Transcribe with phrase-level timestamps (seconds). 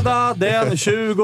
[0.00, 1.16] Fredag den 21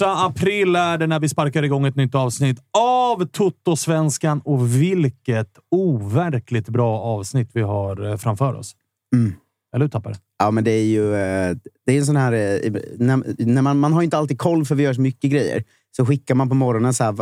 [0.00, 6.68] april är det när vi sparkar igång ett nytt avsnitt av Toto-svenskan och vilket overkligt
[6.68, 8.72] bra avsnitt vi har eh, framför oss.
[9.14, 9.34] Mm.
[9.74, 10.14] Eller hur, Tappare?
[10.38, 11.56] Ja, men det är ju eh,
[11.86, 12.32] det är en sån här...
[12.32, 15.64] eh, När, när man, man har inte alltid koll för vi gör så mycket grejer.
[15.96, 17.14] Så skickar man på morgonen så här,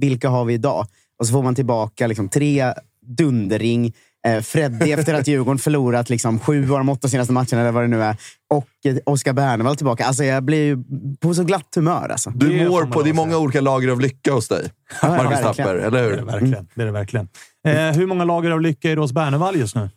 [0.00, 0.86] vilka har vi idag?
[1.18, 2.72] Och så får man tillbaka liksom, tre
[3.06, 3.94] dunderring.
[4.26, 7.82] Eh, Freddy efter att Djurgården förlorat liksom, sju av de åtta senaste matcherna, eller vad
[7.84, 8.16] det nu är.
[8.50, 10.04] Och eh, Oskar Bernevall tillbaka.
[10.04, 10.84] Alltså, jag blir ju
[11.20, 12.08] på så glatt humör.
[12.08, 12.30] Alltså.
[12.30, 14.70] Du mår på, det är många olika lager av lycka hos dig.
[15.02, 15.40] Ja, Marcus.
[15.40, 16.24] Tapper, eller Det är det hur?
[16.24, 16.68] verkligen.
[16.74, 17.28] Det är det verkligen.
[17.68, 19.90] Eh, hur många lager av lycka är det hos Bernevall just nu?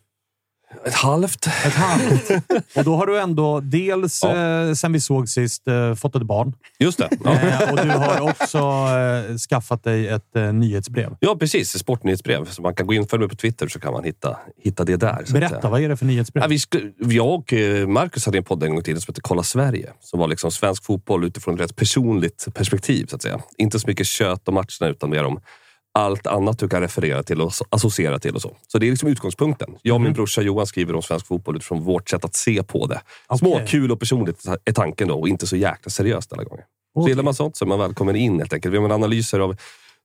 [0.84, 1.46] Ett halvt.
[1.46, 2.30] Ett halvt.
[2.76, 6.52] Och då har du ändå dels, eh, sen vi såg sist, eh, fått ett barn.
[6.78, 7.08] Just det.
[7.24, 11.16] Ja, Eh, och du har också eh, skaffat dig ett eh, nyhetsbrev.
[11.20, 11.74] ja precis.
[11.74, 12.50] Ett Sportnyhetsbrev.
[12.50, 14.96] Så man kan gå in för mig på Twitter så kan man hitta, hitta det
[14.96, 15.24] där.
[15.32, 16.42] Berätta, vad är det för nyhetsbrev?
[16.44, 16.48] Ja,
[16.98, 19.42] vi jag och eh, Marcus hade en podd en gång i tiden som hette Kolla
[19.42, 19.90] Sverige.
[20.00, 23.06] Som var liksom svensk fotboll utifrån ett rätt personligt perspektiv.
[23.06, 23.40] så att säga.
[23.58, 25.40] Inte så mycket kött om matcherna utan mer om
[25.94, 28.34] allt annat du kan referera till och asso- associera till.
[28.34, 29.68] och Så Så det är liksom utgångspunkten.
[29.82, 30.04] Jag och Mm.
[30.04, 33.00] min brorsa Johan skriver om svensk fotboll utifrån vårt sätt att se på det.
[33.38, 33.66] Små, Okej.
[33.68, 36.64] kul och personligt är tanken då och inte så jäkla seriöst alla gånger.
[36.94, 37.10] Så Okej.
[37.10, 38.74] gillar man sånt så är man välkommen in helt enkelt.
[38.74, 39.56] Vill man analyser av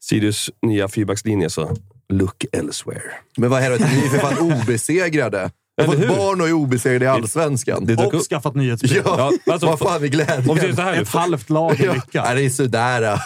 [0.03, 1.75] Sirius nya fyrbackslinje så
[2.09, 3.03] look elsewhere.
[3.37, 5.51] Men vad helvete, ni är för fan obesegrade.
[5.79, 6.17] Jag har Eller fått hur?
[6.19, 7.85] barn och är obesegrade i Allsvenskan.
[7.85, 9.01] Det dök och upp- skaffat nyhetsbrev.
[9.05, 10.49] Ja, Ja, alltså, vad fan är glädjen?
[10.49, 12.23] Om så här nu, Ett halvt lag i Ja, lycka.
[12.23, 13.19] nej, det är sådär.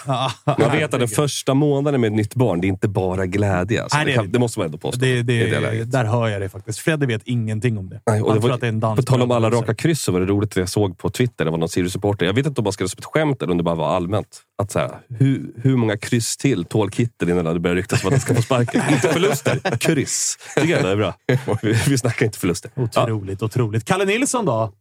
[0.58, 3.82] Man vet att den första månaden med ett nytt barn, det är inte bara glädje.
[3.82, 3.96] Alltså.
[3.98, 5.00] Nej, det det, kan, det det måste man ändå påstå.
[5.00, 6.78] Det, det, det där hör jag det faktiskt.
[6.78, 8.00] Fredde vet ingenting om det.
[8.06, 8.96] Nej, och Han det tror var, att det är en dans.
[8.96, 11.44] på tal om alla raka kryss så var det roligt att jag såg på Twitter,
[11.44, 12.26] det var någon Sirius-supporter.
[12.26, 13.96] Jag vet inte om man skrev det som ett skämt eller om det bara var
[13.96, 14.40] allmänt.
[14.62, 18.06] Att så här, hur, hur många kryss till tål Kittel innan det börjar ryktas om
[18.08, 18.82] att han ska få sparken?
[18.90, 20.38] inte förluster, kryss.
[20.56, 21.14] Tycker jag det är bra.
[21.62, 22.70] Vi, vi snackar inte förluster.
[22.74, 22.82] Ja.
[22.82, 23.84] Otroligt, otroligt.
[23.84, 24.72] Kalle Nilsson då?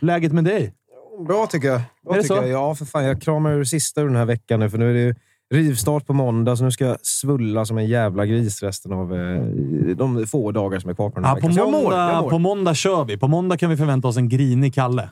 [0.00, 0.74] Läget med dig?
[1.26, 1.80] Bra tycker jag.
[2.04, 2.42] Bra Är det tycker så?
[2.42, 2.48] jag.
[2.48, 3.04] Ja, för fan.
[3.04, 5.14] Jag kramar ur sista ur den här veckan nu, för nu är det ju
[5.54, 9.42] rivstart på måndag, så nu ska jag svulla som en jävla gris resten av eh,
[9.96, 11.56] de få dagar som är kvar på den här Ja, på, veckan.
[11.56, 12.30] Jag mår, måndag, jag mår.
[12.30, 13.16] på måndag kör vi.
[13.18, 15.08] På måndag kan vi förvänta oss en grinig Kalle.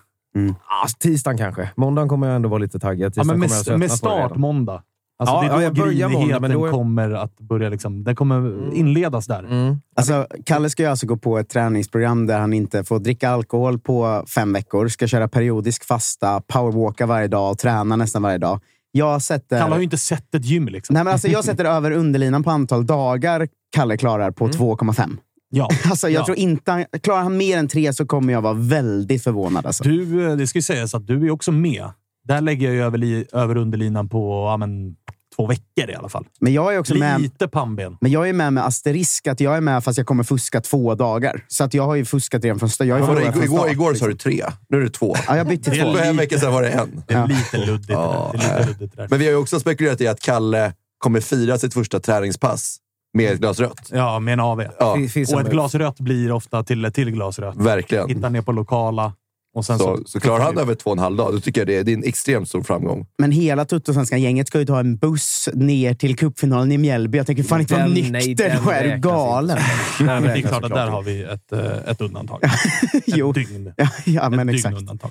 [0.66, 1.70] Ah, tisdagen kanske.
[1.76, 3.12] Måndagen kommer jag ändå vara lite taggad.
[3.16, 4.82] Ja, men med, kommer jag med på start måndag.
[5.18, 7.68] Alltså, Ja, det är då ja, jag börjar måndag, men då är- kommer att börja.
[7.68, 9.38] Liksom, den kommer inledas där.
[9.44, 9.80] Mm.
[9.96, 13.78] Alltså, Kalle ska ju alltså gå på ett träningsprogram där han inte får dricka alkohol
[13.78, 14.88] på fem veckor.
[14.88, 18.60] Ska köra periodisk fasta, powerwalka varje dag och träna nästan varje dag.
[18.92, 19.58] Jag sätter...
[19.60, 20.68] Kalle har ju inte sett ett gym.
[20.68, 20.94] Liksom.
[20.94, 25.16] Nej, men alltså, jag sätter över underlinan på antal dagar Kalle klarar på 2,5.
[25.50, 25.68] Ja.
[25.90, 26.24] Alltså, jag Ja.
[26.24, 26.70] tror inte...
[26.72, 29.66] han- Klarar han mer än tre så kommer jag vara väldigt förvånad.
[29.66, 29.84] Alltså.
[29.84, 31.84] Du, eh, det ska ju sägas att du är också med
[32.24, 34.96] Där lägger jag ju över, li- över underlinan på ja, men,
[35.38, 36.26] två veckor i alla fall.
[36.40, 37.20] Men jag är också med.
[37.20, 37.96] Lite pannben.
[38.00, 40.94] Men jag är med med asterisk att jag är med fast jag kommer fuska två
[40.94, 41.44] dagar.
[41.48, 42.86] Så att jag har ju fuskat redan från start.
[42.86, 44.44] Jag förlorat igår, från igår, start, igår sa du tre.
[44.68, 45.16] Nu är det två.
[45.26, 45.92] Ja, jag bytte två.
[45.94, 47.02] För en vecka sedan var det en.
[47.06, 47.26] Det är Ja.
[47.26, 47.90] lite luddigt.
[47.90, 48.46] Ja, det där.
[48.46, 48.60] Det är nej.
[48.66, 49.08] lite luddigt det där.
[49.10, 52.76] Men vi har ju också spekulerat i att Kalle kommer fira sitt första träningspass
[53.14, 53.88] med ett glas rött.
[53.92, 54.62] Ja, med en AV.
[54.78, 54.92] Ja,
[55.34, 57.56] Och ett glas rött blir ofta till ett till glas rött.
[57.56, 58.08] verkligen.
[58.08, 59.12] Hittar ner på lokala.
[59.58, 61.60] Och sen så, Så, så klarar han över två och en halv dag, då tycker
[61.60, 63.06] jag det är, det är en extremt stor framgång.
[63.18, 67.18] Men hela Tuttosvenskan-gänget ska ju ta en buss ner till cupfinalen i Mjällby.
[67.18, 69.58] Jag tänker fan inte vara nej, nykter räknas galen?
[69.98, 72.40] Den Det är klart att där har vi ett, eh, ett undantag.
[73.06, 73.30] jo.
[73.30, 73.72] Ett dygn.
[73.76, 74.76] Ja, ja Ett men dygn exakt.
[74.78, 75.10] undantag.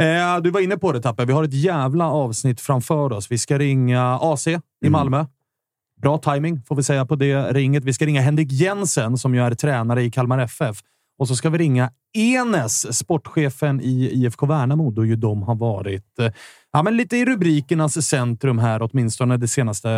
[0.00, 1.24] Eh, du var inne på det, Tappe.
[1.24, 3.30] Vi har ett jävla avsnitt framför oss.
[3.30, 4.62] Vi ska ringa AC Mm.
[4.86, 5.24] i Malmö.
[6.02, 7.84] Bra timing får vi säga på det ringet.
[7.84, 10.76] Vi ska ringa Henrik Jensen som ju är tränare i Kalmar FF.
[11.18, 16.18] Och så ska vi ringa Enes, sportchefen i IFK Värnamo, då ju de har varit
[16.18, 16.32] eh,
[16.72, 19.88] ja, men lite i rubrikernas centrum här, åtminstone det senaste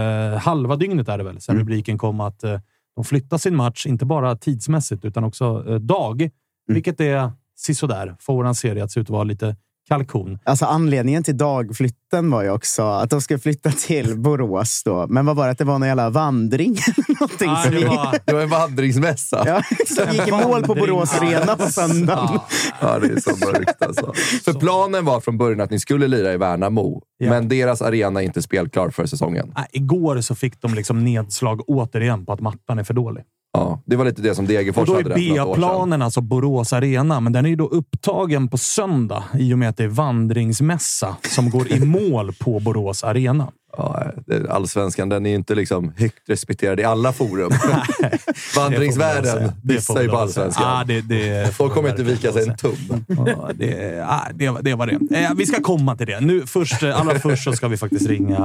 [0.43, 1.67] halva dygnet är det väl, sen Mm.
[1.67, 2.61] rubriken kom att eh,
[2.95, 6.31] de flyttar sin match, inte bara tidsmässigt utan också eh, dag,
[6.67, 8.17] vilket är sisådär.
[8.21, 9.57] Får våran serie att se ut att vara lite
[9.89, 10.39] kalkon.
[10.45, 15.07] Alltså anledningen till dagflytten var ju också att de skulle flytta till Borås då.
[15.09, 15.51] Men vad var det?
[15.51, 16.77] Att det var någon jävla vandring?
[17.21, 19.43] Någonting som det gick, var, Det var en vandringsmässa.
[19.47, 22.39] Ja, ja, som gick i mål på Borås Arena på söndagen.
[22.81, 22.99] Ja.
[22.99, 24.13] det är så mörkt alltså.
[24.45, 27.31] För planen var från början att ni skulle lira i Värnamo, Ja.
[27.31, 29.53] men deras arena är inte spelklar för säsongen.
[29.57, 33.25] Nej, igår så fick de liksom nedslag återigen på att mattan är för dålig.
[33.59, 35.63] Ja, det var lite det som Och Degerfors då hade är något år sedan.
[35.63, 39.69] B-planen alltså Borås Arena, men den är ju då upptagen på söndag i och med
[39.69, 43.53] att det är vandringsmässa som går i mål på Borås Arena.
[43.77, 44.13] Ja,
[44.49, 47.53] allsvenskan, den är ju inte liksom högt respekterad i alla forum.
[48.57, 50.65] Vandringsvärlden dissar ju på allsvenskan.
[50.65, 53.05] Ja, det, det Folk kommer inte vika sig en tum.
[53.27, 55.17] Ja, det, ah, det, det var det.
[55.17, 56.21] Eh, vi ska komma till det.
[56.21, 58.39] Nu, först, eh, allra först så ska vi faktiskt ringa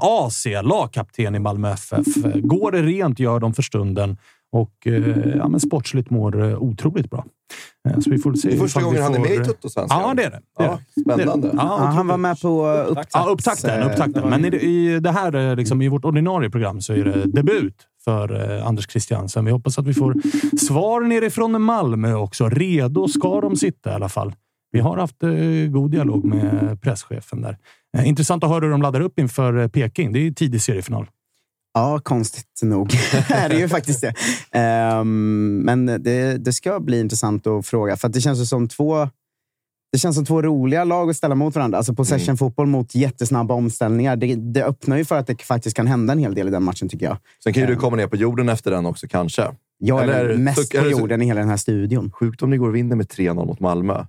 [0.00, 2.06] AC, lagkapten i Malmö FF.
[2.34, 4.16] Går det rent gör de för stunden
[4.52, 7.24] och eh, ja, men sportsligt mår eh, otroligt bra.
[7.88, 10.00] Eh, så vi får se Det är första gången han är får- med i Tuttosvenskan.
[10.02, 10.40] Ja, det är det.
[10.58, 11.00] det, är Ja, det.
[11.14, 11.50] spännande.
[11.56, 13.10] Ja, han var med på upptakt.
[13.14, 13.82] Ja, upptakten.
[13.90, 14.28] upptakten.
[14.30, 17.24] Men i, det- i det här, eh, liksom, i vårt ordinarie program så är det
[17.26, 19.44] debut för eh, Anders Christiansen.
[19.44, 20.14] Vi hoppas att vi får
[20.56, 22.48] svar nerifrån Malmö också.
[22.48, 24.32] Redo ska de sitta i alla fall.
[24.72, 25.30] Vi har haft eh,
[25.70, 27.56] god dialog med presschefen där.
[27.96, 30.12] Eh, intressant att höra hur de laddar upp inför eh, Peking.
[30.12, 31.06] Det är tidig seriefinal.
[31.74, 32.94] Ja, konstigt nog
[33.28, 34.14] är det ju faktiskt det.
[34.58, 39.08] Ehm, men det, det ska bli intressant att fråga, för att det känns som två
[39.92, 41.78] det känns som två roliga lag att ställa mot varandra.
[41.78, 44.16] Alltså possession-fotboll mot jättesnabba omställningar.
[44.16, 46.62] Det, det öppnar ju för att det faktiskt kan hända en hel del i den
[46.62, 47.16] matchen, tycker jag.
[47.44, 49.48] Sen kan ju du komma ner på jorden efter den också, kanske.
[49.78, 52.10] Jag är Eller- mest så- på det så- jorden i hela den här studion.
[52.12, 54.04] Sjukt om ni går och vinner med 3-0 mot Malmö.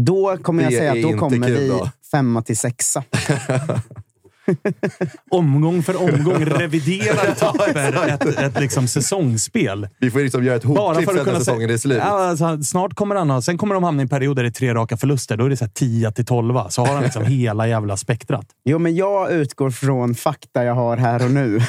[0.00, 1.90] Då kommer jag Det säga är att då kommer vi då.
[2.10, 3.04] femma till sexa.
[5.30, 9.88] Omgång för omgång reviderar Tapper ett, ett liksom säsongsspel.
[10.00, 11.98] Vi får liksom göra ett Bara hopklipp för sen att när säsongen är slut.
[11.98, 14.96] Ja, alltså, snart kommer han ha, sen kommer de hamna i perioder i tre raka
[14.96, 15.36] förluster.
[15.36, 16.54] Då är det så här 10 till 12.
[16.68, 18.46] Så har han liksom hela jävla spektrat.
[18.64, 21.60] Jo, men jag utgår från fakta jag har här och nu.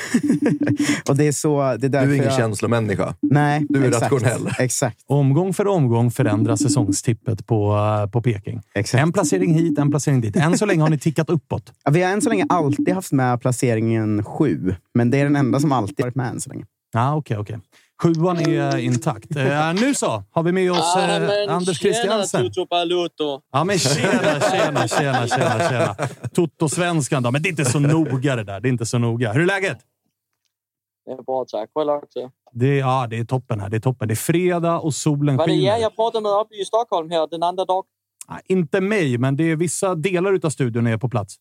[1.10, 1.76] och det är så...
[1.80, 2.34] Det är Du är ingen jag...
[2.36, 3.16] känslomänniska.
[3.22, 4.50] Nej, Du är exakt, rationell.
[4.60, 4.98] Exakt.
[5.08, 8.62] Omgång för omgång förändras säsongstippet på, eh, på Peking.
[8.76, 9.02] exakt.
[9.02, 10.36] En placering hit, en placering dit.
[10.36, 11.74] Än så länge har ni tickat uppåt.
[11.84, 15.36] Ja, vi har än så länge alltid haft med placeringen sju, men det är den
[15.36, 16.66] enda som alltid varit med än så länge.
[16.94, 17.60] Ja, okej, okej.
[18.02, 19.36] Sjuan är intakt.
[19.36, 22.52] Eh, nu så, har vi med oss eh, Anders Christiansen.
[23.52, 25.96] Ja, men tjena, tjena, tjena, tjena, tjena.
[26.34, 27.32] Toto-svenskan då.
[27.32, 28.60] Men det är inte så noga det där.
[28.60, 29.34] Det är inte så noga.
[29.34, 29.78] Hur är läget?
[31.06, 31.70] Det är bra, tack.
[31.76, 32.32] Själv också.
[32.52, 33.70] Det är, ja, det är toppen här.
[33.70, 34.08] Det är toppen.
[34.08, 35.78] Det är fredag och solen Var det skiner.
[35.78, 37.84] er jag pratade med uppe i Stockholm här den andra dagen?
[38.30, 41.36] Nej, inte mig, men det är vissa delar av studion är på plats.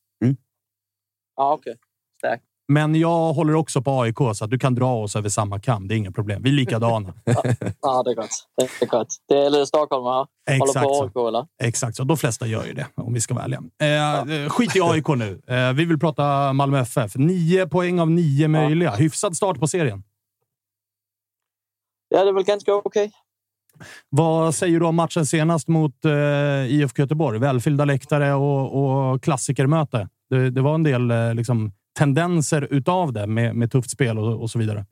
[1.38, 1.76] Ja, okej.
[2.18, 2.44] Starkt.
[2.72, 5.88] Men jag håller också på AIK, så att du kan dra oss över samma kam.
[5.88, 6.42] Det är inga problem.
[6.42, 7.14] Vi är likadana.
[7.80, 8.30] Ja, det är gott.
[8.56, 9.08] Det är gott.
[9.28, 10.26] Det är lite Stockholm, va?
[10.50, 11.02] Håller Exakt på.
[11.04, 11.46] AIK, eller?
[11.62, 12.04] Exakt så.
[12.04, 13.62] De flesta gör ju det, om vi ska vara ärliga.
[14.44, 15.42] Eh, skit i AIK nu.
[15.46, 17.16] Eh, vi vill prata Malmö FF.
[17.16, 18.90] Nio poäng av nio möjliga.
[18.90, 20.02] Hyfsad start på serien.
[22.08, 23.12] Ja, det är väl ganska okej.
[24.08, 26.12] Vad säger du om matchen senast mot eh,
[26.72, 27.38] IFK Göteborg?
[27.38, 30.08] Välfyllda läktare och, och klassikermöte.
[30.30, 34.42] Det, det var en del eh, liksom, tendenser utav det med, med tufft spel och,
[34.42, 34.84] och så vidare.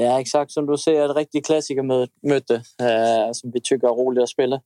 [0.00, 1.10] Ja, exakt som du säger.
[1.10, 4.60] Ett riktigt klassikermöte eh, som vi tycker är roligt att spela.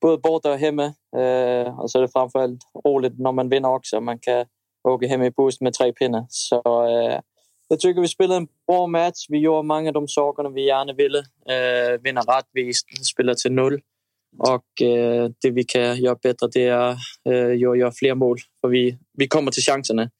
[0.00, 0.84] Både borta och hemma.
[1.16, 4.00] Eh, och så är det framförallt roligt när man vinner också.
[4.00, 4.46] Man kan
[4.88, 6.26] åka hem i buss med tre pinnar.
[6.28, 6.56] Så
[6.86, 7.20] eh,
[7.68, 9.26] jag tycker vi spelade en bra match.
[9.28, 11.18] Vi gjorde många av de sakerna vi gärna ville.
[11.18, 13.80] Eh, vinna rättvist, spela till noll
[14.38, 16.90] och eh, det vi kan göra bättre det är
[17.30, 18.38] eh, att göra fler mål.
[18.60, 20.10] För vi, vi kommer till chanserna,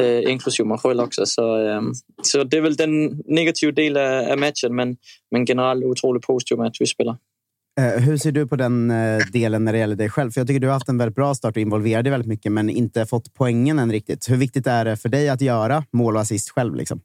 [0.00, 1.26] eh, inklusive mig själv också.
[1.26, 1.80] Så, eh,
[2.22, 4.96] så det är väl den negativa delen av matchen, men,
[5.30, 7.16] men generellt otroligt positiv match vi spelar.
[7.98, 8.92] Hur ser du på den
[9.32, 10.30] delen när det gäller dig själv?
[10.30, 12.52] För Jag tycker du har haft en väldigt bra start och involverat dig väldigt mycket,
[12.52, 14.30] men inte fått poängen än riktigt.
[14.30, 16.74] Hur viktigt är det för dig att göra mål och assist själv?
[16.74, 17.00] Liksom?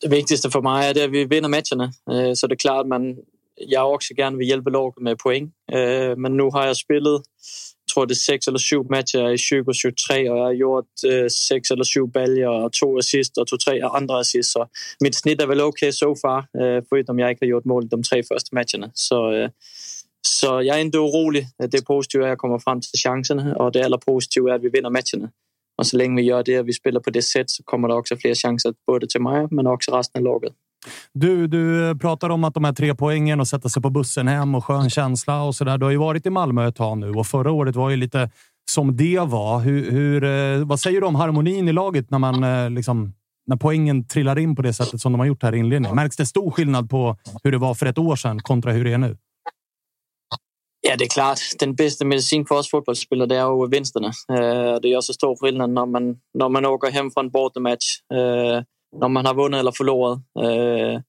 [0.00, 1.92] Det viktigaste för mig är att vi vinner matcherna.
[2.34, 3.16] Så det är klart, men
[3.56, 5.52] jag också gärna vill hjälpa laget med poäng.
[5.72, 7.22] Øh, men nu har jag spelat
[7.96, 11.70] tror det är sex eller sju matcher i 2023 och jag har gjort øh, sex
[11.70, 14.50] eller sju baljer och två assist och två, tre andra assist.
[14.52, 14.66] Så
[15.00, 17.88] mitt snitt är väl okej okay so far, øh, förutom jag inte har gjort mål
[17.88, 18.90] de tre första matcherna.
[18.94, 19.48] Så,
[20.22, 21.46] så jag är inte orolig.
[21.58, 24.68] Det är att jag kommer fram till chanserna och det allra positiva är att vi
[24.68, 25.30] vinner matcherna.
[25.78, 27.94] Och så länge vi gör det och vi spelar på det sättet så kommer det
[27.94, 30.52] också fler chanser både till mig men också resten av laget.
[31.12, 34.54] Du, du pratar om att de här tre poängen och sätta sig på bussen hem
[34.54, 35.78] och skön känsla och så där.
[35.78, 38.30] Du har ju varit i Malmö ett tag nu och förra året var ju lite
[38.70, 39.60] som det var.
[39.60, 43.14] Hur, hur eh, vad säger du om harmonin i laget när man eh, liksom
[43.46, 45.96] när poängen trillar in på det sättet som de har gjort här i inledningen?
[45.96, 48.92] Märks det stor skillnad på hur det var för ett år sedan kontra hur det
[48.92, 49.16] är nu?
[50.88, 51.38] Ja, det är klart.
[51.58, 54.06] Den bästa medicin för oss fotbollsspelare är ju vinsterna.
[54.06, 58.00] Eh, det gör så stor skillnad när man, när man åker hem från en bortamatch
[59.00, 60.18] när man har vunnit eller förlorat.
[60.18, 61.00] Eh,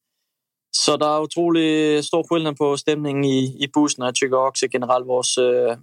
[0.72, 5.08] så det är otroligt stor skillnad på stämningen i, i bussen, jag tycker också generellt
[5.08, 5.77] vår eh,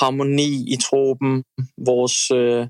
[0.00, 1.44] harmoni i truppen,
[1.76, 2.66] vår øh, eh,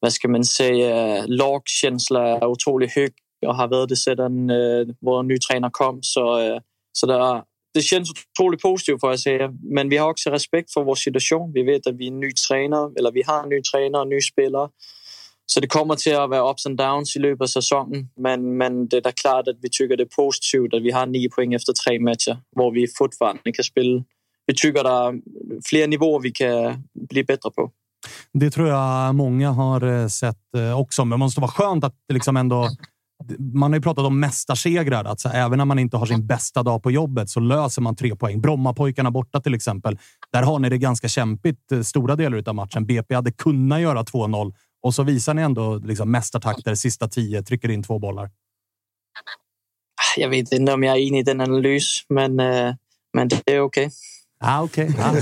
[0.00, 3.12] hvad man säga, lagkänsla är otroligt hög
[3.46, 4.50] och har varit det sedan
[5.00, 6.02] vår nya tränare kom.
[6.02, 6.60] Så, øh,
[6.92, 10.84] så der, det känns otroligt positivt får jag säga, men vi har också respekt för
[10.84, 11.52] vår situation.
[11.52, 14.08] Vi vet att vi är en ny tränare, eller vi har en ny tränare och
[14.08, 14.68] ny spelare.
[15.46, 18.08] Så det kommer till att vara ups and downs i löpet av säsongen.
[18.16, 21.28] Men, men det är klart att vi tycker det är positivt att vi har nio
[21.28, 24.04] poäng efter tre matcher, där vi fortfarande kan spela.
[24.46, 25.20] Vi tycker det är
[25.64, 27.70] fler nivåer vi kan bli bättre på.
[28.32, 31.94] Det tror jag många har eh, sett eh, också, men det måste vara skönt att
[32.12, 32.68] liksom ändå
[33.38, 35.04] man har ju pratat om mästarsegrar.
[35.04, 37.96] Att så även när man inte har sin bästa dag på jobbet så löser man
[37.96, 38.40] tre poäng.
[38.40, 39.98] Brommapojkarna borta till exempel.
[40.32, 42.86] Där har ni det ganska kämpigt eh, stora delar av matchen.
[42.86, 47.68] BP hade kunnat göra 2-0 och så visar ni ändå liksom mästartakter, sista tio, trycker
[47.70, 48.30] in två bollar.
[50.16, 52.74] Jag vet inte om jag är inne i den analys, men, eh,
[53.12, 53.86] men det är okej.
[53.86, 53.90] Okay.
[54.40, 54.90] Ah, okay.
[54.98, 55.12] Ah,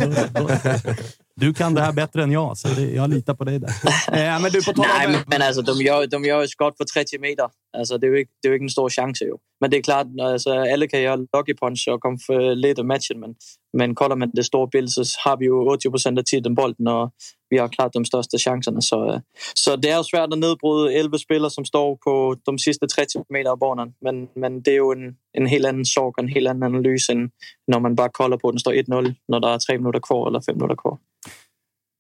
[1.41, 3.71] du kan det här bättre än jag, så det, jag litar på dig där.
[4.13, 7.19] Eh, men du, på Nej, men, men alltså, de gör, de gör skott på 30
[7.19, 7.49] meter.
[7.79, 9.23] Alltså, det, är ju, det är ju inte en stor chans.
[9.23, 9.35] Ju.
[9.61, 13.21] Men det är klart, alltså, alla kan göra lucky punch och komma för lite matchen.
[13.21, 13.35] Men,
[13.77, 16.87] men kollar man det stora bilden så har vi ju 80 procent av tiden bollen
[16.89, 17.13] och
[17.49, 18.81] vi har klart de största chanserna.
[18.81, 19.21] Så,
[19.55, 23.51] så det är svårt att nedbryta 11 spelare som står på de sista 30 meter
[23.51, 23.93] av banan.
[24.01, 27.09] Men, men det är ju en, en helt annan sak och en helt annan analys
[27.09, 27.31] än
[27.67, 30.41] när man bara kollar på den står 1-0 när det är tre minuter kvar eller
[30.41, 30.99] fem minuter kvar.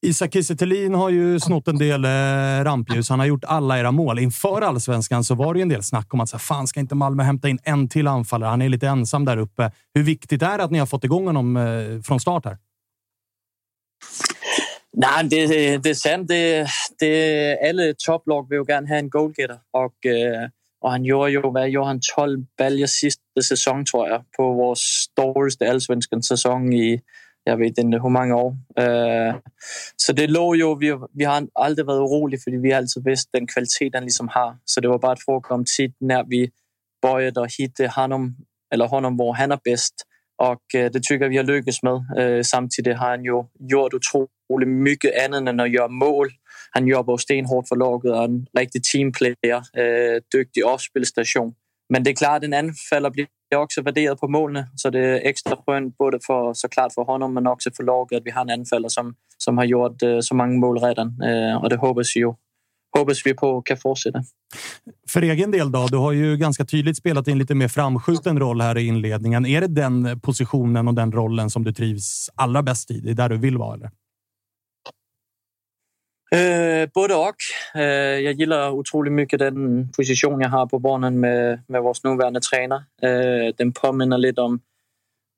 [0.02, 0.54] Isak Kiese
[0.95, 3.09] har ju snott en del eh, rampljus.
[3.09, 4.19] Han har gjort alla era mål.
[4.19, 6.95] Inför allsvenskan så var det en del snack om att så här, fan, ska inte
[6.95, 8.50] Malmö hämta in en till anfallare?
[8.50, 9.73] Han är lite ensam där uppe.
[9.95, 12.59] Hur viktigt är det att ni har fått igång honom eh, från start här?
[14.92, 15.47] Nej, det,
[15.78, 16.28] det är sant.
[16.28, 16.66] Det,
[16.99, 19.59] det, alla topplag vill ju gärna ha en goalgetter.
[19.71, 20.49] Och, eh,
[20.80, 24.75] och han gjorde ju vad gjorde han 12 baljor sista säsong, tror jag, på vår
[24.75, 27.02] största allsvenska säsong i
[27.45, 28.57] jag vet inte hur många år.
[28.77, 29.35] Eh,
[29.97, 33.29] så det låg ju, vi, vi har aldrig varit oroliga för vi har alltid vetat
[33.33, 34.57] den kvaliteten liksom har.
[34.65, 36.51] Så det var bara ett fråga om tid när vi
[37.03, 38.37] började hitta honom,
[38.75, 39.95] eller honom var han är bäst.
[40.39, 41.99] Och øh, det tycker jag vi har lyckats med.
[42.19, 46.29] Øh, Samtidigt har han ju gjort otroligt mycket annat än att göra mål.
[46.71, 51.55] Han jobbar stenhårt för laget och en riktig teamplayer, øh, duktig avspelsstation.
[51.91, 53.27] Men det är klart, en anfallare blir
[53.59, 57.47] också värderat på målen så det är extra skönt både för såklart för honom men
[57.47, 60.59] också för laget att vi har en anfallare som, som har gjort eh, så många
[60.59, 62.33] mål redan eh, och det hoppas, ju,
[62.99, 64.23] hoppas vi på kan fortsätta.
[65.09, 65.87] För egen del då?
[65.87, 69.47] Du har ju ganska tydligt spelat in lite mer framskjuten roll här i inledningen.
[69.47, 73.00] Är det den positionen och den rollen som du trivs allra bäst i?
[73.00, 73.75] Det är där du vill vara?
[73.75, 73.90] Eller?
[76.35, 77.37] Eh, både och.
[77.75, 77.83] Eh,
[78.21, 82.85] jag gillar otroligt mycket den position jag har på banan med, med vår nuvarande tränare.
[83.03, 84.61] Eh, den påminner lite om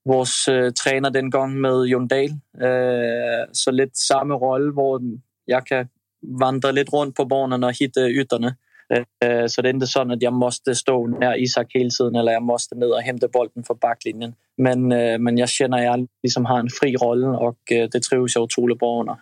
[0.05, 2.31] vår eh, tränare den gången med Jon Dahl.
[2.61, 5.89] Eh, så lite samma roll, där jag kan
[6.27, 8.57] vandra lite runt på banan och hitta ytorna.
[8.93, 12.33] Øh, så det är inte så att jag måste stå nära Isak hela tiden eller
[12.33, 14.35] jag måste ner och hämta bollen från backlinjen.
[14.59, 18.03] Men, øh, men jag känner att jag liksom har en fri roll och øh, det
[18.03, 19.17] trivs jag otroligt bra under.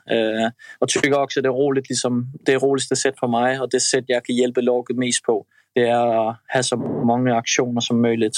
[0.81, 3.69] Och tycker också att det är roligt, liksom, det är roligaste sätt för mig och
[3.71, 5.47] det sätt jag kan hjälpa laget mest på.
[5.75, 8.35] det är att ha så många aktioner som möjligt.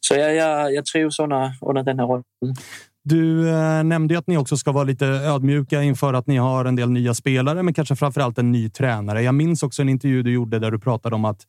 [0.00, 2.56] Så jag, jag, jag trivs under, under den här rollen.
[3.08, 6.64] Du eh, nämnde ju att ni också ska vara lite ödmjuka inför att ni har
[6.64, 9.22] en del nya spelare, men kanske framför allt en ny tränare.
[9.22, 11.42] Jag minns också en intervju du gjorde där du pratade om att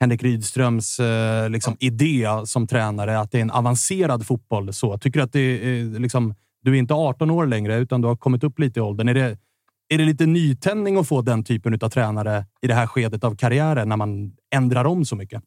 [0.00, 4.72] Henrik Rydströms eh, liksom, idé som tränare, att det är en avancerad fotboll.
[4.72, 4.98] Så.
[4.98, 8.08] Tycker du att det är, eh, liksom, du är inte 18 år längre, utan du
[8.08, 9.08] har kommit upp lite i åldern.
[9.08, 9.38] Är det,
[9.88, 13.36] är det lite nytändning att få den typen av tränare i det här skedet av
[13.36, 15.42] karriären när man ändrar om så mycket?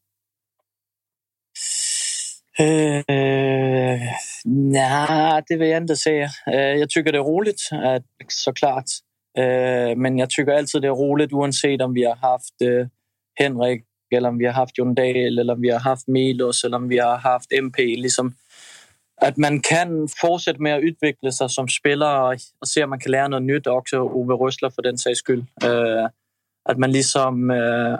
[2.61, 4.01] Øh, uh,
[4.45, 6.29] nej, det vill jag inte säga.
[6.47, 8.89] Uh, øh, jag tycker det är roligt, uh, såklart.
[9.39, 12.87] Uh, øh, men jag tycker alltid det är roligt oavsett om vi har haft uh,
[13.39, 16.77] Henrik eller om vi har haft Jon Dahl eller om vi har haft Milos eller
[16.77, 17.77] om vi har haft MP.
[17.97, 18.33] Liksom,
[19.21, 23.11] att man kan fortsätta med att utveckla sig som spelare och se om man kan
[23.11, 23.67] lära något nytt.
[23.67, 25.45] Också Ove Rössler för den sakens skull.
[25.65, 26.07] Uh,
[26.69, 27.51] att man liksom,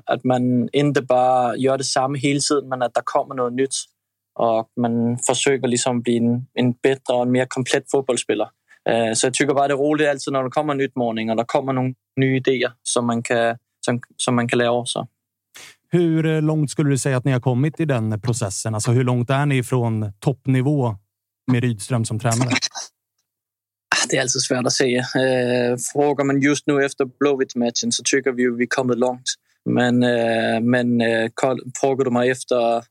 [0.06, 3.74] att man inte bara gör detsamma hela tiden men att det kommer något nytt
[4.38, 8.50] och man försöker liksom bli en, en bättre och en mer komplett fotbollsspelare.
[8.90, 11.36] Uh, så jag tycker bara det är roligt alltid när det kommer en utmaning och
[11.36, 15.02] det kommer några nya idéer som man kan, som, som man kan lära av sig.
[15.90, 18.74] Hur eh, långt skulle du säga att ni har kommit i den processen?
[18.74, 20.96] Alltså hur långt är ni från toppnivå
[21.52, 22.50] med Rydström som tränare?
[24.10, 25.00] Det är alltid svårt att säga.
[25.00, 29.26] Uh, frågar man just nu efter Blåvitt-matchen så tycker vi att vi kommit långt.
[29.66, 31.02] Men, uh, men
[31.82, 32.84] frågar du mig efter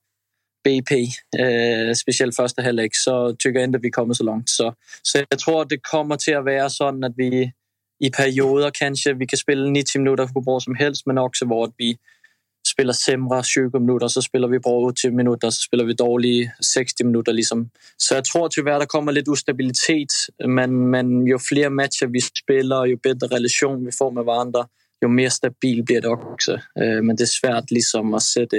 [0.67, 0.93] BP,
[1.39, 4.49] eh, øh, speciellt första halvlek, så tycker jag inte att vi kommer så långt.
[4.49, 7.53] Så, så jag tror att det kommer till att vara så att vi
[8.01, 11.65] i perioder kanske vi kan spela 90 minuter hur bra som helst, men också var
[11.65, 11.97] att vi
[12.69, 17.05] spelar sämre 20 minuter, så spelar vi bra 80 minuter, så spelar vi dåligt 60
[17.05, 17.33] minuter.
[17.33, 17.71] Liksom.
[17.97, 20.13] Så jag tror tyvärr att det kommer lite ustabilitet,
[20.47, 24.67] men, men ju fler matcher vi spelar, ju bättre relation vi får med varandra,
[25.03, 26.53] ju mer stabil blir det också.
[26.53, 28.57] Øh, men det är svårt liksom att sätta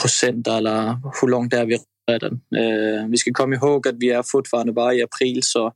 [0.00, 1.78] procent eller hur långt är vi
[2.10, 2.32] redan.
[2.32, 5.72] Eh, vi ska komma ihåg att vi är fortfarande bara i april så,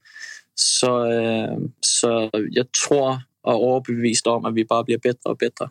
[0.55, 5.37] så, eh, så jag tror och är överbevisad om att vi bara blir bättre och
[5.37, 5.69] bättre.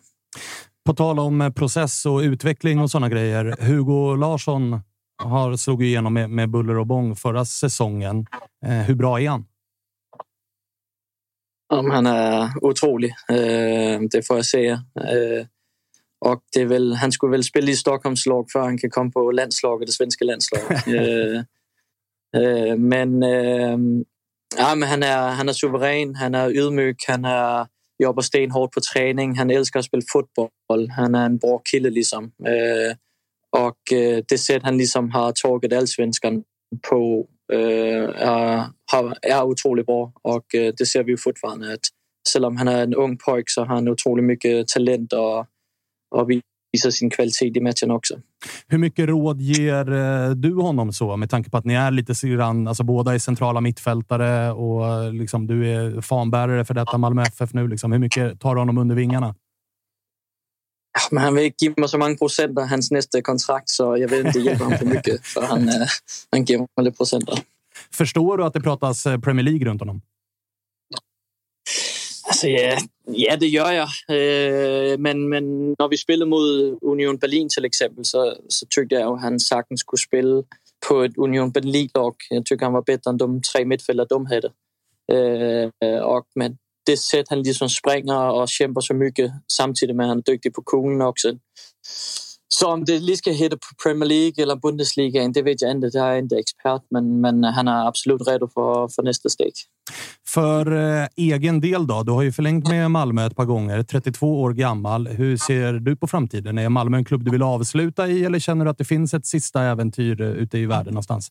[0.86, 3.56] På tal om process och utveckling och sådana grejer.
[3.60, 4.80] Hugo Larsson
[5.22, 8.26] har slagit igenom med, med buller och bång förra säsongen.
[8.66, 9.46] Eh, hur bra är han?
[11.72, 14.72] Um, han är otrolig, eh, det får jag säga.
[14.96, 15.46] Eh,
[16.20, 19.30] och det väl, han skulle väl spela i Stockholms lag för han kan komma på
[19.30, 20.88] landslaget, det svenska landslaget.
[20.88, 21.40] uh,
[22.42, 23.78] uh, men, uh,
[24.56, 27.66] ja, men han, är, han är suverän, han är ödmjuk, han är,
[27.98, 32.32] jobbar stenhårt på träning, han älskar att spela fotboll, han är en bra kille liksom.
[33.56, 33.78] och
[34.28, 36.42] det sätt han liksom har tagit allsvenskan
[36.90, 38.66] på är,
[39.22, 41.80] är otroligt bra och det ser vi fortfarande att
[42.36, 45.46] även om han är en ung pojk så har han otroligt mycket talent och
[46.10, 46.30] och
[46.72, 48.20] visar sin kvalitet i matchen också.
[48.68, 52.28] Hur mycket råd ger eh, du honom så med tanke på att ni är lite
[52.28, 57.22] grann, alltså båda är centrala mittfältare och eh, liksom, du är fanbärare för detta Malmö
[57.22, 57.68] FF nu.
[57.68, 57.92] Liksom.
[57.92, 59.34] Hur mycket tar du honom under vingarna?
[60.92, 64.08] Ja, men han vill ge mig så många procent av hans nästa kontrakt så jag
[64.08, 65.74] vill inte hjälpa honom för mycket för han, eh,
[66.30, 67.30] han ger mig procent.
[67.92, 70.02] Förstår du att det pratas Premier League runt honom?
[72.30, 73.88] Alltså, ja, ja, det gör jag.
[74.08, 79.14] Øh, men, men när vi spelade mot Union Berlin till exempel så, så tyckte jag
[79.14, 80.42] att han sagtens skulle spela
[80.88, 82.14] på ett Union Berlin-lag.
[82.30, 84.48] Jag tyckte han var bättre än de tre mittfältare de hade.
[86.02, 90.08] Och øh, med det sätt han liksom springer och kämpar så mycket samtidigt med att
[90.08, 91.38] han är duktig på kuglen också.
[92.54, 95.90] Så om det lige ska heta Premier League eller Bundesliga, det vet jag inte.
[95.92, 99.52] Jag är inte expert, men, men han är absolut redo för, för nästa steg.
[100.28, 102.02] För eh, egen del då?
[102.02, 103.82] Du har ju förlängt med Malmö ett par gånger.
[103.82, 105.08] 32 år gammal.
[105.08, 106.58] Hur ser du på framtiden?
[106.58, 109.26] Är Malmö en klubb du vill avsluta i eller känner du att det finns ett
[109.26, 111.28] sista äventyr ute i världen någonstans?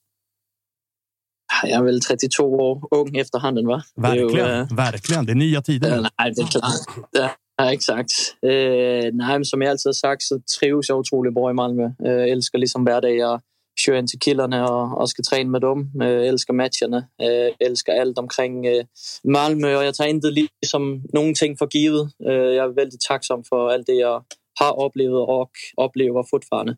[1.63, 3.83] Jag är väl 32 år ung efterhanden, va?
[3.95, 5.25] Verkligen, det ju, äh, verkligen.
[5.25, 5.97] Det är nya tider.
[5.97, 7.33] Äh, nej, det är klart.
[7.61, 8.11] Ja, exakt.
[8.41, 11.83] Eh, nej, som jag alltid har sagt så trivs jag otroligt bra i Malmö.
[12.05, 13.41] Øh, eh, älskar liksom varje jag
[13.85, 16.01] kör in till killarna och, och ska träna med dem.
[16.01, 16.97] Øh, eh, älskar matcherna.
[16.97, 18.85] Eh, älskar allt omkring eh,
[19.23, 20.27] Malmö och jag tar inte
[20.61, 22.07] liksom någonting för givet.
[22.25, 24.23] Eh, jag är väldigt tacksam för allt det jag
[24.59, 25.51] har upplevt och
[25.85, 26.77] upplever fortfarande.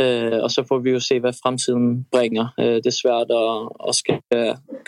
[0.00, 2.48] Eh, och så får vi ju se vad framtiden bringer.
[2.56, 4.20] Det är svårt att, att ska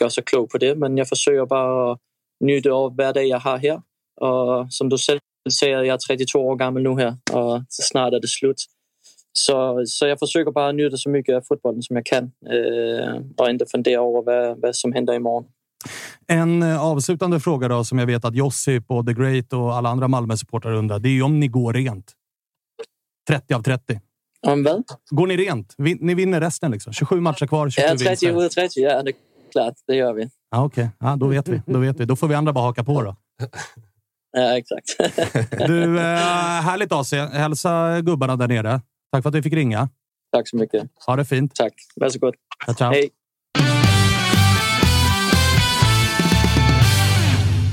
[0.00, 1.98] göra sig klok på det, men jag försöker bara
[2.44, 3.80] njuta av varje dag jag har här.
[4.20, 5.18] Och som du själv
[5.52, 8.64] säger, jag är 32 år gammal nu här och snart är det slut.
[9.32, 13.50] Så, så jag försöker bara njuta så mycket av fotbollen som jag kan eh, och
[13.50, 15.44] inte fundera över vad, vad som händer imorgon.
[16.26, 19.88] En eh, avslutande fråga då, som jag vet att Josip och The Great och alla
[19.88, 20.98] andra Malmö-supportrar undrar.
[20.98, 22.12] Det är ju om ni går rent.
[23.28, 24.00] 30 av 30.
[24.46, 24.82] Om vad?
[25.10, 25.74] Går ni rent?
[25.78, 26.92] Ni vinner resten liksom?
[26.92, 28.28] 27 matcher kvar, 27 Ja, 30 vinster.
[28.28, 28.80] ut av 30.
[28.80, 29.14] Ja, det är
[29.52, 29.74] klart.
[29.86, 30.28] Det gör vi.
[30.50, 31.62] Ja, Okej, ja, då vet vi.
[31.66, 32.04] Då vet vi.
[32.04, 33.16] Då får vi andra bara haka på då.
[34.32, 34.96] Ja, exakt.
[35.66, 36.04] Du, eh,
[36.62, 37.12] härligt AC.
[37.12, 38.80] Hälsa gubbarna där nere.
[39.12, 39.88] Tack för att vi fick ringa.
[40.32, 40.82] Tack så mycket.
[41.06, 41.54] Ha det fint.
[41.54, 41.72] Tack.
[41.96, 42.34] Varsågod.
[42.64, 42.92] Ciao, ciao.
[42.92, 43.10] Hej.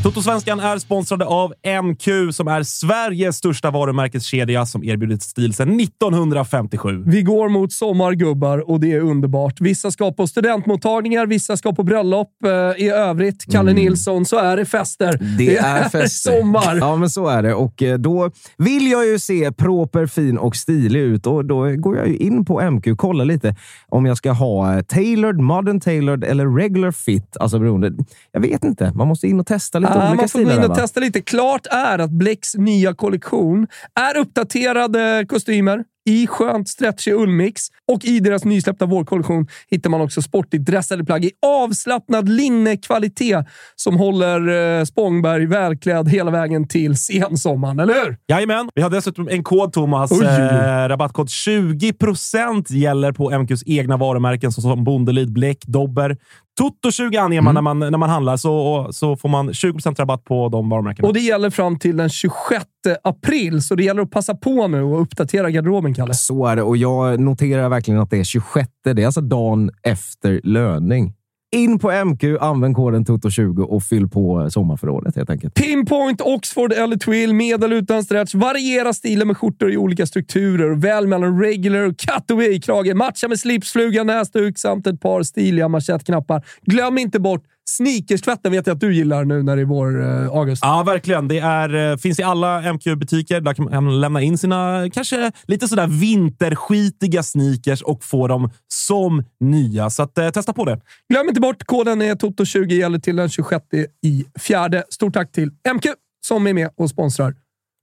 [0.06, 7.04] Totosvenskan är sponsrade av MQ som är Sveriges största varumärkeskedja som erbjudit stil sedan 1957.
[7.06, 9.62] Vi går mot sommargubbar och det är underbart.
[9.62, 12.30] Vissa ska på studentmottagningar, vissa ska på bröllop.
[12.46, 15.16] Eh, I övrigt, Kalle Nilsson, så är det fester.
[15.22, 15.38] Mm.
[15.38, 16.32] Det är fester.
[16.32, 16.76] sommar.
[16.76, 17.54] Ja, men så är det.
[17.54, 21.28] Och eh, då vill jag ju se proper, fin och stilig ut.
[21.28, 23.56] Och då går jag ju in på MQ och kollar lite
[23.88, 27.38] om jag ska ha eh, tailored, modern tailored eller regular fit.
[27.40, 27.94] Alltså beroende.
[28.32, 28.92] Jag vet inte.
[28.96, 30.76] Man måste in och testa lite Ja, olika man får gå in och va?
[30.76, 31.22] testa lite.
[31.22, 33.68] Klart är att Blecks nya kollektion
[34.00, 40.22] är uppdaterade kostymer i skönt stretchig ullmix och i deras nysläppta vårkollektion hittar man också
[40.22, 47.80] sportigt dressade plagg i avslappnad linnekvalitet som håller eh, Spångberg välklädd hela vägen till sensommaren,
[47.80, 48.18] eller hur?
[48.28, 48.70] Jajamän.
[48.76, 50.12] Vi har dessutom en kod, Thomas.
[50.12, 50.34] Oj, oj, oj.
[50.34, 56.18] Eh, rabattkod 20% gäller på MQs egna varumärken såsom Bondelid, Bläck, Dobber.
[56.60, 60.50] Toto20 anger man, när man när man handlar, så, så får man 20% rabatt på
[60.50, 61.08] de varumärkena.
[61.08, 62.66] Och det gäller fram till den 26
[63.04, 66.14] april, så det gäller att passa på nu och uppdatera garderoben, Kalle.
[66.14, 68.70] Så är det och jag noterar verkligen att det är 26.
[68.84, 71.14] Det är alltså dagen efter löning.
[71.56, 75.54] In på MQ, använd koden TOTO20 och fyll på sommarförrådet helt enkelt.
[75.54, 78.36] Pinpoint, Oxford eller Twill, med eller utan stretch.
[78.36, 80.76] Variera stilen med skjortor i olika strukturer.
[80.76, 82.96] Väl mellan regular och cutaway-krage.
[82.96, 86.46] Matcha med slipsfluga, näsduk samt ett par stiliga manschettknappar.
[86.62, 90.28] Glöm inte bort sneakerstvätten vet jag att du gillar nu när det är vår, eh,
[90.28, 90.62] August.
[90.66, 91.28] Ja, verkligen.
[91.28, 93.42] Det är, eh, finns i alla MQ-butiker.
[93.42, 99.24] Där kan man lämna in sina kanske lite sådär vinterskitiga sneakers och få dem som
[99.40, 99.90] nya.
[99.90, 100.82] Så att, eh, testa på det.
[101.10, 103.66] Glöm inte bort, koden är TOTO20 gäller till den 26
[104.06, 104.84] i fjärde.
[104.90, 105.86] Stort tack till MQ
[106.28, 107.36] som är med och sponsrar.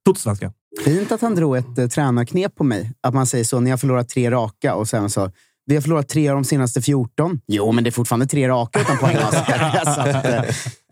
[0.04, 0.52] Totosvenska.
[0.84, 2.92] Fint att han drog ett eh, tränarknep på mig.
[3.00, 5.30] Att man säger så, ni har förlorat tre raka och sen så,
[5.66, 7.40] vi har förlorat tre av de senaste 14.
[7.46, 9.16] Jo, men det är fortfarande tre raka utan poäng.
[9.84, 10.24] så att,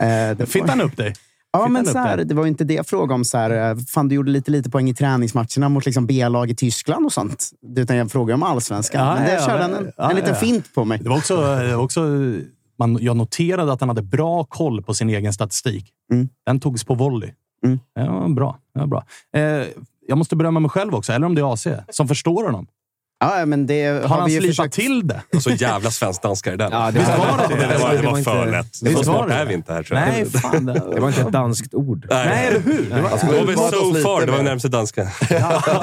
[0.00, 1.14] eh, eh, han upp dig?
[1.52, 3.24] Ja, men så här, det var inte det jag frågade om.
[3.24, 6.54] Så här, eh, fan, du gjorde lite, lite poäng i träningsmatcherna mot liksom B-lag i
[6.54, 7.50] Tyskland och sånt.
[7.76, 9.06] Utan jag frågade om allsvenskan.
[9.06, 10.40] Ja, men det ja, körde han en, ja, en liten ja.
[10.40, 10.98] fint på mig.
[10.98, 12.00] Det var också, det var också
[12.78, 15.90] man, jag noterade att han hade bra koll på sin egen statistik.
[16.12, 16.28] Mm.
[16.46, 17.30] Den togs på volley.
[17.66, 17.78] Mm.
[17.94, 18.58] Ja, bra.
[18.72, 19.04] Ja, bra.
[19.36, 19.66] Eh,
[20.06, 22.66] jag måste berömma mig själv också, eller om det är AC, som förstår honom.
[23.20, 24.74] Ja, men det Har, har han slipat försökt.
[24.74, 25.22] till det?
[25.34, 26.72] Och så jävla svensk-danska i den.
[26.80, 27.66] Ja, det Visst var det det?
[27.66, 28.74] Det var, det var för lätt.
[28.74, 30.08] Så smart är vi inte här, tror jag.
[30.08, 30.66] Nej, fan.
[30.66, 32.06] Det, Det var inte ett danskt ord.
[32.10, 32.90] Nej, eller hur?
[32.94, 34.26] Det var, Alltså, Det var so far.
[34.26, 35.04] Det var närmast danska.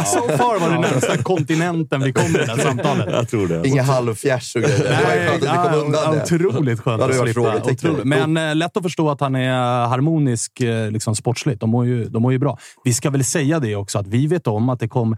[0.06, 3.08] so far var det närmsta kontinenten vi kom i det här samtalet.
[3.12, 3.67] Jag tror det.
[3.67, 4.78] Inga halvfjärs och grejer.
[4.78, 6.23] det var ju skönt att vi kom undan det.
[6.23, 8.04] Otroligt skönt att slippa.
[8.04, 11.62] Men eh, lätt att förstå att han är harmonisk eh, liksom sportsligt.
[11.62, 12.58] De mår, ju, de mår ju bra.
[12.84, 15.17] Vi ska väl säga det också, att vi vet om att det kom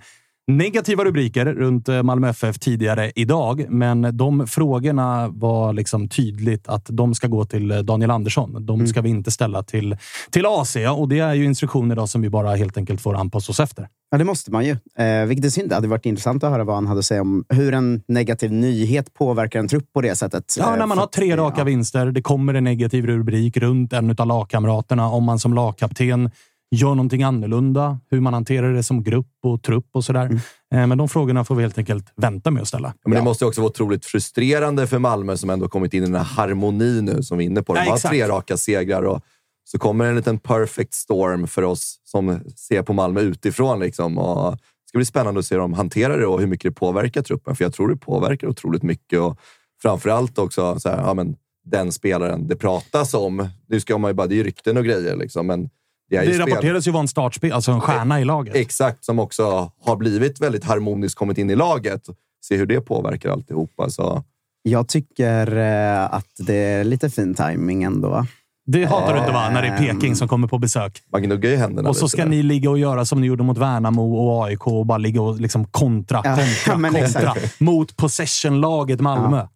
[0.57, 6.85] negativa rubriker runt eh, Malmö FF tidigare idag, men de frågorna var liksom tydligt att
[6.89, 8.65] de ska gå till eh, Daniel Andersson.
[8.65, 9.97] De ska vi inte ställa till,
[10.29, 13.51] till AC och det är ju instruktioner då som vi bara helt enkelt får anpassa
[13.51, 13.87] oss efter.
[14.11, 14.71] Ja, det måste man ju.
[14.97, 15.69] Eh, vilket är synd.
[15.69, 18.51] Det hade varit intressant att höra vad han hade att säga om hur en negativ
[18.51, 20.55] nyhet påverkar en trupp på det sättet.
[20.57, 21.63] Ja, Eh, när man för har tre raka ja.
[21.63, 25.09] vinster, det kommer en negativ rubrik runt en av lagkamraterna.
[25.09, 26.31] Om man som lagkapten
[26.71, 30.25] gör någonting annorlunda, hur man hanterar det som grupp och trupp och sådär.
[30.25, 30.39] Mm.
[30.73, 32.93] Eh, Men de frågorna får vi helt enkelt vänta med att ställa.
[33.05, 36.05] Men det måste ju också vara otroligt frustrerande för Malmö som ändå kommit in i
[36.05, 37.73] den här harmonin nu som vi är inne på.
[37.73, 39.21] De Ja, har tre raka segrar och
[39.63, 43.79] så kommer en liten perfect storm för oss som ser på Malmö utifrån.
[43.79, 44.17] Liksom.
[44.17, 46.79] Och det ska bli spännande att se hur de hanterar det och hur mycket det
[46.79, 47.55] påverkar truppen.
[47.55, 49.19] För jag tror det påverkar otroligt mycket.
[49.19, 49.39] Och
[49.81, 53.49] framförallt också så här, ja, men den spelaren det pratas om.
[53.67, 55.69] Nu ska man ju bara, det är ju rykten och grejer, liksom, men
[56.09, 58.55] det Det rapporteras ju vara en startspel, alltså en stjärna i laget.
[58.55, 62.01] Exakt, som också har blivit väldigt harmoniskt kommit in i laget.
[62.45, 63.89] Se hur det påverkar alltihopa.
[63.89, 64.23] Så.
[64.63, 68.25] Jag tycker eh, att det är lite fin timing ändå.
[68.65, 69.49] Det hatar du inte va?
[69.49, 71.01] När det är Peking som kommer på besök.
[71.11, 72.29] Man gnuggar ju händerna Och så ska där.
[72.29, 75.39] ni ligga och göra som ni gjorde mot Värnamo och AIK och bara ligga och
[75.39, 77.07] liksom kontra, Ja, kontra, men kontra.
[77.31, 77.59] exakt.
[77.59, 79.37] Mot possession-laget Malmö.
[79.39, 79.47] Eh,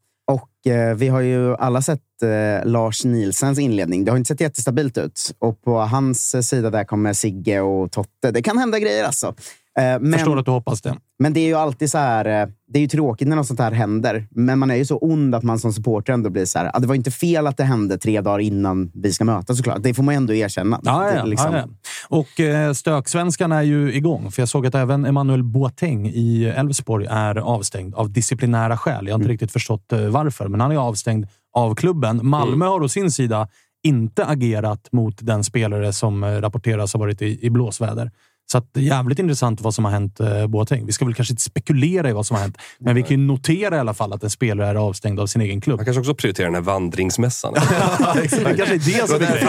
[0.95, 4.06] vi har ju alla sett eh, Lars Nielsens inledning.
[4.06, 5.36] Det har inte sett jättestabilt ut.
[5.39, 8.32] Och på hans eh, sida där kommer Sigge och Totte.
[8.32, 9.28] Det kan hända grejer alltså.
[9.80, 10.97] Eh, men, Förstår att du hoppas det.
[11.19, 12.52] men det är ju alltid så här.
[12.74, 15.36] Det är ju tråkigt när något sånt här händer, men man är ju så ond
[15.36, 16.72] att man som supporter ändå blir så här.
[16.74, 19.84] Ah, det var inte fel att det hände tre dagar innan vi ska mötas såklart.
[19.84, 20.80] Det får man ändå erkänna.
[20.84, 21.54] Ja, Det, ja, liksom.
[21.54, 21.68] ja.
[22.08, 24.32] Och eh, stöksvenskarna är ju igång.
[24.32, 29.08] För jag såg att även Emmanuel Boateng i Elfsborg är avstängd av disciplinära skäl.
[29.08, 32.20] Jag har inte riktigt förstått eh, varför, men han är avstängd av klubben.
[32.28, 33.48] Malmö har å sin sida
[33.84, 38.12] inte agerat mot den spelare som eh, rapporteras ha varit i, i blåsväder.
[38.51, 40.86] Så att, det är jävligt intressant vad som har hänt eh, Boateng.
[40.86, 43.17] Vi ska väl kanske inte spekulera i vad som har hänt, men vi kan ju
[43.17, 45.77] notera i alla fall att en spelare är avstängd av sin egen klubb.
[45.77, 47.53] Man kanske också prioriterar den här vandringsmässan.
[48.13, 48.27] Det
[48.58, 49.45] kanske är det som Det var därför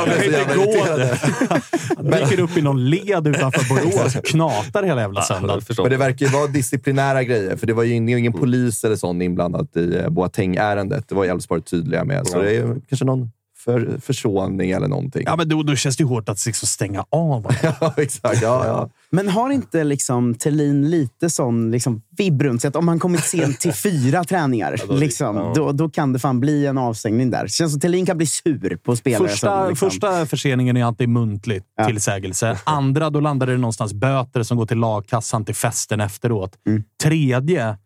[1.96, 5.62] han dyker upp i någon led utanför Borås och knatar hela jävla söndagen.
[5.78, 8.96] Men det verkar ju vara disciplinära grejer, för det var ju ingen, ingen polis eller
[8.96, 11.08] sån inblandat i eh, Boateng-ärendet.
[11.08, 12.26] Det var Elfsborg tydliga med.
[12.26, 13.30] Så det är kanske någon
[13.64, 15.22] för, försåning eller någonting.
[15.26, 17.46] Ja, men då, då känns det ju hårt att liksom stänga av.
[17.62, 18.42] Ja, exakt.
[18.42, 18.90] Ja, ja.
[19.10, 22.68] Men har inte liksom Thelin lite sån liksom vibb runt sig?
[22.68, 25.52] Att om han kommit sent till fyra träningar, då- liksom, ja.
[25.56, 27.46] då, då kan det fan bli en avstängning där.
[27.48, 29.68] Känns som Thelin kan bli sur på spelare Första, som...
[29.70, 31.86] Liksom, första förseningen är alltid muntlig Ja.
[31.86, 32.58] tillsägelse.
[32.64, 36.52] Andra, då landar det någonstans böter som går till lagkassan till festen efteråt.
[36.66, 36.84] Mm.
[37.02, 37.76] Tredje,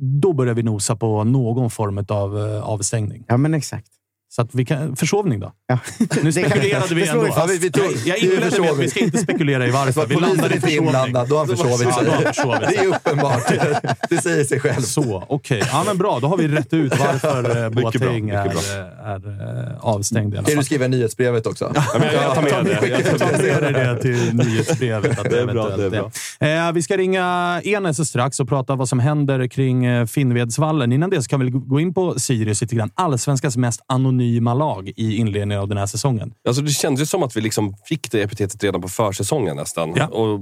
[0.00, 3.24] då börjar vi nosa på någon form av eh, avstängning.
[3.28, 3.86] Ja, men exakt.
[4.30, 5.52] Så att vi kan, försovning då?
[5.66, 5.78] Ja.
[6.22, 7.26] Nu spekulerade vi ändå.
[7.26, 9.92] Ja, vi, vi tog, Jag inledde med att vi ska inte spekulera i varför.
[9.92, 10.84] För Vi landade är i försovning.
[10.84, 11.28] inblandad.
[11.28, 12.26] Då har han försovit sig.
[12.26, 12.68] försovit.
[12.68, 13.42] Det är uppenbart.
[14.08, 14.82] Det säger sig själv.
[14.82, 15.62] Så, okej.
[15.72, 16.18] Ja, men bra.
[16.20, 20.34] Då har vi rätt ut varför eh, Boateng mycket är, är, eh, avstängd.
[20.34, 21.72] Kan du skriva nyhetsbrevet också?
[21.74, 22.88] Ja, men jag, tar med det.
[22.88, 25.18] Jag tar Ta med det till nyhetsbrevet.
[25.18, 26.10] Att Det är bra, det är
[26.40, 30.92] Eh, vi ska ringa Enes strax och prata vad som händer kring eh, Finnvedsvallen.
[30.92, 32.90] Innan det så kan vi gå in på Sirius lite grann.
[32.94, 33.80] Allsvenskans mest
[34.18, 36.34] anonyma lag i inledningen av den här säsongen.
[36.48, 39.92] Alltså det kändes ju som att vi liksom fick det epitetet redan på försäsongen nästan.
[39.96, 40.06] Ja.
[40.06, 40.40] Och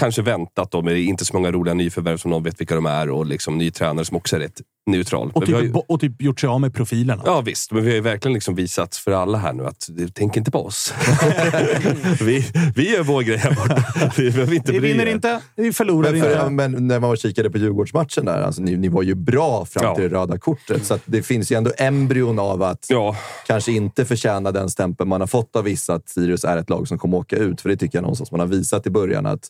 [0.00, 3.10] kanske väntat då med inte så många roliga nyförvärv som någon vet vilka de är
[3.10, 5.30] och liksom ny tränare som också är rätt neutral.
[5.34, 7.22] Och vi typ, ju, och typ gjort sig av med profilerna.
[7.26, 10.14] ja visst, men vi har ju verkligen liksom visat för alla här nu att det-
[10.14, 10.94] tänk inte på oss.
[12.20, 13.84] vi, vi gör vår grej här borta.
[14.16, 15.10] Vi behöver inte vi vinner er.
[15.10, 16.50] inte, vi förlorar Men, för, inte.
[16.50, 19.84] men när man var kikade på Djurgårdsmatchen där, alltså, ni, ni var ju bra fram
[19.84, 19.94] Ja.
[19.94, 20.86] till det röda kortet.
[20.86, 23.16] Så att det finns ju ändå embryon av att Ja,
[23.46, 26.88] kanske inte förtjäna den stämpeln man har fått av vissa att Sirius är ett lag
[26.88, 27.60] som kommer åka ut.
[27.60, 29.48] För det tycker jag någonstans man har visat i början att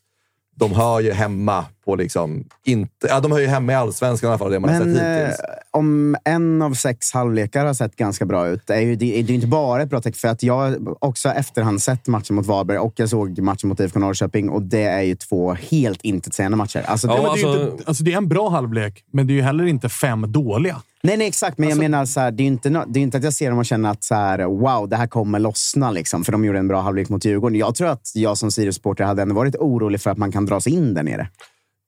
[0.56, 2.44] de hör ju hemma på liksom...
[2.64, 4.94] Inte, ja, de hör ju hemma i allsvenskan i alla fall, det man har Men
[4.94, 5.40] sett eh, hittills.
[5.70, 9.32] om en av sex halvlekar har sett ganska bra ut, är ju, det, är det
[9.32, 10.18] är inte bara ett bra tecken.
[10.18, 13.80] För att jag har också efterhand sett matchen mot Varberg och jag såg matchen mot
[13.80, 16.82] IFK Norrköping och det är ju två helt intetsägande matcher.
[16.86, 19.04] Alltså, Ja, det, Men det, är ju alltså- inte, alltså det är en bra halvlek,
[19.12, 20.82] men det är ju heller inte fem dåliga.
[21.02, 21.58] nej, nej, exakt.
[21.58, 23.50] Men jag menar, så här, det, är ju inte, det är inte att jag ser
[23.50, 25.90] dem och känner att så här, wow, det här kommer lossna.
[25.90, 27.58] Liksom, för de gjorde en bra halvlek mot Djurgården.
[27.58, 30.60] Jag tror att jag som Sirius-supporter hade ändå varit orolig för att man kan dra
[30.60, 31.28] sig in där nere.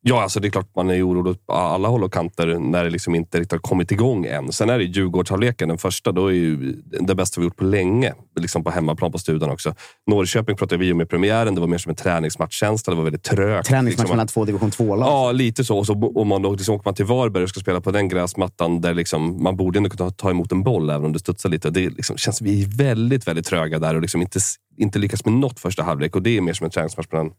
[0.06, 2.90] Ja, alltså det är klart man är orolig på alla håll och kanter när det
[2.90, 4.52] liksom inte riktigt har kommit igång än.
[4.52, 8.12] Sen är det Djurgårdshalvleken, den första, då är ju det bästa vi gjort på länge.
[8.40, 9.74] Liksom på hemmaplan på studion också.
[10.06, 11.54] Norrköping pratade vi om i premiären.
[11.54, 12.90] Det var mer som en träningsmatchkänsla.
[12.90, 13.68] Det var väldigt trögt.
[13.68, 14.16] Träningsmatch liksom.
[14.16, 15.08] mellan två division 2-lag.
[15.08, 15.78] Ja, lite så.
[15.78, 18.08] Och så om man då liksom åker man till Varberg och ska spela på den
[18.08, 21.48] gräsmattan där liksom, man borde ändå kunna ta emot en boll även om det studsar
[21.48, 21.70] lite.
[21.70, 24.38] Det liksom, känns vi är väldigt, väldigt tröga där och liksom inte,
[24.76, 26.16] inte lyckas med något första halvlek.
[26.16, 27.30] Och det är mer som en träningsmatch mellan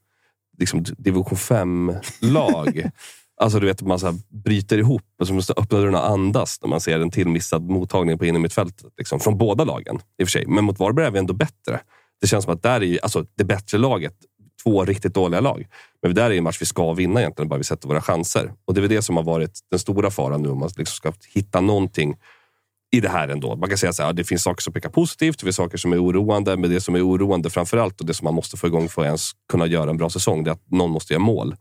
[0.57, 2.91] liksom, division 5-lag.
[3.37, 6.59] Alltså du vet, man så här bryter ihop och så måste öppna dörren och andas
[6.61, 8.85] när man ser en till missad mottagning på innermittfältet.
[8.97, 10.45] Liksom, från båda lagen i och för sig.
[10.47, 11.79] Men mot Varberg är vi ändå bättre.
[12.21, 14.13] Det känns som att där är ju, alltså, det bättre laget
[14.63, 15.67] två riktigt dåliga lag.
[16.01, 18.53] Men det där är en match vi ska vinna egentligen, bara vi sätter våra chanser.
[18.65, 20.95] Och det är väl det som har varit den stora faran nu, om man liksom
[20.95, 22.15] ska hitta någonting
[22.95, 23.55] i det här ändå.
[23.55, 25.93] Man kan säga att ja, det finns saker som pekar positivt, det finns saker som
[25.93, 28.67] är oroande, men det som är oroande framför allt och det som man måste få
[28.67, 31.23] igång för att ens kunna göra en bra säsong, det är att någon måste göra
[31.23, 31.55] mål.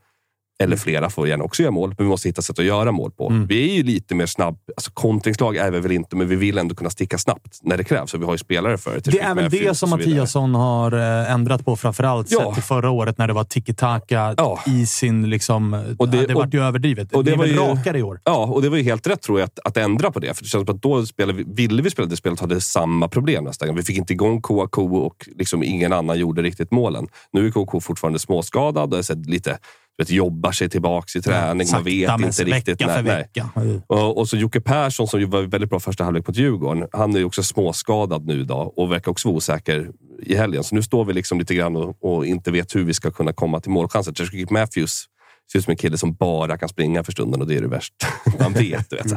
[0.64, 3.10] Eller flera får gärna också göra mål, men vi måste hitta sätt att göra mål
[3.10, 3.28] på.
[3.30, 3.46] Mm.
[3.46, 4.58] Vi är ju lite mer snabb.
[4.76, 7.84] Alltså, kontringslag är vi väl inte, men vi vill ändå kunna sticka snabbt när det
[7.84, 8.14] krävs.
[8.14, 9.10] Och vi har ju spelare för det.
[9.10, 12.38] Det är väl det som Mattiasson har eh, ändrat på framförallt Ja.
[12.40, 14.60] sett till förra året när det var tiki-taka Ja.
[14.66, 15.30] i sin...
[15.30, 17.12] Liksom, Och det- det, det vart ju överdrivet.
[17.14, 18.20] och det det är var ju- rakare i år.
[18.24, 20.34] Ja, och det var ju helt rätt tror jag att, att ändra på det.
[20.34, 23.08] För det känns som att då spelade vi, ville vi spela det spelet hade samma
[23.08, 23.74] problem nästan.
[23.76, 27.06] Vi fick inte igång Kouakou och liksom ingen annan gjorde riktigt målen.
[27.32, 29.58] Nu är Kouakou fortfarande småskadad och så lite
[29.98, 31.68] vet, jobbar sig tillbaka i träning.
[31.72, 32.80] Man vet Sakta, inte riktigt.
[32.80, 33.16] Vecka för nej, nej.
[33.16, 33.82] vecka.
[33.86, 36.88] Och, och så Jocke Persson som var väldigt bra första halvlek mot Djurgården.
[36.92, 39.90] Han är också småskadad nu idag och verkar också vara osäker
[40.22, 40.64] i helgen.
[40.64, 43.32] Så nu står vi liksom lite grann och, och inte vet hur vi ska kunna
[43.32, 44.52] komma till målchanser.
[44.52, 45.08] Matthews
[45.52, 47.68] ser ut som en kille som bara kan springa för stunden och det är det
[47.68, 48.06] värsta
[48.40, 48.90] man vet.
[48.90, 49.12] Du vet.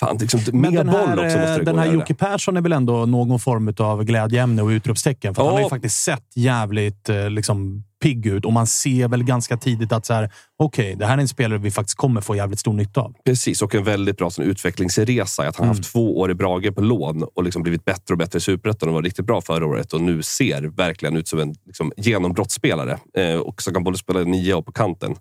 [0.00, 1.92] Fan, liksom, Men den här, också måste eh, den här.
[1.92, 5.34] Jocke Persson är väl ändå någon form av glädjeämne och utropstecken.
[5.34, 5.46] För Ja.
[5.46, 9.56] Han har ju faktiskt sett jävligt eh, liksom, pigg ut och man ser väl ganska
[9.56, 12.58] tidigt att så här, okej, det här är en spelare vi faktiskt kommer få jävligt
[12.58, 13.14] stor nytta av.
[13.24, 15.48] Precis, och en väldigt bra sån utvecklingsresa.
[15.48, 15.76] Att han Mm.
[15.76, 18.88] haft två år i Brage på lån och liksom blivit bättre och bättre i Superettan
[18.88, 19.92] och var riktigt bra förra året.
[19.92, 22.98] Och nu ser verkligen ut som en liksom, genombrottsspelare.
[23.18, 25.14] Eh, och så kan både spela nia och på kanten.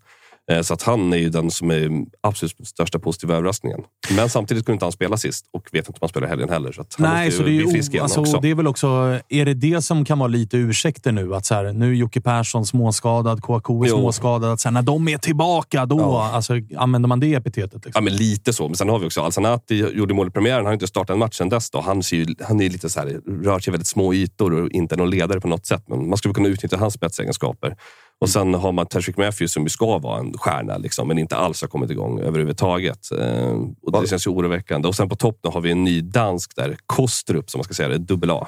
[0.50, 1.90] Eh, så att han är ju den som är
[2.22, 3.80] absolut största positiva överraskningen.
[4.16, 6.72] Men samtidigt kunde inte han spela sist och vet inte om han spelar helgen heller.
[6.72, 8.40] Så han Nej, måste så det är, bli frisk igen alltså, också.
[8.40, 9.20] det är väl också...
[9.30, 11.36] Är det det som kan vara lite ursäkter nu?
[11.36, 13.98] Att så här, nu är Jocke Persson småskadad, KK är Jo.
[13.98, 14.52] småskadad.
[14.52, 16.32] Att så här, när de är tillbaka, då Ja.
[16.34, 17.86] alltså, använder man det epitetet.
[17.86, 17.92] Liksom.
[17.96, 18.68] Ja, men lite så.
[18.68, 20.58] Men sen har vi också Alsanati gjorde mål i premiären.
[20.58, 21.70] Han har inte startat en match sen dess.
[21.70, 21.82] Då.
[21.82, 23.08] Han, ser ju, han är lite så här,
[23.44, 25.84] rör sig väldigt små ytor och inte någon ledare på något sätt.
[25.88, 27.76] Men man skulle kunna utnyttja hans spetsegenskaper.
[28.22, 31.36] Och sen har man Tashik Matthews som ju ska vara en stjärna, liksom, men inte
[31.36, 33.12] alls har kommit igång överhuvudtaget.
[33.12, 33.52] Eh,
[33.82, 34.88] och det känns ju oroväckande.
[34.88, 37.90] Och sen på topp har vi en ny dansk där, Kostrup, som man ska säga
[37.90, 38.48] det, dubbel A.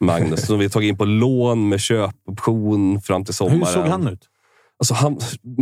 [0.00, 3.58] Magnus, som vi har tagit in på lån med köpoption fram till sommaren.
[3.58, 4.28] Hur såg han ut?
[4.78, 5.18] Alltså han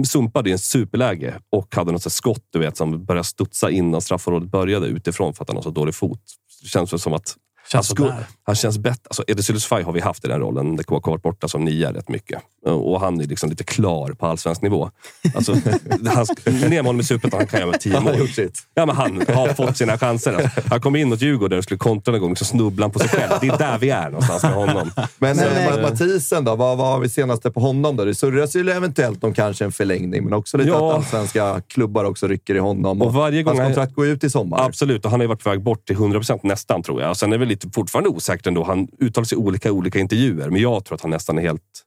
[0.07, 4.51] sumpade i en superläge och hade något skott du vet, som började studsa innan straffområdet
[4.51, 6.21] började utifrån för att han har så dålig fot.
[6.63, 7.37] Det känns väl som att
[7.73, 8.25] Känns skulle, sådär.
[8.45, 9.01] han känns bättre.
[9.11, 10.77] Alltså, Edis Faj har vi haft i den rollen.
[10.77, 12.41] Det har varit borta som nia rätt mycket.
[12.67, 14.91] Och han är liksom lite klar på allsvensk nivå.
[15.35, 15.53] Alltså,
[16.07, 18.21] han, ner med honom i Superettan, han kan göra tio Han har mål.
[18.21, 18.59] gjort sitt.
[18.75, 20.33] Ja, men han har fått sina chanser.
[20.33, 22.99] Alltså, han kom in mot Djurgården och skulle kontra någon gång, så snubblade han på
[22.99, 23.33] sig själv.
[23.41, 24.91] Det är där vi är någonstans med honom.
[25.19, 26.57] Men, eh, eh, Mathisen då?
[26.57, 27.97] Vad, vad har vi senaste på honom?
[27.97, 28.05] då?
[28.05, 30.89] Det surras ju eventuellt om kanske en förlängning, men också lite Ja.
[30.91, 33.03] att allsvenska klubbar också rycker i honom.
[33.03, 34.65] Och varje gång hans han- kontrakt går ut i sommar.
[34.67, 37.17] Absolut, och han har ju varit på väg bort till 100% nästan tror jag.
[37.17, 38.65] Sen är det väl lite fortfarande osäkert ändå.
[38.65, 41.85] Han uttalar sig i olika, olika intervjuer, men jag tror att han nästan är helt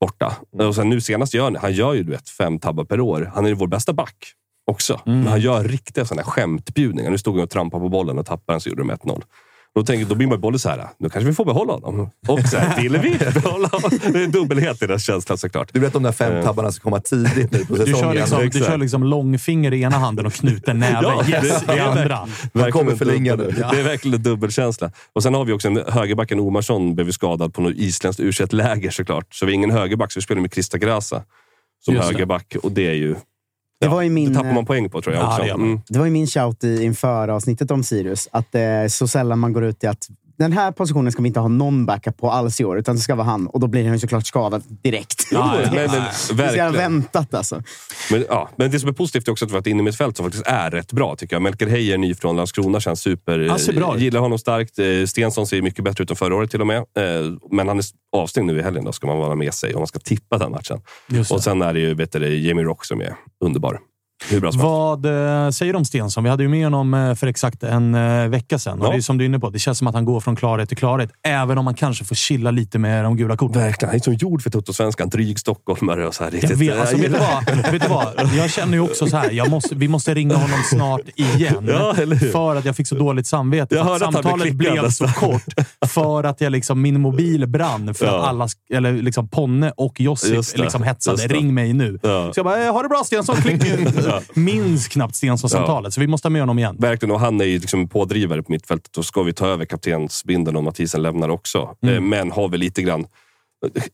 [0.00, 0.36] borta.
[0.58, 3.30] Och sen nu senast gör han, han gör ju du vet, fem tabbar per år.
[3.34, 4.16] Han är vår bästa back
[4.66, 5.00] också.
[5.04, 7.10] Men han gör riktiga sådana skämtbjudningar.
[7.10, 9.22] Nu stod han och trampade på bollen och tappade den så gjorde de 1-0.
[9.74, 12.10] Då, tänker, då blir man både så här, nu kanske vi får behålla honom.
[12.28, 13.90] Och så här, vill vi behålla honom?
[14.12, 15.70] Det är en dubbelhet i den känslan såklart.
[15.72, 16.44] Du vet de där fem Eh.
[16.44, 18.26] tabbarna som kommer tidigt nu på Du säsongen.
[18.26, 21.76] kör, liksom, du kör liksom långfinger i ena handen och knuten näve Ja, yes det-
[21.76, 22.28] i andra.
[22.52, 23.50] Verkligen kommer förlänga nu.
[23.72, 24.90] Det är verkligen en dubbelkänsla.
[25.12, 28.90] Och sen har vi också en högerbacken Omarsson blev skadad på något isländskt u läger
[28.90, 29.34] såklart.
[29.34, 31.22] Så vi har ingen högerback, så vi spelar med Krista Grasa
[31.84, 32.14] som Just det.
[32.14, 32.56] högerback.
[32.62, 33.16] Och det är ju...
[33.82, 35.42] Det var ju min, det tappar man poäng på tror jag Ja, också.
[35.42, 35.50] det.
[35.50, 35.80] Mm.
[35.88, 38.28] Det var ju min shout i, inför avsnittet om Sirius.
[38.32, 41.40] Att är så sällan man går ut i att den här positionen ska vi inte
[41.40, 43.46] ha någon backup på alls i år, utan det ska vara han.
[43.46, 45.26] Och då blir han ju såklart skadad direkt.
[45.30, 46.72] Ja, ja, men- men verkligen.
[46.72, 47.62] väntat alltså.
[48.10, 50.26] Men, ja, men det som är positivt är också att vi har ett innermittfält som
[50.26, 51.42] faktiskt är rätt bra tycker jag.
[51.42, 53.72] Melker Heier, ny från Landskrona, känns super.
[53.76, 53.98] Bra.
[53.98, 54.78] Gillar honom starkt.
[54.78, 56.76] Eh, Stensson ser mycket bättre ut än förra året till och med.
[56.78, 56.84] Eh,
[57.50, 57.84] Men han är
[58.16, 60.50] avstängd nu i helgen, då ska man vara med sig om man ska tippa den
[60.50, 60.80] matchen.
[61.30, 63.14] Och sen är det ju vet du, Jamie Rock som är
[63.44, 63.78] underbar.
[64.54, 66.24] Vad eh, säger du om Stensson?
[66.24, 68.80] Vi hade ju med honom eh, för exakt en eh, vecka sedan.
[68.80, 68.90] Och Ja.
[68.90, 69.50] det är som du är inne på.
[69.50, 71.10] Det känns som att han går från klarhet till klarhet.
[71.26, 73.62] Även om man kanske får chilla lite med de gula korten.
[73.62, 73.88] Verkligen.
[73.90, 75.08] Han är som gjord för Toto-svenskan.
[75.08, 76.30] Dryg stockholmare och så här.
[76.30, 78.30] Jag Riktigt, vet, alltså, jag vet, du gillar- vad, vet du vad?
[78.36, 79.30] Jag känner ju också så här.
[79.30, 81.68] Jag måste, vi måste ringa honom snart igen.
[81.68, 81.94] Ja,
[82.32, 83.74] för att jag fick så dåligt samvete.
[83.74, 85.44] Jag att hörde att han blev samtalet blev så kort.
[85.88, 87.94] För att jag liksom, min mobil brann.
[87.94, 88.20] För Ja.
[88.22, 91.22] att alla, eller liksom Ponne och Josip liksom hetsade.
[91.26, 91.98] Ring mig nu.
[92.02, 93.36] Så jag bara, ha det bra Stensson.
[93.36, 93.62] Klick.
[94.34, 95.94] Minns knappt Stensson-samtalet.
[95.94, 96.76] Så vi måste ha med honom igen.
[96.78, 98.92] Verkligen, och han är ju liksom pådrivare på mittfältet.
[98.92, 101.76] Då ska vi ta över kaptensbindeln om Mathisen lämnar också.
[101.82, 101.94] Mm.
[101.94, 103.06] Eh, Men har vi lite grann...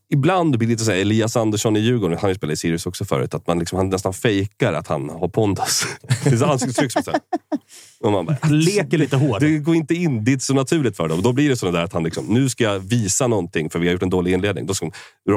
[0.09, 3.05] Ibland blir det lite så här, Elias Andersson i Djurgården, han spelat i Sirius också
[3.05, 5.83] förut, att man liksom, han nästan fejkar att han har pondus.
[6.23, 7.19] Det är ansiktsuttryck som så här.
[8.03, 9.41] Och man bara, Leker lite hård.
[9.41, 11.21] det går inte in, det är inte så naturligt för dem.
[11.21, 13.87] Då blir det så där att han liksom, nu ska jag visa någonting för vi
[13.87, 14.65] har gjort en dålig inledning.
[14.65, 14.91] Då ska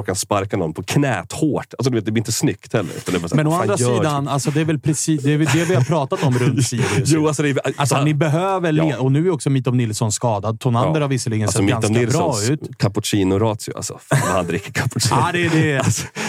[0.07, 1.75] han sparka någon på knät hårt.
[1.79, 2.93] Alltså, du vet, det blir inte snyggt heller.
[3.13, 5.75] Här, Men å andra sidan, alltså, det är väl precis det, är väl det vi
[5.75, 7.11] har pratat om runt Sirius.
[7.11, 8.99] Jo, alltså, det är, Alltså, ni behöver Ja.
[8.99, 10.61] Och nu är också Mitov Nilsson skadad.
[10.61, 12.79] Tonander har visserligen alltså, sett Mitov ganska Nilssons bra ut.
[12.79, 13.77] Cappuccino-ratio.
[13.77, 15.21] Alltså, vad han dricker cappuccino.
[15.21, 15.83] Ja, det är det.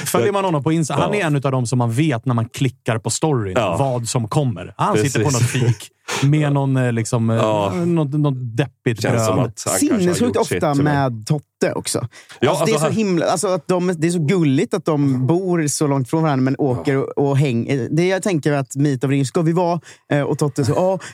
[0.05, 1.19] Följer man honom på Insta, han Ja.
[1.19, 3.75] är en av dem som man vet när man klickar på storyn Ja.
[3.77, 4.73] vad som kommer.
[4.77, 5.13] Han Precis.
[5.13, 5.89] sitter på något fik
[6.23, 7.73] med någon, eh, liksom, eh, Ja.
[7.85, 9.51] något, något deppigt bröd.
[9.79, 11.43] Sinnessjukt ofta med Totte
[11.75, 12.07] också.
[12.39, 14.73] Ja, alltså, det är alltså, så han- himla, alltså, att de, det är så gulligt
[14.73, 17.87] att de bor så långt från varandra men åker och, och hänger.
[17.91, 19.79] Det jag tänker är att Mitov ringer, ska vi vara?
[20.13, 20.71] Eh, och Totte så,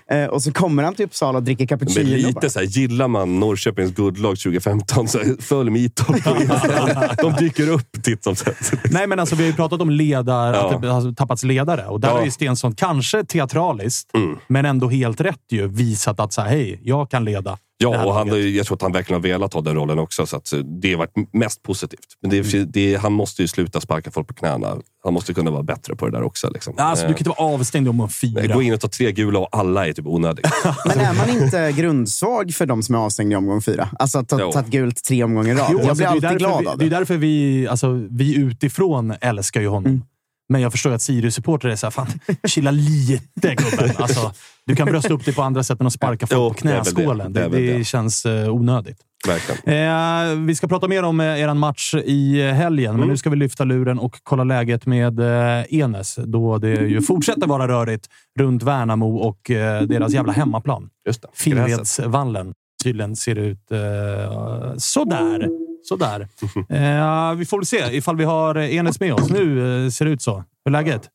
[0.09, 0.15] ja.
[0.15, 2.05] Eh, och så kommer han till Uppsala och dricker Men cappuccino.
[2.09, 2.27] bara.
[2.27, 7.15] lite så här, gillar man Norrköpings guldlag 2015 så följ Mitov på Insta.
[7.21, 8.71] De dyker upp titt som tätt.
[8.91, 10.75] Nej, men alltså, vi har ju pratat om ledare, Ja.
[10.75, 11.85] att det har tappats ledare.
[11.85, 12.17] Och där Ja.
[12.17, 14.37] har ju Stensson, kanske teatraliskt, Mm.
[14.47, 17.57] men ändå helt rätt ju, visat att så här, hej, jag kan leda.
[17.81, 18.55] Ja, och han, laget.
[18.55, 20.25] jag tror att han verkligen har velat ha den rollen också.
[20.25, 21.99] Så att det har varit mest positivt.
[22.21, 22.71] Men det, Mm.
[22.71, 24.77] det, han måste ju sluta sparka folk på knäna.
[25.03, 26.49] Han måste kunna vara bättre på det där också.
[26.49, 26.73] Liksom.
[26.77, 28.53] Alltså, du Eh, kan inte vara avstängd om man fyra.
[28.53, 30.51] Gå in och ta tre gula och alla är typ onödiga.
[30.85, 33.89] Men är man inte grundsvag för de som är avstängda i omgång fyra?
[33.99, 35.67] Alltså att ha tagit gult tre omgångar i rad.
[35.71, 36.95] Jo, jag alltså, blir är alltid glad vi, av Det är det.
[36.95, 40.03] därför vi, alltså, vi utifrån älskar ju honom.
[40.49, 42.07] Men jag förstår att Sirius-supportrar är såhär, fan,
[42.47, 43.89] chilla lite gubben.
[43.97, 44.33] Alltså,
[44.65, 47.33] du kan brösta upp dig på andra sätt än att sparka folk Jo, på knäskålen.
[47.33, 47.83] Det Det, det, det.
[47.83, 48.97] känns eh, onödigt.
[49.65, 52.99] Eh, vi ska prata mer om eh, er match i eh, helgen, Mm.
[52.99, 57.01] men nu ska vi lyfta luren och kolla läget med eh, Enes, då det ju
[57.01, 58.07] fortsätter vara rörigt
[58.39, 60.89] runt Värnamo och eh, deras jävla hemmaplan.
[61.33, 62.53] Finnvedsvallen.
[62.83, 63.77] Tydligen ser det ut eh,
[64.77, 65.49] sådär.
[65.83, 66.27] Sådär.
[66.69, 69.29] Eh, vi får väl se ifall vi har Enes med oss.
[69.29, 70.35] Nu eh, ser det ut så.
[70.35, 71.09] Hur är läget?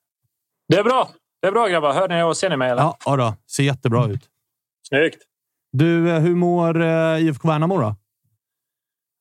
[0.69, 1.09] Det är bra.
[1.43, 1.93] Det är bra grabbar.
[1.93, 2.71] Hör ni och ser ni mig?
[2.71, 2.83] Eller?
[2.83, 3.35] Ja, ja då.
[3.51, 4.29] Ser jättebra ut.
[4.89, 5.19] Snyggt.
[5.73, 7.95] Du, eh, hur mår eh, IFK Värnamo då?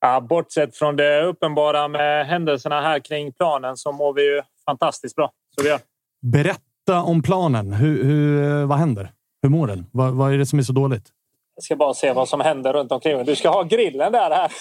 [0.00, 5.16] Ja, bortsett från det uppenbara med händelserna här kring planen så mår vi ju fantastiskt
[5.16, 5.30] bra.
[5.56, 5.80] Så vi gör.
[6.22, 7.72] Berätta om planen.
[7.72, 9.12] Hur, hur, vad händer?
[9.42, 9.86] Hur mår den?
[9.92, 11.08] Vad, vad är det som är så dåligt?
[11.56, 13.24] Jag ska bara se vad som händer runt omkring.
[13.24, 14.30] Du ska ha grillen där.
[14.30, 14.52] här.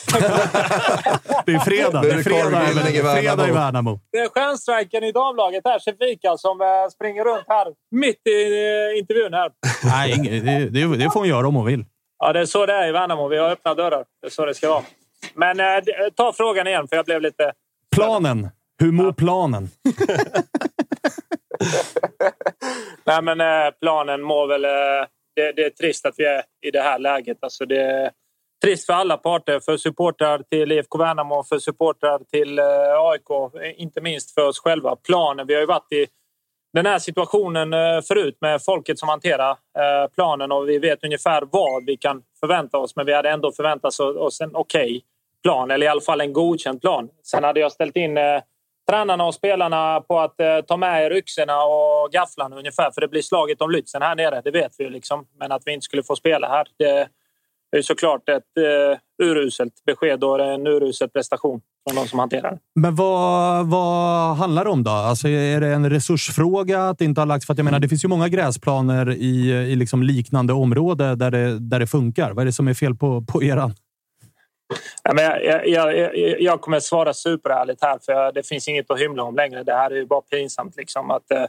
[1.46, 2.02] Det är fredag.
[2.02, 2.66] Det är fredag,
[3.16, 4.00] fredag i Värnamo.
[4.12, 8.41] Det är stjärnstrikern i damlaget här, Shefika, som eh, springer runt här mitt i
[8.94, 9.34] eh, intervjun.
[9.34, 9.52] här.
[9.84, 11.86] Nej, det, det, det får hon göra om hon vill.
[12.20, 13.28] Ja, det är så det är i Värnamo.
[13.28, 14.06] Vi har öppna dörrar.
[14.22, 14.84] Det är så det ska vara.
[15.34, 15.66] Men eh,
[16.16, 17.52] ta frågan igen, för jag blev lite...
[17.96, 18.50] Planen.
[18.80, 19.70] Hur mår planen?
[23.06, 24.66] Nej, men eh, planen mår väl...
[24.66, 24.72] Eh,
[25.36, 27.38] det, det är trist att vi är i det här läget.
[27.42, 28.12] Alltså, det är
[28.64, 29.60] trist för alla parter.
[29.60, 32.66] För supportrar till IFK Värnamo, för supportrar till eh,
[32.98, 33.54] AIK.
[33.78, 34.96] Inte minst för oss själva.
[34.96, 35.48] Planen.
[35.48, 36.08] Vi har ju varit i
[36.74, 41.44] den här situationen eh, förut med folket som hanterar eh, planen och vi vet ungefär
[41.52, 42.96] vad vi kan förvänta oss.
[42.96, 45.04] Men vi hade ändå förväntat oss en okej
[45.44, 47.10] plan, eller i alla fall en godkänd plan.
[47.24, 48.42] Sen hade jag ställt in eh,
[48.90, 52.92] tränarna och spelarna på att eh, ta med er yxorna och gafflarna ungefär.
[52.92, 54.90] För det blir slaget om Lützen här nere, det vet vi ju.
[54.90, 55.26] Liksom.
[55.40, 57.08] Men att vi inte skulle få spela här, det
[57.72, 62.52] är ju såklart ett eh, uruselt besked och en urusel prestation från de som hanterar
[62.52, 62.58] det.
[62.76, 64.92] Men vad, vad handlar det om då?
[64.92, 67.46] Alltså är det en resursfråga att det inte har lagts?
[67.46, 71.32] För att jag menar, det finns ju många gräsplaner i, i liksom liknande område där
[71.32, 72.32] det, där det funkar.
[72.32, 73.74] Vad är det som är fel på, på eran?
[75.04, 78.92] Ja, men jag, jag, jag, jag kommer att svara superärligt här, för det finns inget
[78.92, 79.64] att hymla om längre.
[79.64, 80.76] Det här är ju bara pinsamt.
[80.76, 81.46] Liksom, att, eh,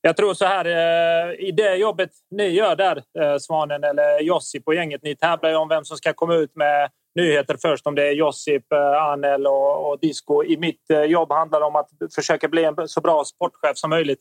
[0.00, 4.62] jag tror så här, eh, i det jobbet ni gör där, eh, Svanen eller Josip
[4.66, 7.86] och gänget, ni tävlar ju om vem som ska komma ut med nyheter först.
[7.86, 10.44] Om det är Josip, eh, Anel och, och Disco.
[10.44, 13.90] I mitt eh, jobb handlar det om att försöka bli en så bra sportchef som
[13.90, 14.20] möjligt.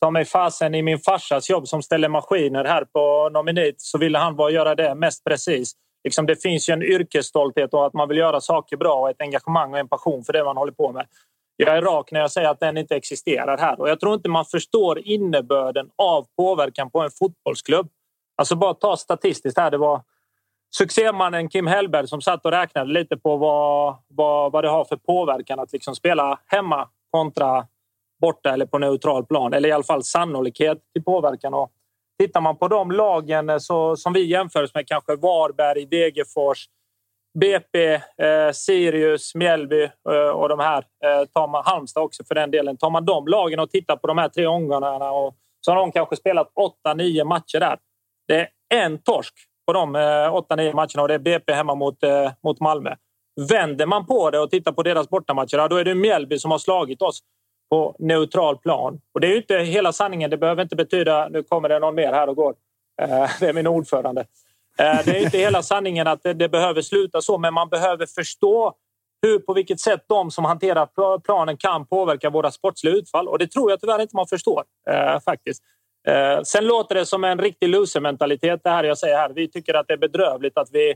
[0.00, 4.18] Ta mig fasen i min farsas jobb som ställer maskiner här på Nominit så ville
[4.18, 5.72] han bara göra det mest precis.
[6.04, 9.20] Liksom det finns ju en yrkesstolthet och att man vill göra saker bra och ett
[9.20, 11.06] engagemang och en passion för det man håller på med.
[11.56, 14.28] Jag är rak när jag säger att den inte existerar här och jag tror inte
[14.28, 17.88] man förstår innebörden av påverkan på en fotbollsklubb.
[18.36, 19.70] Alltså bara ta statistiskt här.
[19.70, 20.02] Det var
[20.76, 24.96] succémannen Kim Hellberg som satt och räknade lite på vad, vad, vad det har för
[24.96, 27.66] påverkan att liksom spela hemma kontra
[28.20, 29.52] borta eller på neutral plan.
[29.52, 31.54] Eller i alla fall sannolikhet till påverkan.
[31.54, 31.72] Och
[32.18, 36.66] tittar man på de lagen eh, så, som vi jämförs med, kanske Varberg, Degerfors,
[37.38, 40.78] BP, eh, Sirius, Mjällby eh, och de här.
[40.78, 42.76] Eh, tar man Halmstad också för den delen.
[42.76, 45.92] Tar man de lagen och tittar på de här tre omgångarna och så har de
[45.92, 47.78] kanske spelat åtta, nio matcher där.
[48.28, 48.48] Det är
[48.84, 49.34] en torsk
[49.66, 52.94] på de eh, åtta, nio matcherna och det är BP hemma mot, eh, mot Malmö.
[53.50, 56.58] Vänder man på det och tittar på deras bortamatcher, då är det Mjällby som har
[56.58, 57.20] slagit oss
[57.70, 59.00] på neutral plan.
[59.12, 60.30] Och det är ju inte hela sanningen.
[60.30, 61.28] Det behöver inte betyda...
[61.28, 62.54] Nu kommer det någon mer här och går.
[63.02, 64.20] Eh, det är min ordförande.
[64.78, 68.06] Eh, det är inte hela sanningen att det, det behöver sluta så, men man behöver
[68.06, 68.74] förstå
[69.22, 73.28] hur, på vilket sätt de som hanterar planen kan påverka våra sportsliga utfall.
[73.28, 75.62] Och det tror jag tyvärr inte man förstår eh, faktiskt.
[76.08, 79.30] Eh, sen låter det som en riktig loser-mentalitet det här jag säger här.
[79.30, 80.94] Vi tycker att det är bedrövligt att vi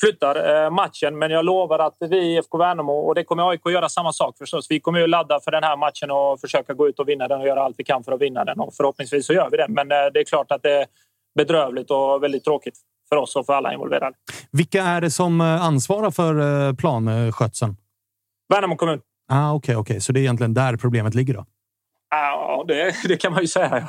[0.00, 3.60] flyttar eh, matchen, men jag lovar att vi i IFK Värnamo, och det kommer AIK
[3.64, 4.66] att göra samma sak förstås.
[4.70, 7.40] Vi kommer ju ladda för den här matchen och försöka gå ut och vinna den
[7.40, 8.60] och göra allt vi kan för att vinna den.
[8.60, 9.66] Och förhoppningsvis så gör vi det.
[9.68, 10.86] Men eh, det är klart att det är
[11.34, 12.74] bedrövligt och väldigt tråkigt
[13.08, 14.16] för oss och för alla involverade.
[14.52, 17.76] Vilka är det som eh, ansvarar för planskötseln?
[18.48, 19.00] Värnamo kommun.
[19.32, 20.00] Ah, Okej, okej.
[20.00, 21.44] så det är egentligen där problemet ligger då?
[22.10, 23.88] Ja, det, det kan man ju säga.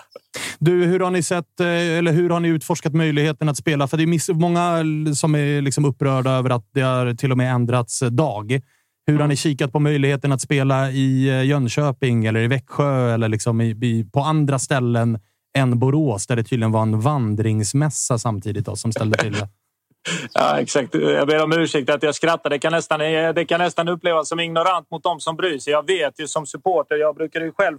[0.60, 3.88] Du, hur har ni sett eh, eller hur har ni utforskat möjligheten att spela?
[3.88, 4.84] För det är många
[5.16, 8.62] som är liksom upprörda över att det har till och med ändrats dag.
[9.08, 13.30] Hur har ni kikat på möjligheten att spela i eh, Jönköping eller i Växjö eller
[13.30, 15.20] liksom i, i, på andra ställen
[15.58, 19.48] än Borås där det tydligen var en vandringsmässa samtidigt då, som ställde till det?
[20.34, 20.94] Ja, exakt.
[20.94, 22.50] Jag ber om ursäkt att jag skrattar.
[22.50, 23.00] Det kan, nästan,
[23.36, 25.74] det kan nästan upplevas som ignorant mot de som bryr sig.
[25.74, 27.78] Jag vet ju som supporter, jag brukar ju själv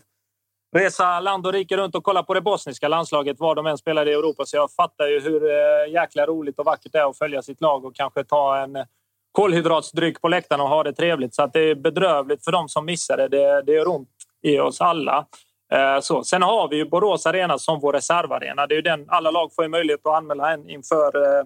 [0.76, 4.08] resa land och rike runt och kolla på det bosniska landslaget var de än spelar
[4.08, 4.44] i Europa.
[4.46, 7.60] Så jag fattar ju hur eh, jäkla roligt och vackert det är att följa sitt
[7.60, 8.76] lag och kanske ta en
[9.32, 11.34] kolhydratsdryck på läktaren och ha det trevligt.
[11.34, 13.28] Så att det är bedrövligt för de som missar det.
[13.28, 14.08] Det, det gör ont
[14.42, 15.26] i oss alla.
[15.72, 16.24] Eh, så.
[16.24, 18.66] Sen har vi ju Borås Arena som vår reservarena.
[18.66, 21.44] Det är den, alla lag får ju möjlighet att anmäla en inför, eh,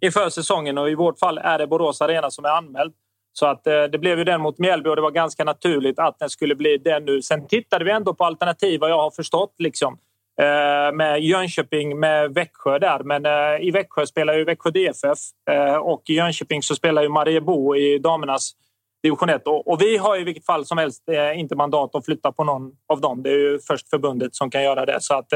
[0.00, 2.92] inför säsongen och i vårt fall är det Borås Arena som är anmäld.
[3.38, 6.18] Så att eh, det blev ju den mot Mjällby och det var ganska naturligt att
[6.18, 7.22] den skulle bli den nu.
[7.22, 9.54] Sen tittade vi ändå på alternativ vad jag har förstått.
[9.58, 9.98] Liksom.
[10.40, 13.02] Eh, med Jönköping, med Växjö där.
[13.02, 15.18] Men eh, i Växjö spelar ju Växjö DFF
[15.82, 18.52] och i Jönköping så spelar ju Mariebo i damernas
[19.02, 19.42] division 1.
[19.46, 21.02] Och, vi har i vilket fall som helst
[21.34, 23.22] inte mandat att flytta på någon av dem.
[23.22, 25.00] Det är ju först förbundet som kan göra det.
[25.00, 25.32] Så att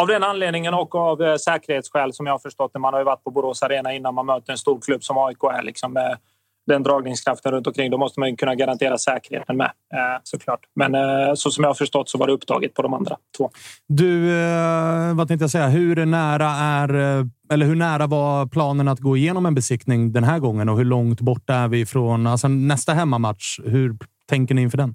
[0.00, 2.78] av den anledningen och av säkerhetsskäl som jag har förstått det.
[2.78, 5.44] Man har ju varit på Borås Arena innan man möter en stor klubb som AIK
[5.44, 5.62] är.
[5.62, 6.18] Liksom med,
[6.66, 7.90] den dragningskraften runt omkring.
[7.90, 10.60] Då måste man kunna garantera säkerheten med eh, såklart.
[10.74, 13.50] Men eh, så som jag har förstått så var det upptaget på de andra två.
[13.88, 15.68] Du, eh, vad tänkte jag säga?
[15.68, 20.38] Hur nära är eller hur nära var planen att gå igenom en besiktning den här
[20.38, 23.60] gången och hur långt bort är vi från alltså, nästa hemmamatch?
[23.64, 23.96] Hur
[24.28, 24.94] tänker ni inför den?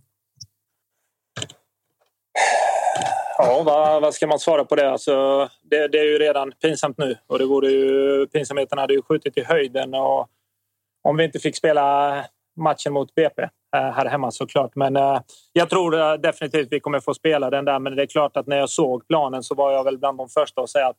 [3.37, 4.91] Ja, vad, vad, ska man svara på det?
[4.91, 5.87] Alltså, det?
[5.87, 5.99] det?
[5.99, 9.93] är ju redan pinsamt nu och det vore ju, pinsamheten hade ju skjutit i höjden.
[9.93, 10.27] Och
[11.03, 12.15] om vi inte fick spela
[12.57, 14.75] matchen mot BP eh, här hemma såklart.
[14.75, 15.21] Men eh,
[15.53, 17.79] jag tror eh, definitivt vi kommer få spela den där.
[17.79, 20.29] Men det är klart att när jag såg planen så var jag väl bland de
[20.29, 20.97] första att säga att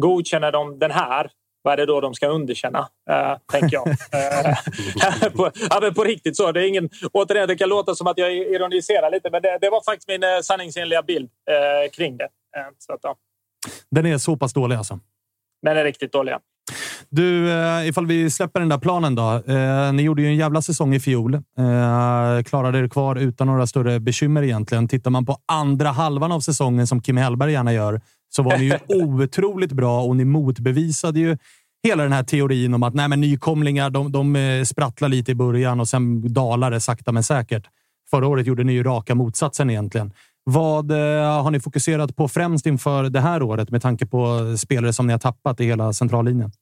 [0.00, 1.30] godkänner de den här
[1.64, 2.78] vad är det då de ska underkänna?
[3.10, 3.86] Uh, tänker jag.
[5.36, 6.52] på, ja, på riktigt så.
[6.52, 9.70] Det är ingen, återigen, det kan låta som att jag ironiserar lite, men det, det
[9.70, 12.28] var faktiskt min uh, sanningsenliga bild uh, kring det.
[12.78, 13.16] så att, ja.
[13.90, 14.98] Den är så pass dålig alltså?
[15.62, 16.34] Den är riktigt dålig.
[17.10, 19.42] Du, eh, ifall vi släpper den där planen då.
[19.46, 21.34] Eh, ni gjorde ju en jävla säsong i fjol.
[21.34, 24.88] Eh, klarade er kvar utan några större bekymmer egentligen.
[24.88, 28.64] Tittar man på andra halvan av säsongen som Kim Hellberg gärna gör så var ni
[28.64, 31.36] ju otroligt bra och ni motbevisade ju
[31.86, 35.80] hela den här teorin om att nej, men nykomlingar de, de sprattlar lite i början
[35.80, 37.66] och sen dalar det sakta men säkert.
[38.10, 40.12] Förra året gjorde ni ju raka motsatsen egentligen.
[40.44, 40.92] Vad
[41.42, 45.12] har ni fokuserat på främst inför det här året med tanke på spelare som ni
[45.12, 46.52] har tappat i hela centrallinjen?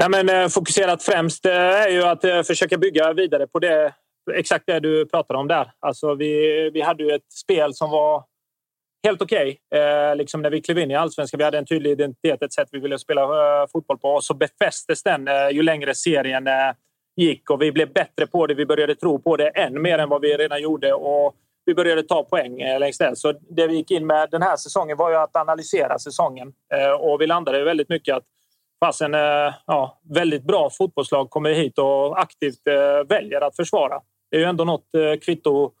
[0.00, 3.94] Nej, men, eh, fokuserat främst eh, är ju att eh, försöka bygga vidare på det.
[4.34, 5.72] Exakt det du pratade om där.
[5.80, 8.24] Alltså, vi, vi hade ju ett spel som var
[9.06, 9.58] helt okej.
[9.70, 9.80] Okay.
[9.80, 11.38] Eh, liksom när vi klev in i allsvenskan.
[11.38, 14.08] Vi hade en tydlig identitet, ett sätt vi ville spela eh, fotboll på.
[14.08, 16.48] Och så befästes den eh, ju längre serien
[17.16, 18.54] gick och vi blev bättre på det.
[18.54, 21.34] Vi började tro på det än mer än vad vi redan gjorde och
[21.64, 23.16] vi började ta poäng längs det.
[23.16, 26.52] Så det vi gick in med den här säsongen var ju att analysera säsongen
[27.00, 28.24] och vi landade väldigt mycket att
[28.80, 34.00] fasen eh, ja, väldigt bra fotbollslag kommer hit och aktivt eh, väljer att försvara.
[34.30, 35.72] Det är ju ändå något eh, kvitto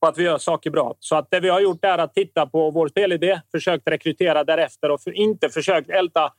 [0.00, 0.94] på att vi gör saker bra.
[1.00, 4.90] Så att det vi har gjort är att titta på vår spelidé, försökt rekrytera därefter
[4.90, 6.32] och inte försökt älta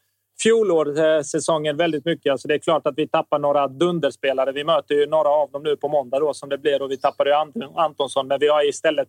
[0.44, 2.32] fjolårssäsongen väldigt mycket.
[2.32, 4.52] Alltså det är klart att vi tappar några dunderspelare.
[4.52, 6.98] Vi möter ju några av dem nu på måndag då, som det blir och vi
[6.98, 7.34] tappar ju
[7.76, 8.28] Antonsson.
[8.28, 9.08] Men vi har istället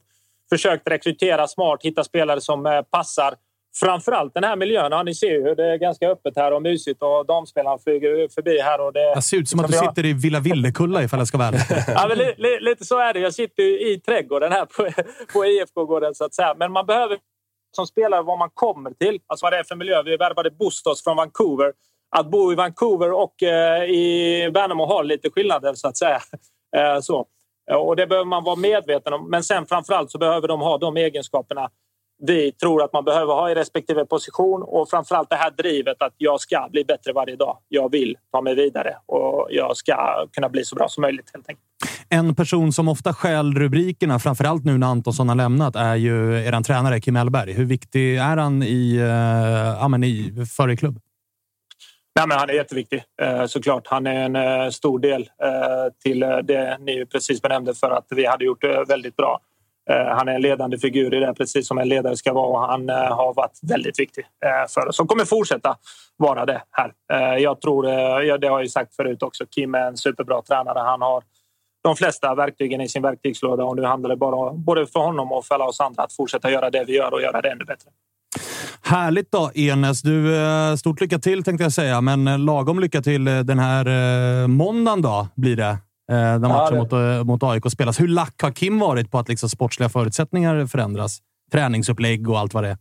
[0.49, 3.35] försökt rekrytera smart, hitta spelare som passar
[3.77, 4.93] framförallt den här miljön.
[4.93, 8.61] Ja, ni ser ju det är ganska öppet här och mysigt och damspelarna flyger förbi
[8.61, 8.81] här.
[8.81, 11.39] Och det, det ser ut som att du sitter i Villa Villekulla ifall jag ska
[11.39, 11.61] vara ärlig.
[11.89, 13.21] ja, men li, li, lite så är det.
[13.21, 15.03] Jag sitter i trädgården här på,
[15.33, 16.55] på IFK-gården så att säga.
[16.59, 17.19] Men man behöver
[17.77, 19.21] som spelare vad man kommer till.
[19.27, 20.03] Alltså vad det är för miljö.
[20.03, 21.73] Vi värvade Bustos från Vancouver.
[22.17, 26.21] Att bo i Vancouver och eh, i Värnamo har lite skillnader så att säga.
[26.77, 27.27] Eh, så.
[27.75, 29.31] Och det behöver man vara medveten om.
[29.31, 31.71] Men sen framförallt så behöver de ha de egenskaperna
[32.27, 36.15] vi tror att man behöver ha i respektive position och framförallt det här drivet att
[36.17, 37.59] jag ska bli bättre varje dag.
[37.69, 41.49] Jag vill ta mig vidare och jag ska kunna bli så bra som möjligt helt
[41.49, 41.67] enkelt.
[42.09, 46.63] En person som ofta stjäl rubrikerna, framförallt nu när Antonsson har lämnat, är ju er
[46.63, 47.53] tränare Kim Hellberg.
[47.53, 51.01] Hur viktig är han i, äh, ja, men i, för er klubb?
[52.17, 53.87] Nej, men han är jätteviktig eh, såklart.
[53.87, 55.29] Han är en eh, stor del
[56.03, 59.41] till det ni precis benämnde för att vi hade gjort det väldigt bra.
[59.91, 62.47] Eh, han är en ledande figur i det, precis som en ledare ska vara.
[62.47, 65.77] Och han eh, har varit väldigt viktig eh, för oss och kommer fortsätta
[66.17, 66.93] vara det här.
[67.39, 67.83] Jag tror,
[68.39, 70.79] det har jag sagt förut också, Kim är en superbra tränare.
[70.79, 71.23] Han har
[71.85, 75.45] de flesta verktygen i sin verktygslåda och nu handlar det bara både för honom och
[75.45, 77.91] för alla oss andra att fortsätta göra det vi gör och göra det ännu bättre.
[78.83, 80.03] Härligt då, Enes.
[80.03, 80.35] Du,
[80.79, 85.57] stort lycka till tänkte jag säga, men lagom lycka till den här måndagen då blir
[85.57, 85.77] det.
[86.11, 87.25] Eh, när matchen ja, det...
[87.25, 88.01] mot, mot AIK spelas.
[88.01, 91.19] Hur lack har Kim varit på att liksom sportsliga förutsättningar förändras?
[91.53, 92.77] Träningsupplägg och allt vad det är.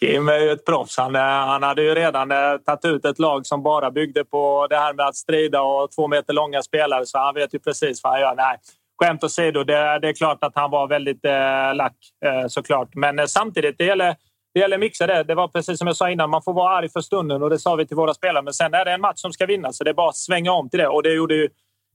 [0.00, 0.96] Kim är ju ett proffs.
[0.96, 4.66] Han, eh, han hade ju redan eh, tagit ut ett lag som bara byggde på
[4.70, 8.02] det här med att strida och två meter långa spelare, så han vet ju precis
[8.02, 8.34] vad han gör.
[8.34, 8.56] Nej,
[9.02, 12.94] skämt åsido, det, det är klart att han var väldigt eh, lack eh, såklart.
[12.94, 14.16] Men eh, samtidigt, det gäller,
[14.54, 15.22] det gäller mixa det.
[15.22, 17.58] Det var precis som jag sa innan, man får vara arg för stunden och det
[17.58, 18.42] sa vi till våra spelare.
[18.42, 20.52] Men sen är det en match som ska vinnas, så det är bara att svänga
[20.52, 20.88] om till det.
[20.88, 21.48] Och det gjorde ju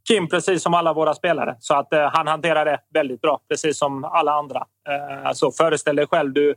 [0.07, 1.55] Kim precis som alla våra spelare.
[1.59, 4.65] Så att eh, han hanterar det väldigt bra, precis som alla andra.
[4.89, 6.55] Eh, så föreställ dig själv, du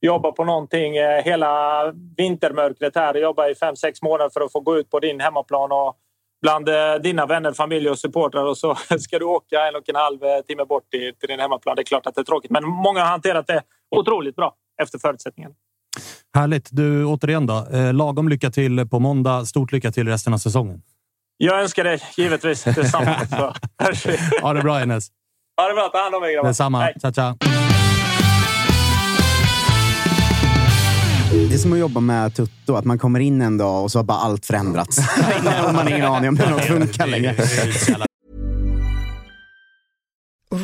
[0.00, 1.82] jobbar på någonting eh, hela
[2.16, 3.14] vintermörkret här.
[3.14, 5.96] Jobbar i fem, sex månader för att få gå ut på din hemmaplan och
[6.42, 9.96] bland eh, dina vänner, familj och supportrar och så ska du åka en och en
[9.96, 11.76] halv eh, timme bort till, till din hemmaplan.
[11.76, 13.62] Det är klart att det är tråkigt, men många har hanterat det
[13.96, 15.54] otroligt bra efter förutsättningarna.
[16.34, 16.68] Härligt.
[16.72, 17.66] Du, återigen då.
[17.72, 19.44] Eh, lagom lycka till på måndag.
[19.44, 20.82] Stort lycka till resten av säsongen.
[21.42, 23.26] Jag önskar dig givetvis detsamma.
[23.94, 24.10] Så,
[24.42, 25.08] Ha det bra, Enes.
[25.56, 25.88] ha det bra.
[25.88, 26.48] Ta hand om er grabbar.
[26.48, 26.80] Detsamma.
[26.80, 26.94] Hej.
[27.00, 27.36] Ciao, ciao.
[31.48, 33.98] Det är som att jobba med Tutto, att man kommer in en dag och så
[33.98, 34.98] har bara allt förändrats.
[35.66, 37.34] och man har ingen aning om det något funkar längre.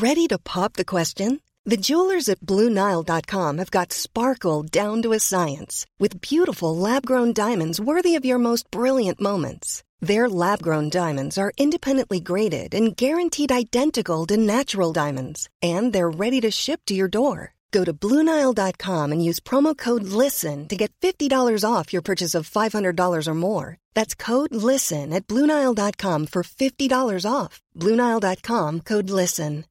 [0.03, 1.39] Ready to pop the question?
[1.71, 7.33] The jewelers at BlueNile.com have got sparkle down to a science with beautiful lab grown
[7.33, 9.83] diamonds worthy of your most brilliant moments.
[10.01, 16.11] Their lab grown diamonds are independently graded and guaranteed identical to natural diamonds, and they're
[16.11, 17.55] ready to ship to your door.
[17.73, 22.49] Go to BlueNile.com and use promo code LISTEN to get $50 off your purchase of
[22.49, 23.77] $500 or more.
[23.95, 27.63] That's code LISTEN at BlueNile.com for $50 off.
[27.77, 29.65] BlueNile.com code LISTEN.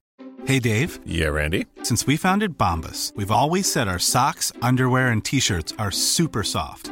[0.45, 0.99] Hey Dave.
[1.07, 1.65] Yeah, Randy.
[1.82, 6.43] Since we founded Bombus, we've always said our socks, underwear, and t shirts are super
[6.43, 6.91] soft.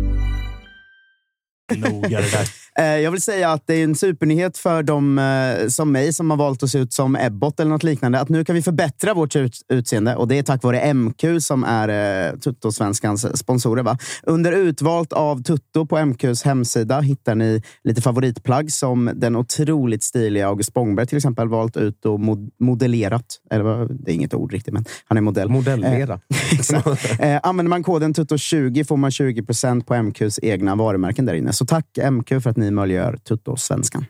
[1.77, 2.49] Noga det där.
[2.79, 6.29] Eh, Jag vill säga att det är en supernyhet för de eh, som mig som
[6.29, 8.19] har valt att se ut som Ebbot eller något liknande.
[8.19, 11.63] Att nu kan vi förbättra vårt ut utseende och det är tack vare MQ som
[11.63, 11.89] är
[12.29, 13.83] eh, Tutto-svenskans sponsorer.
[13.83, 13.97] Va?
[14.23, 20.47] Under utvalt av Tutto på MQs hemsida hittar ni lite favoritplagg som den otroligt stiliga
[20.47, 23.25] August Spångberg till exempel valt ut och mod modellerat.
[23.51, 25.49] Eller det är inget ord riktigt, men han är modell.
[25.49, 26.13] Modellera.
[26.13, 26.21] Eh.
[27.31, 31.53] Eh, använder man koden Tutto20 får man 20% på MQs egna varumärken där inne.
[31.61, 34.05] Så tack MQ för att ni möjliggör Tutto-svenskan.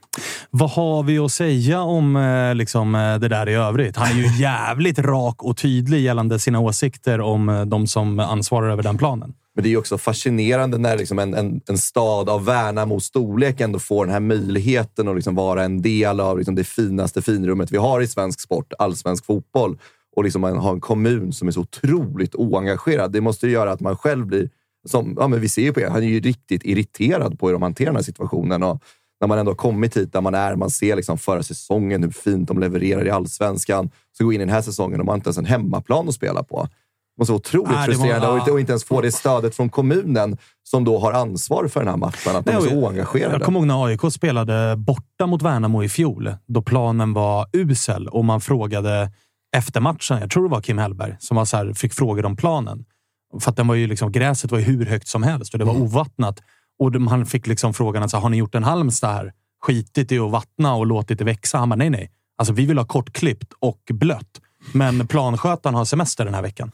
[0.49, 3.97] Vad har vi att säga om eh, liksom, eh, det där i övrigt?
[3.97, 8.69] Han är ju jävligt rak och tydlig gällande sina åsikter om eh, de som ansvarar
[8.69, 9.33] över den planen.
[9.55, 13.79] Men det är också fascinerande när liksom en, en, en stad av Värnamos storlek ändå
[13.79, 17.77] får den här möjligheten att liksom vara en del av liksom det finaste finrummet vi
[17.77, 19.77] har i svensk sport, allsvensk fotboll.
[20.15, 23.11] Och liksom man har en kommun som är så otroligt oengagerad.
[23.11, 24.49] Det måste ju göra att man själv blir...
[24.87, 27.53] Som, ja, men vi ser ju på er, han är ju riktigt irriterad på hur
[27.53, 28.63] de hanterar den här situationen.
[28.63, 28.83] Och
[29.21, 32.11] när man ändå har kommit hit där man är, man ser liksom förra säsongen hur
[32.11, 33.89] fint de levererar i allsvenskan.
[34.17, 36.13] Så går in i den här säsongen och man har inte ens en hemmaplan att
[36.15, 36.67] spela på.
[37.19, 39.55] Måste vara otroligt Nej, det var- frustrerande och, inte, och inte ens få det stödet
[39.55, 42.35] från kommunen som då har ansvar för den här matchen.
[42.35, 43.33] Att de är så oengagerade.
[43.35, 48.07] Jag kommer ihåg när AIK spelade borta mot Värnamo i fjol, då planen var usel
[48.07, 49.11] och man frågade
[49.57, 50.19] efter matchen.
[50.19, 52.85] Jag tror det var Kim Hellberg som var så här, fick frågor om planen.
[53.39, 55.65] För att den var ju liksom, gräset var ju hur högt som helst och det
[55.65, 55.83] var Mm.
[55.83, 56.39] ovattnat.
[56.79, 59.33] Och de, han fick liksom frågan, alltså, har ni gjort en Halmstad här?
[59.65, 61.57] Skitit i att vattna och låtit det växa?
[61.57, 62.11] Han bara, nej, nej.
[62.37, 64.41] Alltså, vi vill ha kortklippt och blött.
[64.73, 66.71] Men planskötaren har semester den här veckan.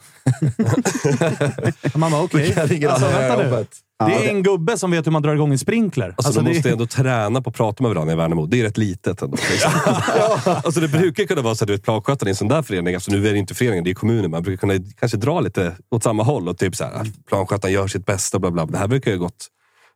[1.94, 2.50] man bara, okej.
[2.50, 3.66] Ringer Alltså, vänta nu.
[4.06, 6.14] Det är en gubbe som vet hur man drar igång en sprinkler.
[6.16, 8.46] Alltså, de det- måste ändå träna på att prata med varandra i Värnamo.
[8.46, 9.36] Det är rätt litet ändå.
[9.50, 9.70] Liksom.
[10.64, 13.28] alltså, det brukar kunna vara så att planskötaren i en sån där förening, alltså, nu
[13.28, 16.22] är det inte föreningen, det är kommunen, man brukar kunna kanske dra lite åt samma
[16.22, 16.48] håll.
[16.48, 18.50] Och typ så här, planskötaren gör sitt bästa, bla.
[18.50, 18.66] bla.
[18.66, 19.46] Det här brukar ju gått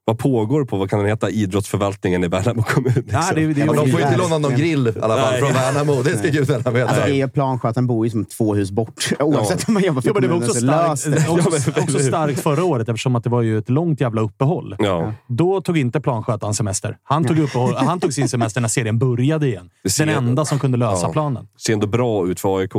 [0.05, 2.93] Vad pågår på, vad kan den heta, idrottsförvaltningen i Värnamo kommun?
[2.97, 3.11] Liksom.
[3.13, 5.35] Ja, det- det- Ja, men de får ju inte låna någon grill i alla fall
[5.35, 6.03] från Värnamo.
[6.03, 6.89] Det ska gudarna veta.
[6.89, 9.09] Alltså, det är planskötaren bor ju som två hus bort.
[9.21, 11.47] Oavsett om man jobbar för Ja, men det var kommunen också så starkt, det.
[11.57, 14.77] också, också starkt förra året eftersom att det var ju ett långt jävla uppehåll.
[14.79, 15.13] Ja.
[15.29, 16.97] Då tog inte planskötaren semester.
[17.03, 19.71] Han tog, uppehåll, han tog sin semester när serien började igen.
[19.85, 21.13] Det Den enda som kunde lösa Ja.
[21.13, 21.49] planen.
[21.67, 22.73] ser ändå bra ut för AIK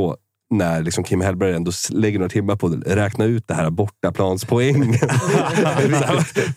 [0.58, 4.92] när liksom Kim Hellberg ändå lägger några timmar på att räkna ut det här bortaplanspoängen.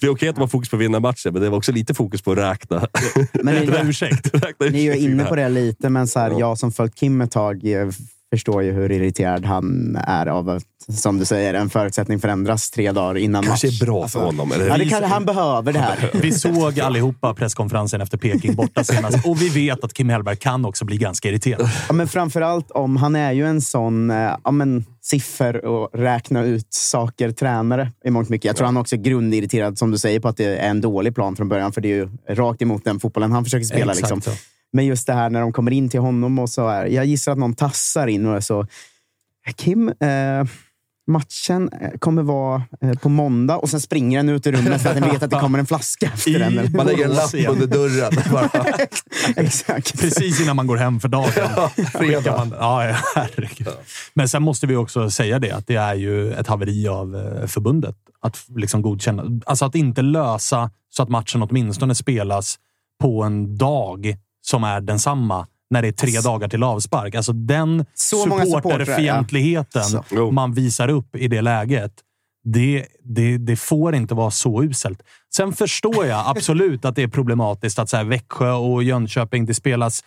[0.01, 1.73] det är okej att de har fokus på att vinna matchen, men det var också
[1.73, 2.89] lite fokus på att räkna.
[3.33, 4.35] Men ni, räkna ursäkt.
[4.35, 5.05] Räkna ni är ursäkt.
[5.05, 7.89] inne på det lite, men så här, jag som följt Kim ett tag eh,
[8.31, 12.93] förstår ju hur irriterad han är av att, som du säger, en förutsättning förändras tre
[12.93, 13.49] dagar innan match.
[13.49, 14.53] kanske är bra för honom.
[14.53, 14.69] Eller?
[14.69, 16.11] Ja, det kan, han behöver det här.
[16.23, 20.65] Vi såg allihopa presskonferensen efter Peking borta senast och vi vet att Kim Hellberg kan
[20.65, 21.71] också bli ganska irriterad.
[21.89, 26.45] Ja, men framförallt om han är ju en sån eh, ja, men, siffer och räkna
[26.45, 28.45] ut saker tränare i mångt mycket.
[28.45, 31.15] Jag tror han också är grundirriterad, som du säger, på att det är en dålig
[31.15, 31.73] plan från början.
[31.73, 33.93] För det är ju rakt emot den fotbollen han försöker spela.
[33.93, 34.33] Exakt Liksom.
[34.73, 37.33] Men just det här när de kommer in till honom och så är, jag gissar
[37.33, 38.67] att någon tassar in och är så.
[39.57, 40.45] Kim, eh,
[41.07, 44.89] matchen eh, kommer vara eh, på måndag och sen springer den ut ur rummet för
[44.89, 46.73] att den vet att det kommer en flaska efter I- den.
[46.73, 48.13] Man lägger en lapp under dörren.
[49.37, 50.01] Exakt.
[50.01, 51.33] Precis innan man går hem för dagen.
[51.93, 52.19] fredag.
[52.19, 53.69] Skickar Man, ja, ja, herregud.
[54.15, 57.47] Men sen måste vi också säga det, att det är ju ett haveri av eh,
[57.47, 57.97] förbundet.
[58.21, 59.41] Att liksom godkänna.
[59.47, 62.57] Alltså att inte lösa så att matchen åtminstone spelas
[63.01, 64.17] på en dag
[64.49, 67.15] som är densamma när det är tre dagar till avspark.
[67.15, 68.17] Alltså den Så
[68.87, 70.05] supporterfientligheten ja.
[70.11, 70.31] Jo.
[70.31, 71.93] man visar upp i det läget.
[72.45, 75.03] Det, det, det får inte vara så uselt.
[75.37, 79.55] Sen förstår jag absolut att det är problematiskt att så här, Växjö och Jönköping, det
[79.55, 80.05] spelas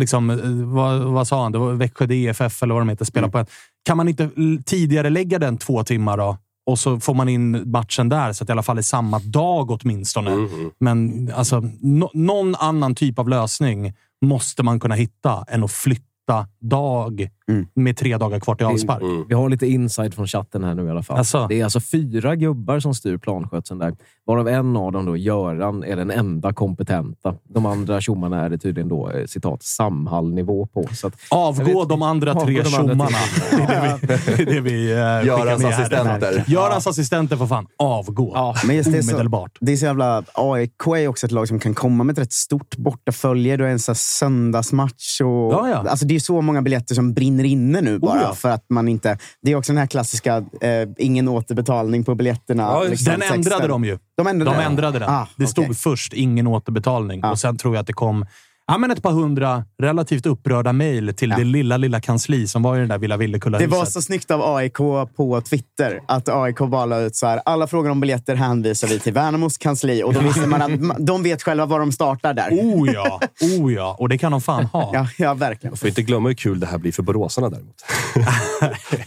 [0.00, 0.36] liksom, eh,
[0.74, 1.52] vad, vad sa han?
[1.52, 3.32] Det var Växjö DFF eller vad de heter, spelar Mm.
[3.32, 3.46] på en.
[3.86, 4.30] Kan man inte
[4.66, 6.38] tidigare lägga den två timmar då?
[6.70, 9.18] Och så får man in matchen där, så att det i alla fall är samma
[9.18, 10.30] dag åtminstone.
[10.30, 13.92] Mm, Men alltså, no, någon annan typ av lösning
[14.24, 17.66] måste man kunna hitta än att flytta dag Mm.
[17.74, 19.02] med tre dagar kvar till avspark.
[19.28, 21.18] Vi har lite inside från chatten här nu i alla fall.
[21.20, 21.46] Asså?
[21.48, 23.96] Det är alltså fyra gubbar som styr planskötseln där.
[24.26, 27.34] Varav en av dem, då, Göran, är den enda kompetenta.
[27.48, 30.84] De andra tjommarna är det tydligen då, eh, citat, Samhall-nivå på.
[30.92, 33.08] Så att, Avgå vet- de andra tre tjommarna.
[33.50, 36.44] Det är det vi, det är det vi eh, skickar Görans assistenter.
[36.46, 38.32] Görans assistenter får fan avgå.
[38.34, 38.54] Ja.
[38.66, 39.58] Men just det, är så, Omedelbart.
[39.60, 40.22] det är så jävla...
[40.34, 43.56] AIK är också ett lag som kan komma med ett rätt stort bortafölje.
[43.56, 45.20] Du har en söndagsmatch.
[45.20, 45.90] Och, Ja, ja.
[45.90, 48.18] Alltså, det är så många biljetter som brinner inne nu bara.
[48.18, 48.34] Oh, ja.
[48.34, 49.18] för att man inte...
[49.42, 52.62] Det är också den här klassiska eh, ingen återbetalning på biljetterna.
[52.62, 53.68] Ja, liksom, Den ändrade ställen.
[53.68, 53.98] de ju.
[54.16, 55.08] De ändrade De ändrade den.
[55.10, 55.74] Ah, det stod okej.
[55.76, 57.30] först ingen återbetalning Ah.
[57.30, 58.26] och sen tror jag att det kom
[58.70, 62.76] ja, men ett par hundra relativt upprörda mejl till det lilla, lilla kansli som var
[62.76, 63.70] i det där Villa Det Villekulla-huset.
[63.70, 64.76] var så snyggt av AIK
[65.16, 67.40] på Twitter att AIK bara la ut så här.
[67.44, 70.02] Alla frågor om biljetter hänvisar vi till Värnamos kansli.
[70.02, 72.50] Och då visste man att de vet själva var de startar där.
[72.50, 73.96] Oh ja, oh ja.
[73.98, 74.90] Och det kan de fan ha.
[74.94, 75.76] Ja, ja verkligen.
[75.76, 77.84] Får inte glömma hur kul det här blir för boråsarna däremot.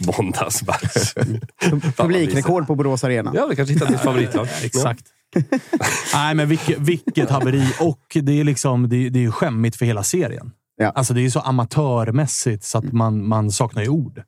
[0.18, 1.14] Måndagsmatch.
[1.96, 3.32] Publikrekord på Borås Arena.
[3.34, 4.48] Ja, vi kanske hittar ditt favoritlag.
[4.62, 5.04] Exakt.
[6.14, 7.64] Nej, men vilket, vilket haveri.
[7.80, 10.50] Och det är, liksom, det, är- det är ju skämmigt för hela serien.
[10.76, 10.90] Ja.
[10.90, 14.22] Alltså, det är så amatörmässigt så att man, man saknar ju ord.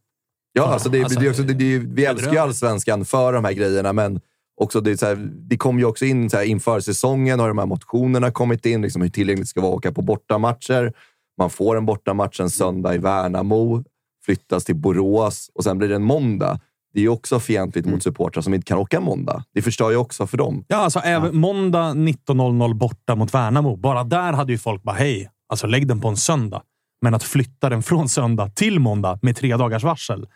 [0.53, 3.53] Ja, alltså det, Alltså, det, också, det, det, vi älskar ju allsvenskan för de här
[3.53, 4.21] grejerna, men
[4.61, 7.49] också det, är så här, det kom ju också in så här, inför säsongen har
[7.49, 10.93] de här motionerna kommit in, liksom hur tillgängligt ska vara att åka på bortamatcher.
[11.39, 13.85] Man får en bortamatch en söndag i Värnamo,
[14.25, 16.61] flyttas till Borås och sen blir det en måndag.
[16.97, 19.45] Det är ju också fientligt mot supportrar som inte kan åka måndag.
[19.55, 20.65] Det förstör ju också för dem.
[20.69, 23.77] Ja, alltså även måndag 19.00 borta mot Värnamo.
[23.77, 26.63] Bara där hade ju folk bara, hej, alltså lägg den på en söndag.
[27.03, 30.27] Men att flytta den från söndag till måndag med tre dagars varsel.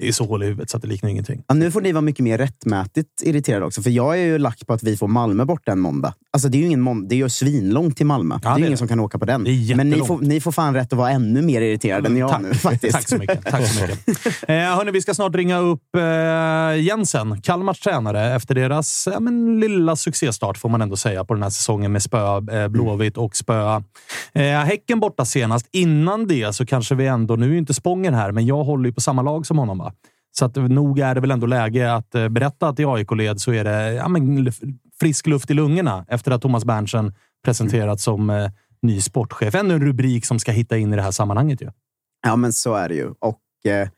[0.00, 1.42] Det är så hål i huvudet så att det liknar ingenting.
[1.46, 3.82] Ja, nu får ni vara mycket mer rättmätigt irriterade också.
[3.82, 6.14] För jag är ju lack på att vi får Malmö borta en måndag.
[6.32, 8.38] Alltså det är ju ingen måndag, det är ju svinlångt till Malmö.
[8.42, 9.42] det är det ingen som kan åka på den.
[9.76, 12.42] Men ni får, ni får fan rätt att vara ännu mer irriterade än jag Tack.
[12.42, 12.92] nu faktiskt.
[12.92, 13.44] Tack så mycket.
[13.44, 14.08] Tack så mycket.
[14.48, 19.60] eh, hörni, vi ska snart ringa upp eh, Jensen, Kalmars tränare, efter deras ja, men,
[19.60, 23.36] lilla succéstart får man ändå säga på den här säsongen med spö eh, Blåvitt och
[23.36, 23.82] spö
[24.32, 25.68] eh, Häcken borta senast.
[25.72, 28.86] Innan det så kanske vi ändå, nu är ju inte Spången här, men jag håller
[28.86, 29.78] ju på samma lag som honom.
[29.78, 29.89] Va?
[30.32, 33.52] Så att, nog är det väl ändå läge att eh, berätta att i AIK-led så
[33.52, 34.52] är det ja, men,
[35.00, 37.14] frisk luft i lungorna efter att Thomas Berntsen
[37.44, 38.50] presenterats som eh,
[38.82, 39.54] ny sportchef.
[39.54, 41.62] Ännu en rubrik som ska hitta in i det här sammanhanget.
[41.62, 41.70] Ju.
[42.22, 43.14] Ja, men så är det ju.
[43.18, 43.88] Och, eh,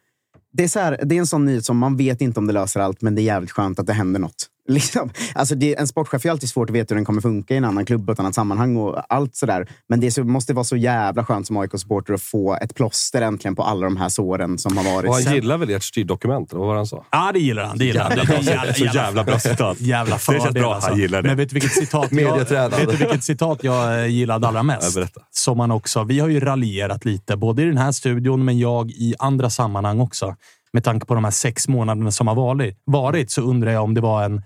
[0.52, 2.52] det, är så här, det är en sån nyhet som man vet inte om det
[2.52, 4.48] löser allt, men det är jävligt skönt att det händer något.
[4.68, 7.56] Liksom, alltså det, en sportchef är alltid svårt att veta hur den kommer funka i
[7.56, 9.68] en annan klubb och ett annat sammanhang och allt sådär.
[9.88, 13.56] Men det så, måste vara så jävla skönt som AIK-supporter att få ett plåster äntligen
[13.56, 15.08] på alla de här såren som har varit.
[15.08, 17.04] Och han Sen- gillar väl ert styrdokument, eller vad var det han sa?
[17.10, 17.78] Ja, det gillar han.
[17.78, 18.18] Det gillar han.
[18.42, 18.74] Jävla bra.
[18.74, 19.80] Så jävla bra citat.
[19.80, 20.62] Jävla Det känns fördel.
[20.62, 20.78] bra.
[20.82, 21.28] Han gillar det.
[21.28, 22.38] Men vet du vilket citat jag,
[22.70, 24.94] vet du vilket citat jag eh, gillade allra mest?
[24.96, 25.20] Ja, berätta.
[25.30, 28.90] Som man också, vi har ju raljerat lite, både i den här studion men jag
[28.90, 30.36] i andra sammanhang också.
[30.72, 33.94] Med tanke på de här sex månaderna som har varit, varit så undrar jag om
[33.94, 34.42] det var en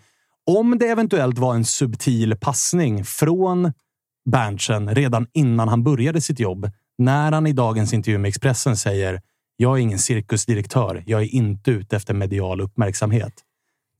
[0.50, 3.72] om det eventuellt var en subtil passning från
[4.30, 6.70] Berntsen redan innan han började sitt jobb.
[6.98, 9.20] När han i dagens intervju med Expressen säger
[9.56, 11.02] “Jag är ingen cirkusdirektör.
[11.06, 13.32] Jag är inte ute efter medial uppmärksamhet”.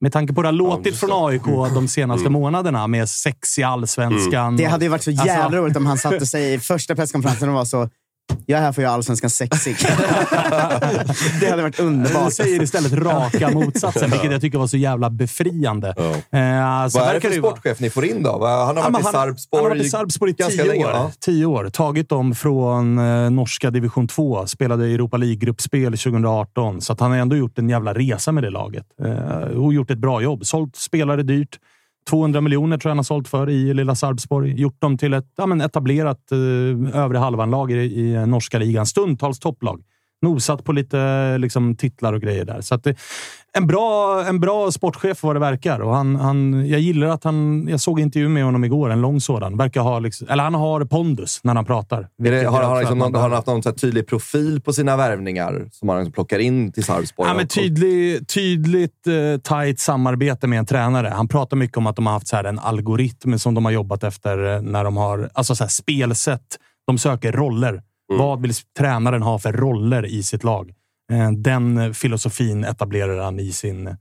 [0.00, 3.62] Med tanke på hur det har låtit från AIK de senaste månaderna med sex i
[3.62, 4.56] allsvenskan.
[4.56, 6.94] Det hade ju varit så jävla Alltså- roligt om han satt och säger i första
[6.94, 7.88] presskonferensen och var så
[8.46, 9.76] jag är här för att göra allsvenskan sexig.
[11.40, 12.32] det hade varit Du underbart.
[12.32, 15.88] säger istället raka motsatsen, vilket jag tycker var så jävla befriande.
[15.98, 18.46] Eh, så Vad är det för sportchef ni får in då?
[18.46, 20.90] Han har Ja, varit i Sarpsborg Han har varit i Sarpsborg i tio länge, år.
[20.90, 21.10] ja.
[21.20, 21.68] Tio år.
[21.70, 24.46] Tagit dem från eh, norska division 2.
[24.46, 26.80] Spelade i Europa League-gruppspel 2018.
[26.80, 28.86] Så att han har ändå gjort en jävla resa med det laget.
[29.04, 30.46] Eh, och gjort ett bra jobb.
[30.46, 31.58] Sålt spelare dyrt.
[32.10, 34.60] 200 miljoner tror jag han har sålt för i lilla Sarpsborg.
[34.60, 38.86] Gjort dem till ett ja, men etablerat eh, övre halvan-lag i, i norska ligan.
[38.86, 39.82] Stundtals topplag.
[40.22, 42.60] Nosat på lite liksom, titlar och grejer där.
[42.60, 42.94] Så att eh,
[43.56, 45.80] en, bra, en bra sportchef vad det verkar.
[45.80, 47.66] Och han, han, jag gillar att han...
[47.68, 49.56] Jag såg intervju med honom igår, en lång sådan.
[49.56, 52.08] Verkar ha liksom, eller han har pondus när han pratar.
[52.18, 55.68] Det, har, att liksom man någon, har han haft någon tydlig profil på sina värvningar
[55.72, 57.28] som han liksom plockar in till Sarpsborg?
[57.28, 61.08] Ja, men tydlig, tydligt eh, tajt samarbete med en tränare.
[61.08, 64.04] Han pratar mycket om att de har haft så en algoritm som de har jobbat
[64.04, 66.58] efter eh, när de har alltså så spelsätt.
[66.86, 67.82] De söker roller.
[68.08, 70.72] Vad vill tränaren ha för roller i sitt lag?
[71.12, 73.96] Eh, den filosofin etablerar han i sin,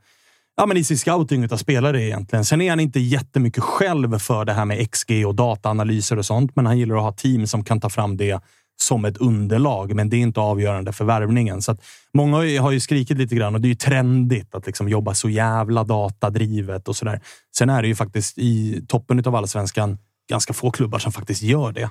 [0.58, 2.46] ja, men i sin scouting av spelare egentligen.
[2.46, 6.56] Sen är han inte jättemycket själv för det här med XG och dataanalyser och sånt,
[6.56, 8.40] men han gillar att ha team som kan ta fram det
[8.82, 11.62] som ett underlag, men det är inte avgörande för värvningen.
[11.62, 11.84] Så att
[12.14, 14.90] många har ju- har ju skrikit lite grann och det är ju trendigt att liksom
[14.90, 17.22] jobba så jävla datadrivet och sådär.
[17.58, 19.98] Sen är det ju faktiskt i toppen av allsvenskan
[20.30, 21.90] ganska få klubbar som faktiskt gör det.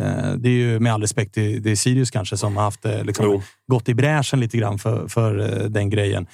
[0.00, 2.84] Eh, Det är ju med all respekt till det är Sirius kanske som har haft,
[2.84, 6.26] eh, liksom, gått i bräschen lite grann för, för eh, den grejen.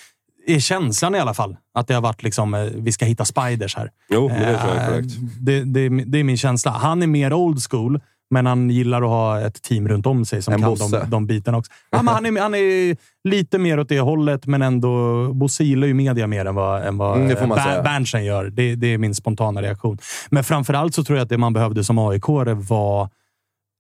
[0.47, 3.91] Är känslan i alla fall att det har varit liksom, vi ska hitta spiders här.
[4.11, 5.15] Jo, men det tror jag är korrekt.
[5.41, 6.71] Det, det, det är min känsla.
[6.71, 8.01] Han är mer old school,
[8.31, 11.01] men han gillar att ha ett team runt om sig som En kan Bosse.
[11.01, 11.73] de, de bitarna också.
[11.91, 12.97] Ja, han, är, han är
[13.29, 15.33] lite mer åt det hållet, men ändå...
[15.35, 17.83] Bosse gillar ju media mer än vad, än vad Mm.
[17.85, 18.45] Berntsen gör.
[18.51, 19.99] Det, det är min spontana reaktion.
[20.31, 23.09] Men framför allt så tror jag att det man behövde som aik var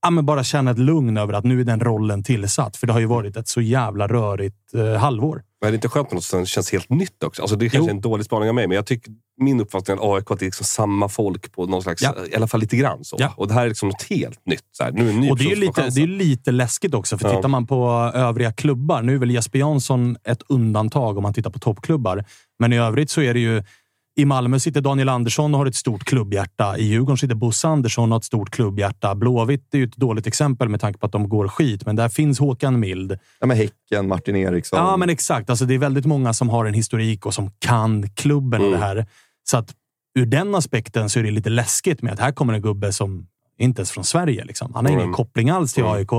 [0.02, 2.76] ja, men bara känna ett lugn över att nu är den rollen tillsatt.
[2.76, 5.42] För det har ju varit ett så jävla rörigt eh, halvår.
[5.60, 6.40] Men är det inte skönt på något sätt?
[6.40, 7.42] Det känns helt nytt också.
[7.42, 10.00] Alltså det kanske är en dålig spaning av mig, men jag tycker min uppfattning är
[10.18, 12.14] att AIK är liksom samma folk på någon slags, Ja.
[12.32, 13.04] i alla fall lite grann.
[13.04, 13.16] Så.
[13.18, 13.32] Ja.
[13.36, 14.64] Och det här är liksom något helt nytt.
[14.72, 17.28] Så här, nu är ny Och det är, lite, det är lite läskigt också, för
[17.28, 17.36] Ja.
[17.36, 21.50] tittar man på övriga klubbar, nu är väl Jesper Jansson ett undantag om man tittar
[21.50, 22.24] på toppklubbar,
[22.58, 23.62] men i övrigt så är det ju
[24.18, 26.78] i Malmö sitter Daniel Andersson och har ett stort klubbhjärta.
[26.78, 29.14] I Djurgården sitter Bosse Andersson och har ett stort klubbhjärta.
[29.14, 32.08] Blåvitt är ju ett dåligt exempel med tanke på att de går skit, men där
[32.08, 33.18] finns Håkan Mild.
[33.40, 34.78] Ja, men Häcken, Martin Eriksson.
[34.78, 35.50] Ja, men exakt.
[35.50, 38.78] Alltså, det är väldigt många som har en historik och som kan klubben och det
[38.78, 39.06] här.
[39.50, 39.74] Så att
[40.18, 43.26] ur den aspekten så är det lite läskigt med att här kommer en gubbe som
[43.58, 44.44] inte ens från Sverige.
[44.44, 44.74] Liksom.
[44.74, 45.14] Han har ingen Mm.
[45.14, 46.10] koppling alls till AIK.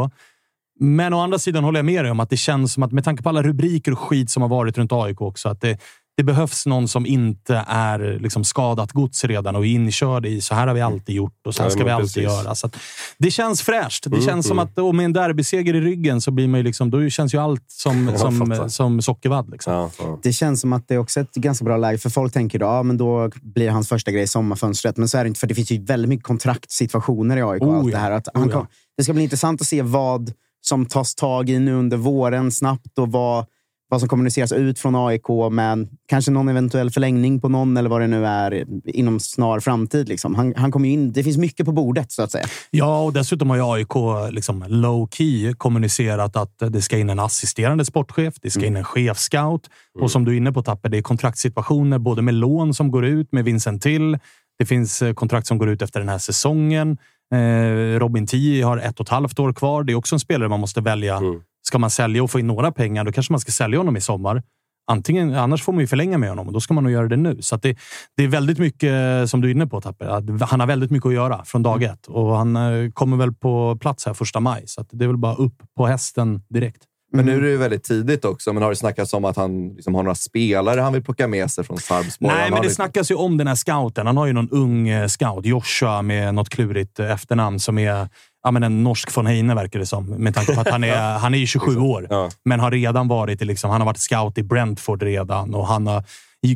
[0.80, 3.04] Men å andra sidan håller jag med dig om att det känns som att med
[3.04, 5.78] tanke på alla rubriker och skit som har varit runt AIK också, att det,
[6.20, 10.55] det behövs någon som inte är liksom skadat gods redan och är inkörd i så
[10.55, 12.24] här har vi alltid gjort och så här Ja, ska vi alltid precis.
[12.24, 12.55] göra.
[12.55, 12.76] Så att
[13.17, 14.03] det känns fräscht.
[14.03, 14.67] Det Mm, känns som mm.
[14.72, 17.38] att och med en derbyseger i ryggen så blir man ju liksom, då känns ju
[17.38, 19.49] allt som, som, som sockervadd.
[19.49, 19.74] Liksom.
[19.74, 20.20] Ja, ja.
[20.24, 21.97] Det känns som att det är också ett ganska bra läge.
[21.97, 24.97] För folk tänker då, ja, men då blir hans första grej sommarfönstret.
[24.97, 27.61] Men så är det inte, för det finns ju väldigt mycket kontraktsituationer i AIK.
[27.61, 27.91] Oh, allt ja.
[27.91, 28.11] det, här.
[28.11, 28.55] Att Oh, han ja.
[28.57, 28.67] kom,
[28.97, 32.97] det ska bli intressant att se vad som tas tag i nu under våren snabbt
[32.99, 33.45] och vad,
[33.89, 35.27] vad som kommuniceras ut från AIK.
[35.51, 40.09] Men kanske någon eventuell förlängning på någon eller vad det nu är inom snar framtid.
[40.09, 40.35] Liksom.
[40.35, 42.45] Han, han kommer in, det finns mycket på bordet så att säga.
[42.71, 47.19] Ja, och dessutom har ju AIK liksom low key kommunicerat att det ska in en
[47.19, 49.69] assisterande sportchef, det ska in en chefscout
[49.99, 53.05] och som du är inne på Tapper, det är kontraktssituationer både med lån som går
[53.05, 54.17] ut med Vincent Till.
[54.59, 56.97] Det finns eh, kontrakt som går ut efter den här säsongen.
[57.33, 59.83] Eh, Robin Tii har ett och ett halvt år kvar.
[59.83, 61.21] Det är också en spelare man måste välja.
[61.70, 64.01] Ska man sälja och få in några pengar, då kanske man ska sälja honom i
[64.01, 64.43] sommar.
[64.91, 67.17] Antingen, annars får man ju förlänga med honom och då ska man nog göra det
[67.17, 67.41] nu.
[67.41, 67.78] Så det,
[68.17, 71.07] det är väldigt mycket, som du är inne på Tapper, att han har väldigt mycket
[71.07, 74.63] att göra från dag ett och han eh, kommer väl på plats här första maj.
[74.67, 76.88] Så det är väl bara upp på hästen direkt.
[77.12, 77.34] Men Mm.
[77.34, 78.53] nu är det ju väldigt tidigt också.
[78.53, 81.51] Men har det snackats om att han liksom har några spelare han vill plocka med
[81.51, 82.34] sig från Sarpsborg?
[82.34, 84.07] Nej, Han men det lite- snackas ju om den här scouten.
[84.07, 88.10] Han har ju någon ung eh, scout, Joshua, med något klurigt eh, efternamn som är
[88.43, 90.05] ja, men en norsk von Heine, verkar det som.
[90.05, 92.07] Med tanke på att han är, han är ju 27 år,
[92.45, 96.03] men har redan varit liksom, han har varit scout i Brentford redan och han har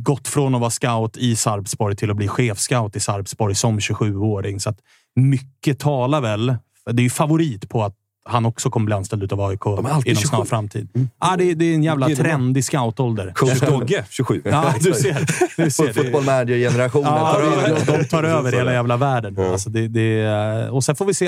[0.01, 4.59] gått från att vara scout i Sarpsborg till att bli chefscout i Sarpsborg som 27-åring.
[4.59, 4.77] Så att
[5.15, 6.55] mycket talar väl.
[6.91, 7.93] Det är ju favorit på att
[8.29, 10.15] han också kommer bli anställd utav AIK inom 27.
[10.15, 10.89] snar framtid.
[11.21, 12.15] Ja, det, är- det är en jävla man.
[12.15, 13.31] trendig scoutålder.
[13.35, 14.41] Coach Dogge, 27.
[14.45, 15.25] Ja, du ser.
[15.63, 15.87] Du ser.
[15.87, 17.97] Det- Football manager-generationen Ja, tar över.
[17.97, 19.39] de, tar över hela jävla världen.
[19.39, 21.27] Alltså det, det, och sen får vi se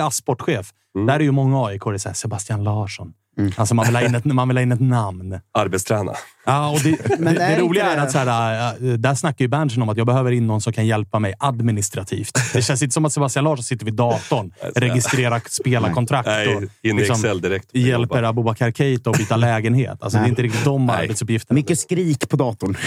[0.95, 1.07] ASS-sportchef.
[1.07, 1.81] Där är ju många AIK.
[1.85, 3.13] Det är Sebastian Larsson.
[3.55, 5.39] Alltså man, vill ha in ett, man vill ha in ett namn.
[5.53, 6.13] Arbetsträna.
[6.45, 8.93] Ja, och det, Men det, är det inte roliga är det- att så här, äh,
[8.93, 12.53] där snackar ju Berntsen om att jag behöver in någon som kan hjälpa mig administrativt.
[12.53, 16.99] Det känns inte som att Sebastian Larsson sitter vid datorn, registrerar spelarkontrakt Nej, och in
[16.99, 17.69] i Excel direkt.
[17.75, 19.97] hjälper Abubakar Keita att byta lägenhet.
[20.03, 20.95] Alltså, det är inte riktigt de Nej.
[21.03, 21.55] arbetsuppgifterna.
[21.55, 22.77] Mycket skrik på datorn.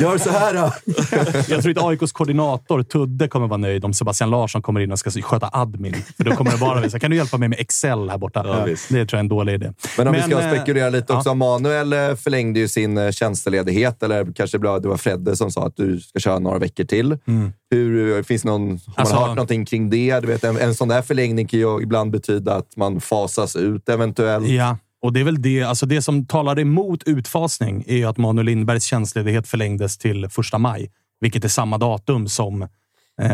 [0.00, 0.72] Gör så här då!
[1.48, 4.98] Jag tror inte AIKs koordinator Tudde kommer vara nöjd om Sebastian Larsson kommer in och
[4.98, 5.94] ska sköta admin.
[6.16, 8.42] För då kommer det bara så kan du hjälpa mig med Excel här borta?
[8.46, 9.72] Ja, det tror jag är en dålig idé.
[9.98, 11.28] Men om vi ska eh, spekulera lite också.
[11.30, 11.34] ja.
[11.34, 15.76] Manuel eh, förlängde ju sin eh, tjänstledighet, eller kanske det var- Fredde som sa att
[15.76, 17.18] du ska köra några veckor till.
[17.26, 17.52] Mm.
[17.70, 20.20] Hur, finns någon, har Alltså- man hört någonting kring det?
[20.20, 23.88] Du vet, en, en sån där förlängning kan ju ibland betyda att man fasas ut
[23.88, 24.48] eventuellt.
[24.48, 25.62] Ja, och det är väl det.
[25.62, 30.90] Alltså det som talar emot utfasning är att Manuel Lindbergs tjänstledighet förlängdes till första maj,
[31.20, 32.68] vilket är samma datum som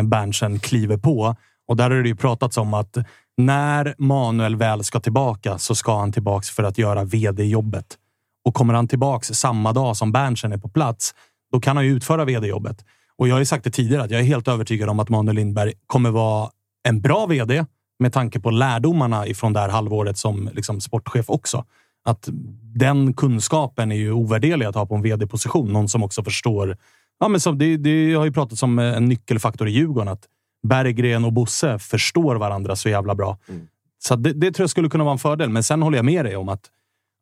[0.03, 1.37] Berntsen kliver på.
[1.69, 2.97] Och där har det ju pratats om att
[3.37, 7.99] när Manuel väl ska tillbaka så ska han tillbaka för att göra vd-jobbet.
[8.45, 11.15] Och kommer han tillbaka samma dag som Berntsen är på plats,
[11.53, 12.85] då kan han ju utföra vd-jobbet.
[13.19, 15.37] Och jag har ju sagt det tidigare att jag är helt övertygad om att Manuel
[15.37, 16.51] Lindberg kommer vara
[16.89, 17.65] en bra vd
[17.99, 21.65] med tanke på lärdomarna ifrån det här halvåret som liksom sportchef också.
[22.05, 22.29] Att
[22.75, 25.73] den kunskapen är ju ovärderlig att ha på en vd-position.
[25.73, 26.77] Någon som också förstår.
[27.21, 30.09] Ja, men som det, det har ju pratats om en nyckelfaktor i Djurgården.
[30.09, 30.25] Att
[30.69, 33.39] Berggren och Bosse förstår varandra så jävla bra.
[33.99, 35.49] Så att det, det tror jag skulle kunna vara en fördel.
[35.51, 36.61] Men sen håller jag med dig om att,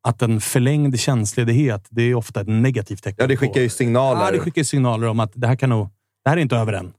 [0.09, 3.17] att en förlängd tjänstledighet, det är ofta ett negativt tecken.
[3.19, 4.25] Ja, det skickar ju signaler.
[4.25, 5.89] Ja, det skickar signaler om att det här kan nog...
[6.25, 6.93] Det här är inte över än.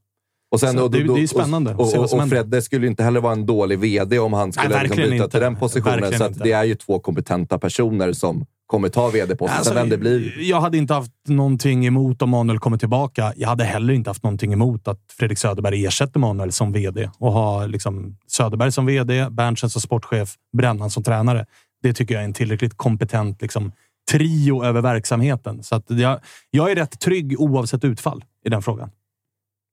[0.50, 2.28] Och sen, Så och, det- det är spännande Och, och, och.
[2.28, 5.28] Fredde skulle inte heller vara en dålig vd om han skulle Nej, liksom byta inte.
[5.30, 6.00] till den positionen.
[6.00, 9.56] Verkligen så det är ju två kompetenta personer som kommer ta vd-posten.
[9.58, 10.40] Alltså, vem det blir.
[10.40, 13.32] Jag hade inte haft någonting emot om Manuel kommer tillbaka.
[13.36, 17.32] Jag hade heller inte haft någonting emot att Fredrik Söderberg ersätter Manuel som vd och
[17.32, 21.46] ha liksom Söderberg som vd, Berntsen som sportchef, Brännan som tränare.
[21.82, 23.72] Det tycker jag är en tillräckligt kompetent liksom,
[24.10, 25.62] trio över verksamheten.
[25.62, 26.20] Så jag,
[26.50, 28.90] jag är rätt trygg oavsett utfall i den frågan.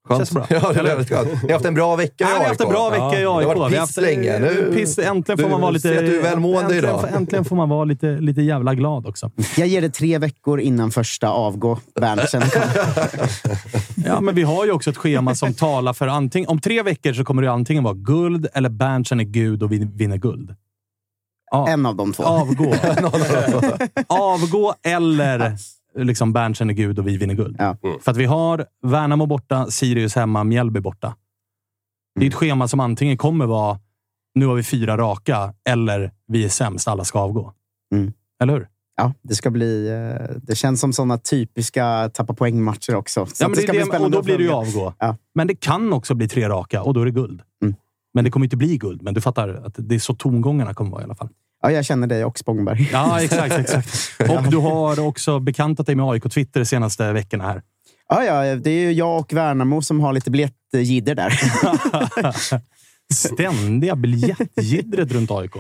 [0.08, 0.20] Skönt.
[0.20, 0.46] Känns bra.
[0.50, 1.28] Ja, det är väldigt skönt.
[1.44, 2.48] Ni har haft en bra vecka i Ja, vi har AIK.
[2.50, 3.48] haft en bra vecka i Det AIK.
[3.48, 4.40] har varit piss länge.
[4.40, 5.88] Nu, Piss, äntligen får du man vara lite...
[5.88, 7.02] ser du är välmående äntligen, idag.
[7.02, 9.32] får- Äntligen får man vara lite, lite jävla glad också.
[9.58, 11.78] Jag ger det tre veckor innan första avgå.
[12.02, 12.42] Berntsen.
[14.06, 16.50] Ja, men vi har ju också ett schema som talar för antingen...
[16.50, 19.88] Om tre veckor så kommer det antingen vara guld eller Berntsen är gud och vi
[19.94, 20.56] vinner guld.
[21.52, 22.24] Ja, En av de två.
[22.24, 22.76] avgå.
[24.08, 25.54] avgå eller
[25.96, 27.56] liksom Berntsen är gud och vi vinner guld.
[27.60, 27.78] Ja.
[28.02, 31.16] För att vi har Värnamo borta, Sirius hemma, Mjällby borta.
[32.20, 33.80] Det är ett schema som antingen kommer vara
[34.36, 37.54] nu har vi fyra raka eller vi är sämst, alla ska avgå.
[37.96, 38.14] Mm.
[38.44, 38.68] Eller hur?
[38.96, 39.90] Ja, det ska bli...
[39.90, 43.26] eh, Det känns som sådana typiska tappa poängmatcher också.
[43.26, 44.94] Så Ja, men det ska bli det, spännande och då blir det ju avgå.
[45.00, 45.18] Ja.
[45.36, 47.42] Men det kan också bli tre raka och då är det guld.
[47.64, 47.76] Mm.
[48.14, 49.02] Men det kommer inte bli guld.
[49.02, 51.30] Men du fattar att det är så tongångarna kommer vara i alla fall.
[51.62, 52.90] Ja, jag känner dig och Spångberg.
[52.92, 53.54] Ja, exakt.
[53.54, 54.16] exakt.
[54.30, 57.62] Och du har också bekantat dig med AIK Twitter de senaste veckorna här.
[58.10, 61.34] Ja, ja, det är ju jag och Värnamo som har lite biljettjidder där.
[63.14, 65.56] Ständiga biljettjiddret runt AIK.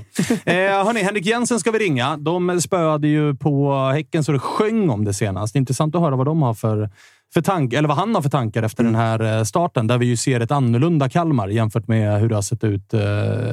[0.45, 2.17] Eh, hörni, Henrik Jensen ska vi ringa.
[2.17, 5.55] De spöade ju på Häcken så det sjöng om det senast.
[5.55, 6.89] Intressant att höra vad de har för,
[7.33, 9.87] för tank, eller vad han har för tankar efter den här eh, starten.
[9.87, 13.01] Där vi ju ser ett annorlunda Kalmar jämfört med hur det har sett ut eh,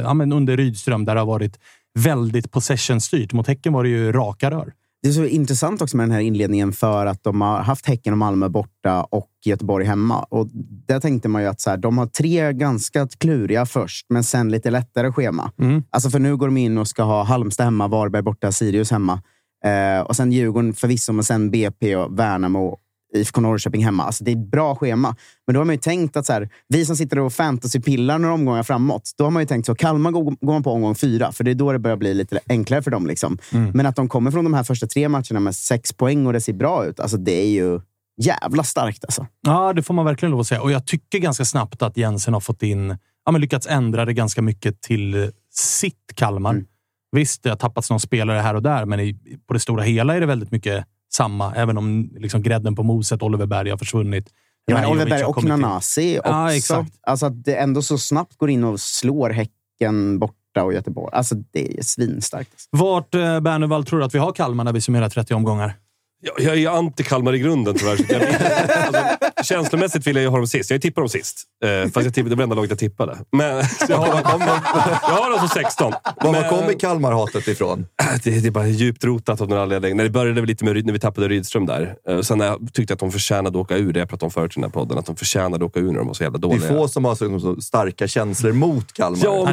[0.02, 1.58] ja, men under Rydström, där det har varit
[2.02, 3.32] väldigt possession-styrt.
[3.32, 4.72] Mot Häcken var det ju raka rör.
[5.02, 8.12] Det är så intressant också med den här inledningen för att de har haft Häcken
[8.12, 10.22] och Malmö borta och Göteborg hemma.
[10.22, 10.48] Och
[10.86, 14.48] där tänkte man ju att så här, de har tre ganska kluriga först, men sen
[14.48, 15.52] lite lättare schema.
[15.60, 15.82] Mm.
[15.90, 19.22] Alltså för nu går de in och ska ha Halmstad hemma, Varberg borta, Sirius hemma.
[19.64, 22.78] Eh, och sen Djurgården förvisso, men sen BP och Värnamo
[23.14, 24.04] IFK Norrköping hemma.
[24.04, 25.16] Alltså det är ett bra schema.
[25.46, 28.34] Men då har man ju tänkt att så här, vi som sitter och fantasypillar några
[28.34, 31.32] omgångar framåt, då har man ju tänkt så Kalmar går, går man på omgång fyra,
[31.32, 33.06] för det är då det börjar bli lite enklare för dem.
[33.06, 33.38] Liksom.
[33.52, 33.70] Mm.
[33.74, 36.40] Men att de kommer från de här första tre matcherna med sex poäng och det
[36.40, 37.80] ser bra ut, alltså det är ju
[38.22, 39.04] jävla starkt.
[39.04, 39.26] Alltså.
[39.46, 40.62] Ja, det får man verkligen lov att säga.
[40.62, 44.12] Och jag tycker ganska snabbt att Jensen har fått in, ja, men lyckats ändra det
[44.12, 46.64] ganska mycket till sitt Kalmar.
[47.12, 50.16] Visst, det har tappats någon spelare här och där, men i, på det stora hela
[50.16, 51.54] är det väldigt mycket samma.
[51.54, 54.28] Även om liksom grädden på moset, Oliver Berg, har försvunnit.
[54.66, 55.44] Ja, men Oliver Berg och.
[55.44, 56.30] Nanasi också.
[56.30, 56.92] Ja, exakt.
[57.02, 61.14] Alltså att det ändå så snabbt går in och slår Häcken borta och Göteborg.
[61.14, 62.50] Alltså det är svinstarkt.
[62.70, 65.74] Vart, eh, Bernevall, tror du att vi har Kalmar när vi summerar 30 omgångar?
[66.20, 67.98] Jag, jag är anti-Kalmar i grunden tyvärr.
[68.08, 70.70] Jag, alltså, känslomässigt vill jag ju ha dem sist.
[70.70, 71.42] Jag tippar dem sist.
[71.64, 73.18] Eh, fast jag tippade, det var enda laget jag tippade.
[73.32, 75.92] Men, så jag, har, jag har dem som 16.
[76.20, 77.86] Var Men- kommer Kalmar-hatet ifrån?
[78.24, 79.96] Det, det är bara djupt rotat av någon anledning.
[79.96, 81.94] När det började väl lite med när vi tappade Rydström där.
[82.08, 84.30] Eh, Sen när jag tyckte att de förtjänade att åka ur, det jag pratade om
[84.30, 86.22] förut i den här podden, att de förtjänade att åka ur när de var så
[86.22, 86.68] jävla Det är dåliga.
[86.68, 89.18] få som har så, så starka känslor mot Kalmar.
[89.24, 89.52] Ja,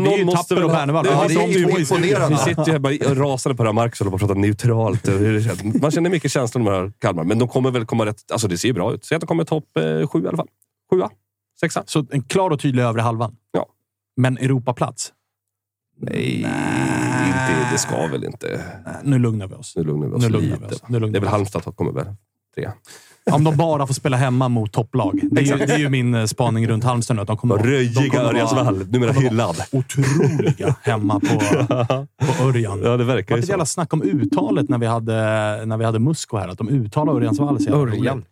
[1.05, 2.27] Ja, det är ju två i imponerande.
[2.29, 4.29] Vi sitter ju här bara och rasade på det här Marcus och håller på att
[4.29, 5.07] prata neutralt.
[5.07, 5.79] och det.
[5.81, 8.31] Man känner mycket känslor när man hör Kalmar, men de kommer väl komma rätt...
[8.31, 9.05] Alltså det ser ju bra ut.
[9.05, 10.47] Säg att de kommer topp eh, sju i alla fall.
[10.91, 11.09] Sjua?
[11.59, 11.83] Sexa?
[11.85, 13.35] Så en klar och tydlig övre halvan?
[13.51, 13.65] Ja.
[14.17, 15.13] Men Europaplats?
[15.97, 16.35] Nej,
[17.27, 18.65] inte, det ska väl inte...
[19.03, 19.73] Nu lugnar vi oss.
[19.75, 20.67] Nu lugnar vi oss Nu lugnar lite.
[20.69, 20.83] vi oss.
[20.87, 21.29] Nu lugnar det är väl.
[21.29, 22.05] Halmstad som kommer väl
[22.55, 22.73] trea.
[23.31, 25.19] Om de bara får spela hemma mot topplag.
[25.31, 27.21] Det är ju, det är ju min eh, spaning runt Halmstad nu.
[27.21, 29.55] Att de kommer, de Röjiga kommer vara- Örjansvall, numera kommer vara hyllad.
[29.71, 31.39] Otroliga hemma på,
[32.25, 32.81] på Örjan.
[32.83, 33.49] Ja, det verkar Det var ju så.
[33.49, 35.13] jävla snack om uttalet när vi hade,
[35.65, 36.47] när vi hade Musko här.
[36.47, 38.25] Att de uttalar Örjansvall så jävla Örjan.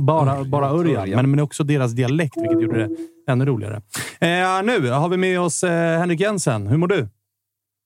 [0.00, 1.16] Bara, bara Örjan, Örjan.
[1.16, 2.96] Men, men också deras dialekt, vilket gjorde det
[3.32, 3.74] ännu roligare.
[4.20, 6.66] Eh, nu har vi med oss eh, Henrik Jensen.
[6.66, 7.08] Hur mår du?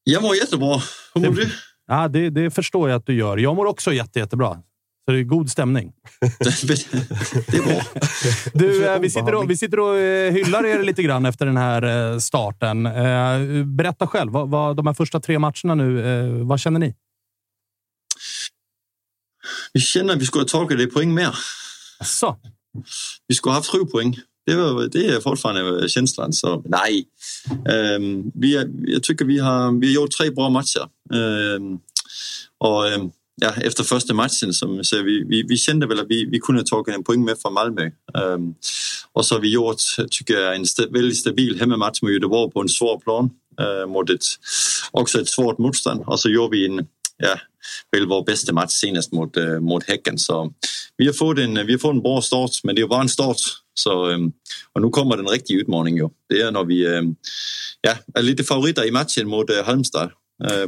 [0.05, 0.81] Jag mår jättebra.
[1.15, 1.49] Hur mår du?
[1.89, 3.37] Ja, det, det förstår jag att du gör.
[3.37, 4.57] Jag mår också jätte, jättebra.
[5.09, 5.93] Så det är god stämning.
[6.21, 7.83] Det är bra.
[8.55, 11.57] Du, eh, vi, sitter och, vi sitter och eh, hyllar er lite grann efter den
[11.57, 12.83] här eh, starten.
[13.77, 16.95] Berätta själv, vad, vad, de här första tre matcherna nu, vad känner ni?
[19.73, 21.35] Vi känner att vi skulle ha tagit det poäng mer.
[22.05, 22.37] Så.
[23.27, 24.17] Vi skulle ha haft sju poäng.
[24.47, 26.33] Det, var, det är fortfarande känslan.
[26.33, 27.05] Så nej.
[27.69, 30.89] Ehm, vi jag tycker vi har, vi har gjort tre bra matcher.
[31.15, 31.79] Ehm,
[32.59, 33.11] och ehm,
[33.41, 36.61] ja, efter första matchen som, så vi, vi, vi kände väl att vi, vi kunde
[36.61, 37.91] ha tagit en poäng med från Malmö.
[38.35, 38.55] Um,
[39.13, 39.81] och så har vi gjort,
[40.11, 43.31] tycker jag, en sta, väldigt stabil hemmamatch med Göteborg på en svår plan.
[43.61, 44.25] Øh, uh, mot ett,
[44.91, 46.03] också ett svårt motstånd.
[46.07, 46.87] Och så gjorde vi en,
[47.17, 47.39] ja,
[47.93, 50.19] väl vår bästa match senast mot, uh, øh, mot Häcken.
[50.19, 50.53] Så
[50.97, 53.09] vi har, fått en, vi har fått en bra start, men det är bara en
[53.09, 53.41] start.
[53.75, 54.33] Så, um,
[54.73, 56.05] och nu kommer den riktiga utmaningen.
[56.05, 56.11] Ju.
[56.29, 57.17] Det är när vi um,
[57.81, 60.11] ja, är lite favoriter i matchen mot uh, øh, Halmstad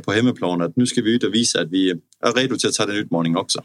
[0.05, 0.63] på hemmaplan.
[0.63, 2.97] Att nu ska vi ut och visa att vi är redo till att ta den
[2.97, 3.63] utmaningen också.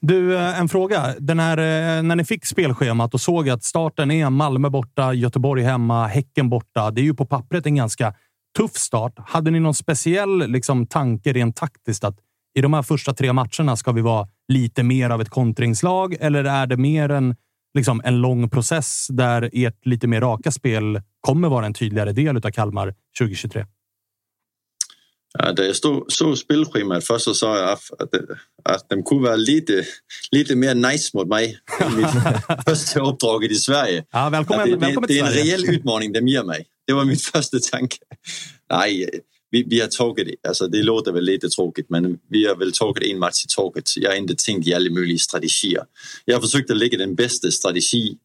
[0.00, 1.14] Du, eh, en fråga.
[1.18, 5.62] Den här, eh, när ni fick spelschemat och såg att starten är Malmö borta, Göteborg
[5.62, 6.90] hemma, Häcken borta.
[6.90, 8.14] Det är ju på pappret en ganska
[8.56, 9.12] tuff start.
[9.16, 12.18] Hade ni någon speciell liksom, tanke rent taktiskt att
[12.58, 16.16] i de här första tre matcherna ska vi vara lite mer av ett kontringslag?
[16.20, 17.36] Eller är det mer en,
[17.74, 22.36] liksom, en lång process där ert lite mer raka spel kommer vara en tydligare del
[22.36, 23.66] av Kalmar 2023?
[25.56, 28.20] Da jeg stod, så spilskemaet først, så så jeg, at,
[28.66, 29.70] at de kunne være lidt,
[30.32, 31.44] lidt mere nice mot mig
[31.80, 32.06] i mit
[32.68, 34.04] første opdrag i Sverige.
[34.14, 36.64] Ja, välkommen, At det, det, det till er en reel udfordring, de giver mig.
[36.88, 37.98] Det var min første tanke.
[38.70, 39.04] Nej,
[39.52, 40.34] vi, vi har tagit det.
[40.44, 43.96] Altså, det låter väl lite tråkigt, men vi har väl tagit en match i taget.
[43.96, 45.84] Jag har inte tänkt i alla möjliga strategier.
[46.24, 48.16] Jag har försökt att lägga den bästa strategi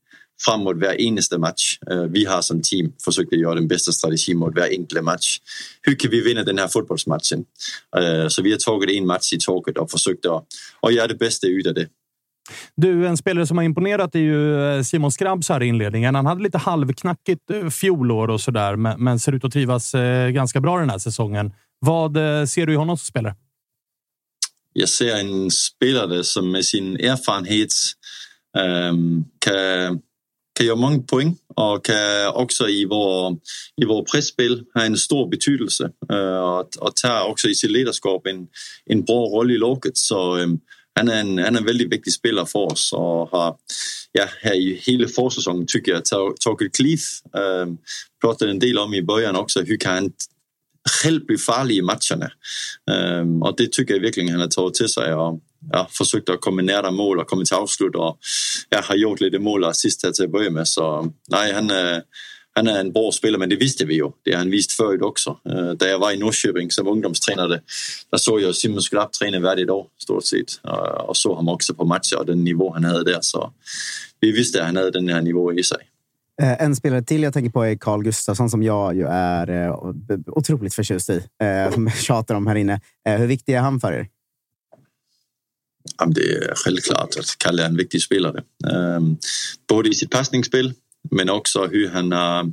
[0.46, 1.78] fram mot hver eneste match.
[1.92, 5.38] Uh, vi har som team försökt göra den bästa strategin mot hver enkle match.
[5.82, 7.46] Hur kan vi vinna den här fotbollsmatchen?
[8.00, 11.48] Uh, så vi har tagit en match i taget och försökt att göra det bästa
[11.48, 11.88] ut av det.
[12.76, 16.16] Du, en spelare som har imponerat är ju eh, Simon Skrabbs här i inledningen.
[16.16, 20.62] Han hade lite halvknackigt eh, fjolår och sådär, men, ser ut att trivas eh, ganska
[20.62, 21.54] bra den här säsongen.
[21.80, 22.14] Vad
[22.50, 23.36] ser du i honom som spelare?
[24.76, 27.70] Jeg ser en spiller, som med sin erfarenhed
[28.58, 30.02] um, kan,
[30.54, 33.38] kan göra många poäng och kan också i vår,
[33.82, 35.92] i vår pressspel ha en stor betydelse,
[36.42, 38.48] och, och tar också i sitt ledarskap en,
[38.86, 39.98] en bra roll i laget.
[39.98, 40.60] Så um,
[40.96, 43.56] han är, en, han är en väldigt viktig spelare för oss och har
[44.12, 47.02] ja, här i hela försäsongen tycker jag Torkel Cleef
[47.34, 47.76] um, eh,
[48.22, 50.12] pratade en del om i början också, hur kan han
[50.90, 52.32] själv bli farlig i matcherna.
[53.22, 55.40] Um, och det tycker jag verkligen han har tagit till sig och
[55.72, 58.18] ja, försökt att komma nära mål och kommit till avslut och
[58.70, 60.68] ja, har gjort lite mål och assist här till att börja med.
[60.68, 62.02] Så nej, han, är-
[62.56, 64.12] han är en bra spelare, men det visste vi ju.
[64.24, 65.38] Det har han visst förut också.
[65.50, 67.62] Uh, där jag var i Norrköping som ungdomstränare,
[68.12, 70.60] där såg jag Simon Skrapp träna varje dag, stort sett.
[70.68, 73.20] Uh, och såg honom också på matcher och den nivå han hade där.
[73.22, 73.54] Så
[74.20, 75.78] vi visste att han hade den här nivån i sig.
[76.42, 79.76] En spelare till jag tänker på är Carl Gustafsson som jag ju är
[80.28, 81.22] otroligt förtjust i.
[81.74, 82.82] Som jag tjatar om här inne.
[83.06, 84.08] Hur viktig är han för er?
[86.16, 88.44] Det är självklart att Kalle är en viktig spelare.
[88.74, 89.18] Ehm,
[89.68, 90.74] både i sitt passningsspel,
[91.12, 92.52] men också hur han har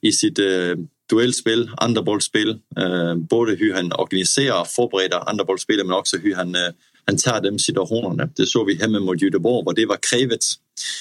[0.00, 0.74] i sitt eh,
[1.10, 6.34] duellspel, andra bollspel, ehm, både hur han organiserar och förbereder andra andreboldspillet, men också hur
[6.34, 6.70] han, eh,
[7.04, 8.28] han tar de situationerna.
[8.36, 10.44] Det såg vi hemma mot Göteborg, och det var krävet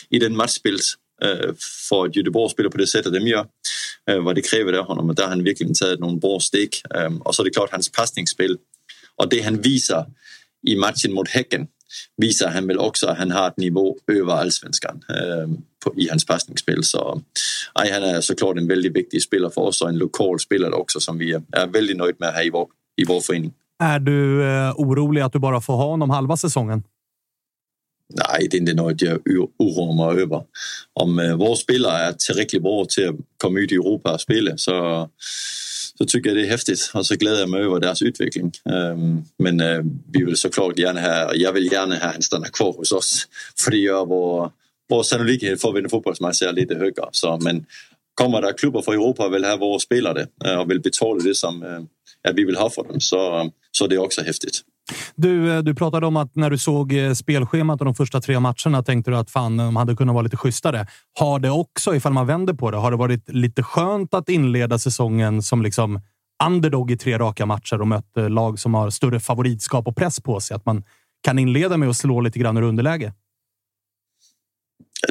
[0.09, 0.77] i den matchspil,
[1.89, 3.45] för att Göteborg spelar på det sättet de gör,
[4.21, 6.69] vad det kräver av honom, och där har han verkligen tagit några bra steg.
[6.95, 8.57] Ehm, och så är det klart hans passningsspel
[9.15, 10.05] och det han visar
[10.67, 11.67] i matchen mot Häcken,
[12.17, 15.49] viser han vel også, at han har et niveau over allsvenskan øh,
[15.97, 16.83] i hans pasningsspil.
[16.83, 17.19] Så
[17.75, 20.69] ej, han er så klart en vældig vigtig spiller for os, og en lokal spiller
[20.69, 23.53] også, som vi er, er vældig nøjt med her i vår, i vår forening.
[23.79, 24.41] Är du
[24.77, 26.83] orolig att du bara får ha honom halva säsongen?
[28.13, 29.19] Nej, det er ikke noget, jeg
[29.59, 30.41] uroer mig over.
[30.95, 34.57] Om øh, vores spillere er tillräckligt bra til at komme ud i Europa og spille,
[34.57, 35.07] så,
[35.97, 38.51] så tycker jag det är häftigt alltså, och så gläder jag mig över deras utveckling.
[38.69, 39.81] Ehm, men eh,
[40.11, 43.27] vi vill såklart gärna ha, jag vill gärna ha han stannar kvar hos oss
[43.59, 44.51] för det gör vår,
[44.89, 47.03] vår sannolikhet för att vinna fotbollsmatcher lite högre.
[47.11, 47.65] Så, men
[48.13, 51.35] kommer det klubbar från Europa och vill ha våra spelare eh, och vill betala det,
[51.35, 51.79] som eh,
[52.21, 54.61] ja, vi vill ha för dem, så, så är det också häftigt.
[55.15, 58.39] Du, eh, du pratade om att när du såg eh, spelschemat och de första tre
[58.39, 60.87] matcherna tänkte du att fan, de hade kunnat vara lite schysstare.
[61.19, 64.79] Har det också, ifall man vänder på det, har det varit lite skönt att inleda
[64.79, 66.01] säsongen som liksom
[66.43, 70.19] underdog i tre raka matcher och mött eh, lag som har större favoritskap och press
[70.19, 70.55] på sig?
[70.55, 70.83] Att man
[71.23, 73.13] kan inleda med att slå lite grann ur underläge?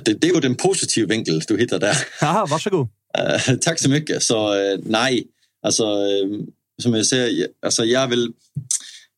[0.04, 1.96] Det, det är ju den positiva vinkel du hittar där.
[2.22, 2.88] Aha, varsågod.
[3.18, 4.22] Uh, tack så mycket.
[4.22, 5.26] Så uh, nej,
[5.62, 6.40] alltså uh,
[6.82, 8.32] som jag säger, alltså jag vill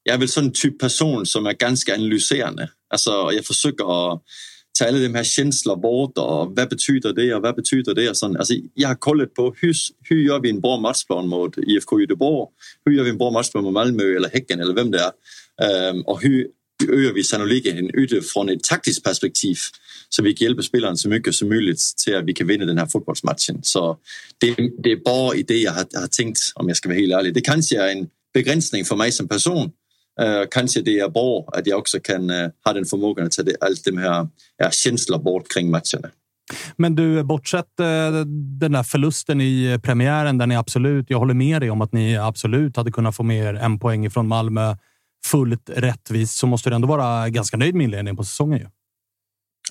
[0.07, 2.71] jag är väl sådan en typ person som är ganska analyserande.
[2.91, 4.23] Alltså, jag försöker att
[4.79, 8.11] ta alla de här känslorna bort och vad betyder det och vad betyder det?
[8.11, 8.37] Och sånt.
[8.37, 12.49] Alltså, jag har kollat på hur, hur gör vi en bra matchplan mot IFK Göteborg?
[12.85, 15.91] Hur gör vi en bra matchplan mot Malmö eller Häcken eller vem det är?
[15.91, 16.47] Um, och hur
[16.83, 19.57] ökar vi sannolikheten utifrån ett taktiskt perspektiv
[20.09, 22.79] så vi kan hjälpa spelaren så mycket som möjligt till att vi kan vinna den
[22.79, 23.59] här fotbollsmatchen.
[23.63, 23.99] Så
[24.39, 27.13] det, det är bara i det jag har, har tänkt, om jag ska vara helt
[27.13, 27.35] ärlig.
[27.35, 29.71] Det kanske är en begränsning för mig som person,
[30.23, 33.43] Uh, kanske det är bra att jag också kan uh, ha den förmågan att ta
[33.43, 36.11] det, allt de här ja, känslor bort kring matcherna.
[36.77, 38.27] Men du, bortsett uh,
[38.61, 42.17] den där förlusten i premiären där ni absolut, jag håller med dig om att ni
[42.17, 44.77] absolut hade kunnat få mer en poäng från Malmö
[45.27, 48.59] fullt rättvist så måste du ändå vara ganska nöjd med inledningen på säsongen.
[48.59, 48.67] Ju.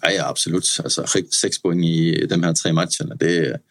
[0.02, 0.80] Ja, ja, absolut.
[0.84, 1.06] Alltså,
[1.42, 3.62] sex poäng i de här tre matcherna, det,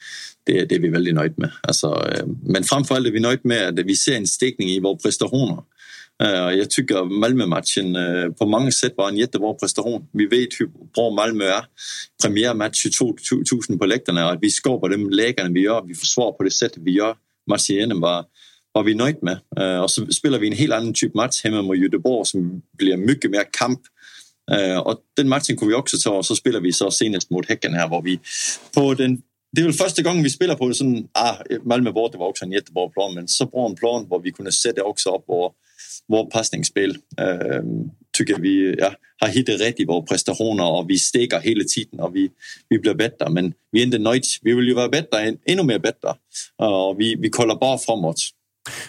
[0.45, 1.51] det, det är vi väldigt nöjda med.
[1.63, 5.63] Alltså, men framförallt är vi nöjda med att vi ser en stegning i våra prestationer.
[6.23, 10.09] Øh, Jag tycker Malmö-matchen øh, på många sätt var en jättebra prestation.
[10.13, 11.65] Vi vet hur bra Malmö är.
[12.23, 13.17] Premiärmatch 22
[13.69, 15.83] 000 på läktarna och att vi skapar de lägena vi gör.
[15.87, 17.17] Vi försvarar på det sättet vi gör.
[17.51, 18.25] Matchen igenom var,
[18.75, 19.39] var vi nöjda med.
[19.61, 22.97] Øh, och så spelar vi en helt annan typ match hemma mot Göteborg som blir
[22.97, 23.81] mycket mer kamp.
[24.85, 27.75] och den matchen kunde vi också ta och så spelar vi så senast mot Häcken
[27.75, 28.21] här, var vi
[28.75, 29.23] på den
[29.53, 32.53] det är väl första gången vi spelar på sådan, ah, Malmö borta var också en
[32.53, 35.55] jättebra plan, men så bra en plan, där vi kunde sätta också upp och
[36.09, 36.97] vårt passningsspel.
[37.21, 37.63] øh,
[38.15, 38.91] tycker vi ja,
[39.21, 42.31] har hittat rätt i våra prestationer och vi steker hela tiden och vi,
[42.69, 43.31] vi blir bättre.
[43.31, 44.27] Men vi är inte nöjda.
[44.43, 46.09] Vi vill ju vara bättre, ännu mer bättre.
[46.59, 48.17] Och vi, vi kollar bara framåt.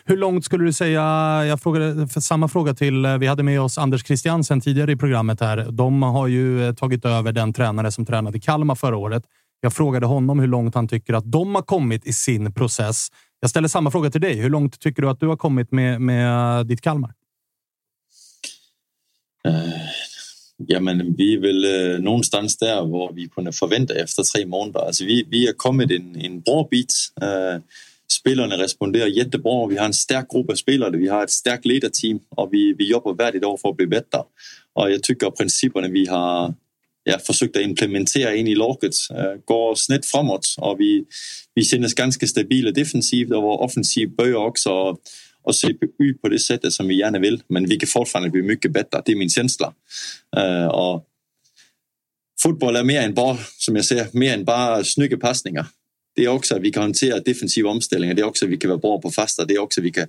[0.05, 1.01] Hur långt skulle du säga?
[1.45, 3.05] Jag frågade samma fråga till.
[3.05, 5.67] Eh, vi hade med oss Anders Christiansen tidigare i programmet här.
[5.71, 9.23] De har ju eh, tagit över den tränare som tränade Kalmar förra året.
[9.61, 13.07] Jag frågade honom hur långt han tycker att de har kommit i sin process.
[13.45, 14.33] Jag ställer samma fråga till dig.
[14.33, 17.13] Hur långt tycker du att du har kommit med, med ditt Kalmar?
[19.47, 19.53] Eh,
[20.57, 24.79] ja, men vi är väl eh, någonstans där var vi kunde förvänta efter tre månader.
[24.79, 26.93] Alltså, vi, vi har kommit en, en bra bit.
[27.21, 27.61] Eh,
[28.07, 29.67] Spelarna responderar jättebra.
[29.67, 30.97] Vi har en stark grupp av spelare.
[30.97, 34.19] Vi har ett starkt ledarteam och vi, vi jobbar varje dag för att bli bättre.
[34.73, 36.53] Och jag tycker att principerna vi har
[37.05, 41.05] ja, försökt att implementera in i laget øh, går snett framåt och vi,
[41.55, 44.97] vi känner oss ganska stabila defensivt och vår offensiv börjar också
[45.43, 45.67] och se
[45.99, 47.41] ut på det sättet som vi gärna vill.
[47.47, 49.01] Men vi kan fortfarande bli mycket bättre.
[49.05, 49.73] Det är min känsla.
[50.37, 51.05] Uh, øh, och
[52.39, 55.65] fotboll är mer än bara, som jag säger, mer än bara snygga passningar.
[56.15, 58.15] Det är också att vi kan hantera defensiva omställningar.
[58.15, 59.45] Det är också att vi kan vara bra på fasta.
[59.45, 60.07] Det är också att vi kan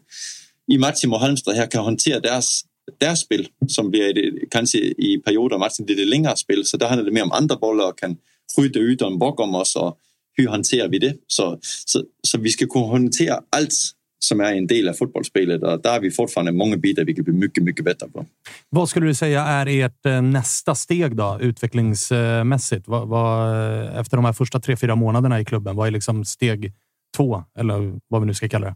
[0.73, 2.65] i matchen mot Halmstad här kan hantera deras,
[2.99, 6.65] deras spel som blir det, kanske i perioder av matchen det längre spel.
[6.65, 8.17] Så där handlar det mer om andra bollar och kan
[8.57, 9.99] skjuta ut dem bakom oss och
[10.37, 11.15] hur hanterar vi det?
[11.27, 13.73] Så, så, så vi ska kunna hantera allt
[14.19, 17.25] som är en del av fotbollsspelet och där har vi fortfarande många bitar vi kan
[17.25, 18.27] bli mycket, mycket bättre på.
[18.69, 22.89] Vad skulle du säga är ert eh, nästa steg då, utvecklingsmässigt?
[22.89, 26.73] Vad, vad, efter de här första tre, fyra månaderna i klubben, vad är liksom steg
[27.17, 28.75] två eller vad vi nu ska kalla det?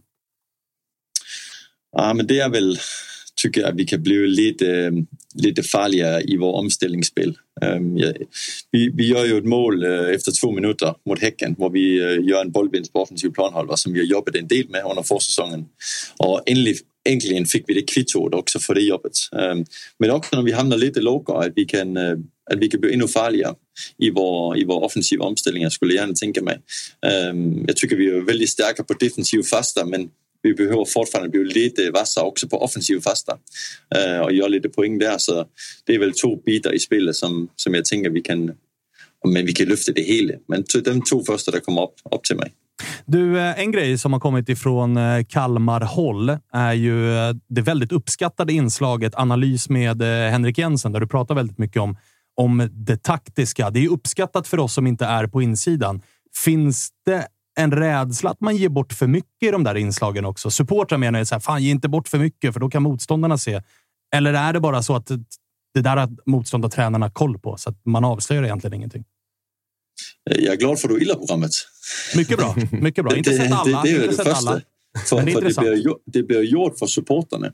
[1.96, 2.78] Ja, men det är väl,
[3.42, 4.92] tycker jag, att vi kan bli lite,
[5.34, 7.36] lite øh, farliga i vår omställningsspel.
[8.72, 12.28] Vi, vi gör ju ett mål øh, efter två minuter mot Häcken där vi øh,
[12.28, 15.64] gör en bollvinst på offensiv planhalva som vi har jobbat en del med under försäsongen.
[16.18, 16.76] Och äntligen,
[17.08, 19.12] endelig vi det kvittot också för det jobbet.
[19.98, 21.96] Men också när vi hamnar lite lågare, att vi kan,
[22.50, 23.54] att vi kan bli ännu farligare
[23.98, 26.58] i vår i vår offensiva omställningar skulle jag gärna tänka mig.
[27.06, 30.08] Øhm, tycker vi är väldigt starka på defensiv fasta men
[30.42, 33.38] vi behöver fortfarande bli lite vassare också på offensiv fasta
[33.94, 35.18] eh, och göra lite poäng där.
[35.18, 35.46] så
[35.84, 38.52] det är väl två bitar i spelet som, som jag tänker vi kan,
[39.28, 40.34] men vi kan lyfta det hela.
[40.48, 42.52] Men to, de två första där kommer upp, upp till mig.
[43.06, 47.02] Du, eh, en grej som har kommit ifrån eh, Kalmar-håll är ju
[47.48, 51.96] det väldigt uppskattade inslaget analys med Henrik Jensen, där du pratar väldigt mycket om,
[52.36, 53.70] om det taktiska.
[53.70, 56.02] Det är uppskattat för oss som inte är på insidan.
[56.44, 57.26] Finns det
[57.58, 60.50] en rädsla att man ger bort för mycket i de där inslagen också?
[60.50, 63.38] Supportrar menar ju så här, fan ge inte bort för mycket för då kan motståndarna
[63.38, 63.62] se.
[64.14, 65.06] Eller är det bara så att
[65.74, 69.04] det där har motståndartränarna koll på så att man avslöjar egentligen ingenting?
[70.24, 71.50] Jag är glad för att du gillar programmet.
[72.16, 72.54] Mycket bra.
[72.72, 73.16] Mycket bra.
[73.16, 73.64] Inte sett alla.
[73.64, 74.50] Det, det, det är inte det sett första.
[74.50, 74.60] alla.
[75.06, 77.52] För, Men det för blir, gjo- det blir gjort för supporterna.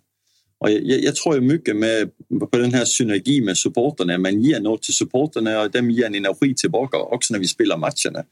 [0.58, 2.10] Och jag, jag, tror ju mycket med,
[2.50, 4.18] på den här synergin med supporterna.
[4.18, 7.76] Man ger något till supporterna och de ger en energi tillbaka också när vi spelar
[7.76, 8.24] matcherna.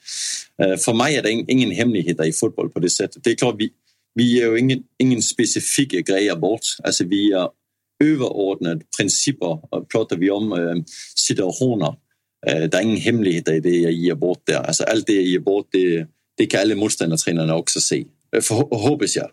[0.62, 2.26] Øh, För mig är det ingen hemlighet.
[2.26, 3.24] i fotboll på det sättet.
[3.24, 3.70] Det är klart, vi,
[4.14, 6.66] vi ger ju ingen, ingen specifika grejer bort.
[6.82, 7.48] Alltså vi är
[8.04, 10.76] överordnade principer och pratar vi om øh,
[11.16, 11.92] situationer.
[12.48, 14.58] Øh, det är ingen hemlighet i det jag ger bort där.
[14.58, 16.06] Alltså allt det jag ger bort, det,
[16.38, 18.04] det kan alla motståndartränarna också se.
[18.42, 18.48] förhoppningsvis.
[18.48, 19.30] För, hoppas jag.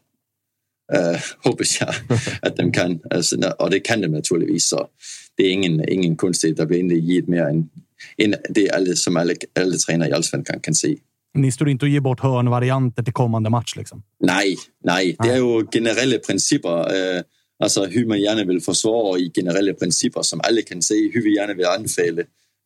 [0.96, 1.94] Uh, hoppas jag
[2.42, 3.00] att de kan.
[3.10, 4.66] Alltså, och det kan de naturligtvis.
[4.66, 4.88] Så
[5.36, 7.70] det är ingen, ingen konstigt att bli inte givet mer än,
[8.18, 10.98] än det alla, som alla, alla tränare i Allsvenskan kan se.
[11.34, 13.76] Ni står inte och ger bort hörnvarianter till kommande match.
[13.76, 14.04] Liksom.
[14.20, 15.16] Nej, nej.
[15.20, 16.70] Det är ju generella principer.
[16.70, 17.22] Uh,
[17.64, 21.12] alltså hur man gärna vill försvara i generella principer som alla kan se.
[21.14, 22.22] Hur vi gärna vill anfalla.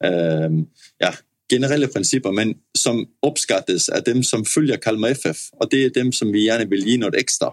[0.05, 0.63] Uh,
[0.97, 1.13] ja,
[1.51, 5.37] generella principer, men som uppskattas av dem som följer Kalmar FF.
[5.51, 7.47] Och det är dem som vi gärna vill ge något extra.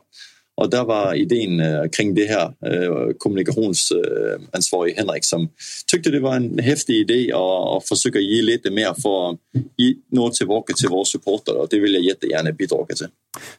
[0.54, 5.48] Och där var idén eh, kring det här eh, kommunikationsansvarig Henrik som
[5.86, 9.38] tyckte det var en häftig idé och, och försöka ge lite mer för att
[9.76, 13.06] ge något tillbaka till våra supportrar och det vill jag jättegärna bidra till.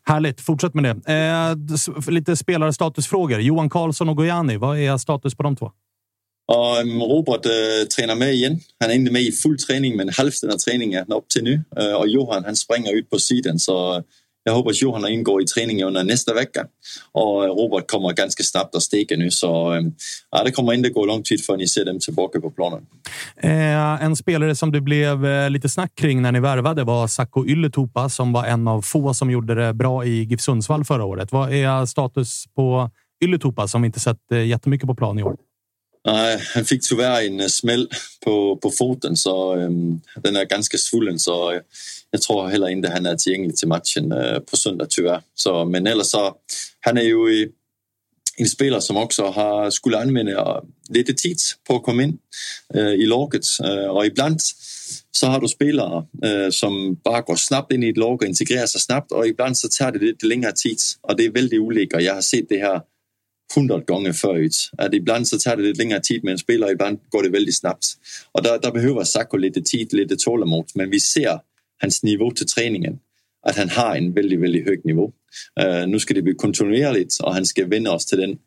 [0.04, 0.42] Härligt.
[0.42, 1.14] Fortsätt med det.
[1.14, 3.40] Eh, lite spelarstatusfrågor.
[3.40, 4.58] Johan Karlsson och Gojani.
[4.58, 5.72] Vad är status på de två?
[6.46, 8.60] Och um, Robert uh, tränar med igen.
[8.80, 11.64] Han är inte med i full träning, men hälften av träningen upp till nu.
[11.80, 14.04] Uh, och Johan han springer ut på sidan, så
[14.44, 16.66] jag hoppas Johanna ingår i träningen under nästa vecka.
[17.12, 19.82] Och eh, Robert kommer ganska snabbt att steka nu, så eh,
[20.32, 22.86] ja, det kommer inte gå lång tid förrän ni ser dem tillbaka på planen.
[23.38, 27.46] Eh, en spelare som det blev eh, lite snack kring när ni värvade var Sakko
[27.46, 31.32] Ylätupa som var en av få som gjorde det bra i GIF Sundsvall förra året.
[31.32, 32.90] Vad är status på
[33.24, 35.36] Ylätupa som vi inte sett jättemycket på plan i år?
[36.06, 37.88] Nej, han fick tyvärr en øh, smäll
[38.26, 41.20] på, på foten, så um, den är ganska svullen.
[41.20, 41.62] Så øh, uh,
[42.12, 45.22] jag tror heller inte han är tillgänglig till matchen uh, på söndag, tyvärr.
[45.36, 46.38] Så, men ellers så,
[46.80, 47.48] han är ju i,
[48.38, 52.18] en spelare som också har skulle använda lite tid på att komma in
[52.76, 53.46] uh, i laget.
[53.64, 54.40] Uh, och ibland
[55.12, 58.66] så har du spelare uh, som bara går snabbt in i ett lag och integrerar
[58.66, 60.78] sig snabbt och ibland så tar det lite längre tid.
[61.02, 62.02] Och det är väldigt olika.
[62.02, 62.82] Jag har sett det här
[63.58, 64.72] 100 gånger förut.
[64.78, 67.58] Att ibland så tar det lite längre tid med en spelare, ibland går det väldigt
[67.58, 67.86] snabbt.
[68.32, 70.66] Och där, där behöver Sacco lite tid, lite tålamod.
[70.76, 71.40] Men vi ser
[71.82, 73.00] hans nivå till träningen,
[73.48, 75.12] att han har en väldigt, väldigt hög nivå.
[75.62, 78.38] Uh, øh, nu ska det bli kontinuerligt och han ska vända oss till den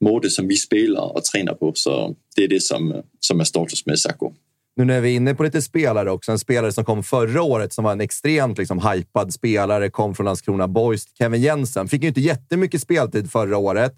[0.00, 1.72] mode som vi spelar och tränar på.
[1.74, 4.32] Så det är det som, øh, som är status med Sacco.
[4.76, 6.32] Nu när vi är inne på lite spelare också.
[6.32, 9.90] En spelare som kom förra året som var en extremt liksom, hypad spelare.
[9.90, 11.04] Kom från Landskrona Boys.
[11.18, 11.88] Kevin Jensen.
[11.88, 13.94] Fick ju inte jättemycket speltid förra året.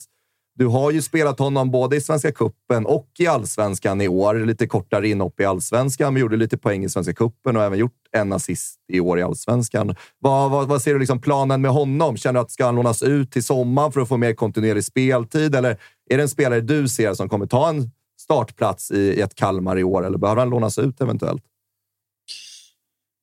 [0.56, 4.35] Du har ju spelat honom både i Svenska Kuppen och i Allsvenskan i år.
[4.35, 7.93] Lite kortare inhopp i Allsvenskan, men gjorde lite poäng i Svenska Kuppen och även gjort
[8.12, 9.97] en assist i år i Allsvenskan.
[10.18, 12.16] Vad, vad, vad ser du liksom planen med honom?
[12.16, 15.55] Känner du att ska han lånas ut till sommaren för att få mer kontinuerlig speltid?
[15.55, 15.70] Eller
[16.10, 17.90] är det en spelare du ser som kommer ta en
[18.20, 20.06] startplats i, i ett Kalmar i år?
[20.06, 21.43] Eller behöver han lånas ut eventuellt?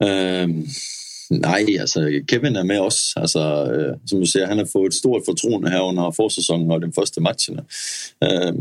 [0.04, 0.66] Um
[1.32, 3.14] nej, altså Kevin er med os.
[3.16, 6.82] Altså, øh, som du siger, han har fået et stort fortroende her under forsæsonen og
[6.82, 7.62] den første matchene.
[8.24, 8.54] Øh,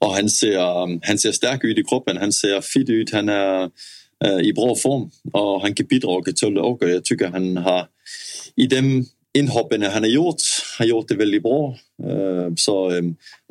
[0.00, 3.68] og han ser, han ser stærk ud i kroppen, han ser fit ud, han er
[4.26, 6.86] øh, i bra form, og han kan bidrage til det også.
[6.86, 7.90] Jeg tykker, han har
[8.56, 9.06] i dem
[9.38, 10.42] inhoppen han har gjort,
[10.78, 11.76] har gjort det väldigt bra.
[12.04, 13.02] Øh, så øh,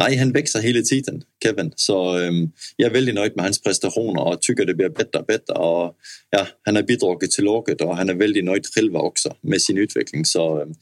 [0.02, 1.74] nej, han växer hela tiden, Kevin.
[1.76, 2.34] Så øh,
[2.78, 5.54] jag är väldigt nöjd med hans prestationer och tycker det blir bättre och bättre.
[5.54, 5.96] Och,
[6.32, 9.78] ja, han har bidragit till laget och han är väldigt nöjd själv också med sin
[9.78, 10.26] utveckling.
[10.26, 10.74] Så,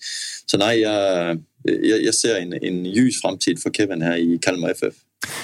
[0.45, 4.69] så nej, jag, jag, jag ser en, en ljus framtid för Kevin här i Kalmar
[4.69, 4.93] FF.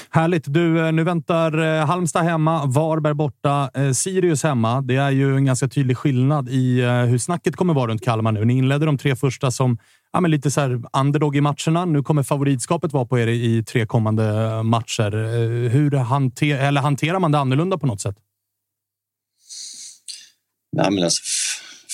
[0.10, 0.53] Härligt.
[0.53, 4.82] Du, eh, nu väntar eh, Halmstad hemma, Varberg borta, eh, Sirius hemma.
[4.82, 8.45] Det är ju en ganska tydlig skillnad i hur snacket kommer vara runt Kalmar nu.
[8.45, 9.78] Ni inledde de tre första som
[10.14, 11.86] ja, men lite så här underdog i matcherna.
[11.86, 14.24] Nu kommer favoritskapet vara på er i tre kommande
[14.64, 15.12] matcher.
[15.70, 18.16] Hur hanter, eller hanterar man det annorlunda på något sätt?
[20.78, 21.22] Nej, men alltså,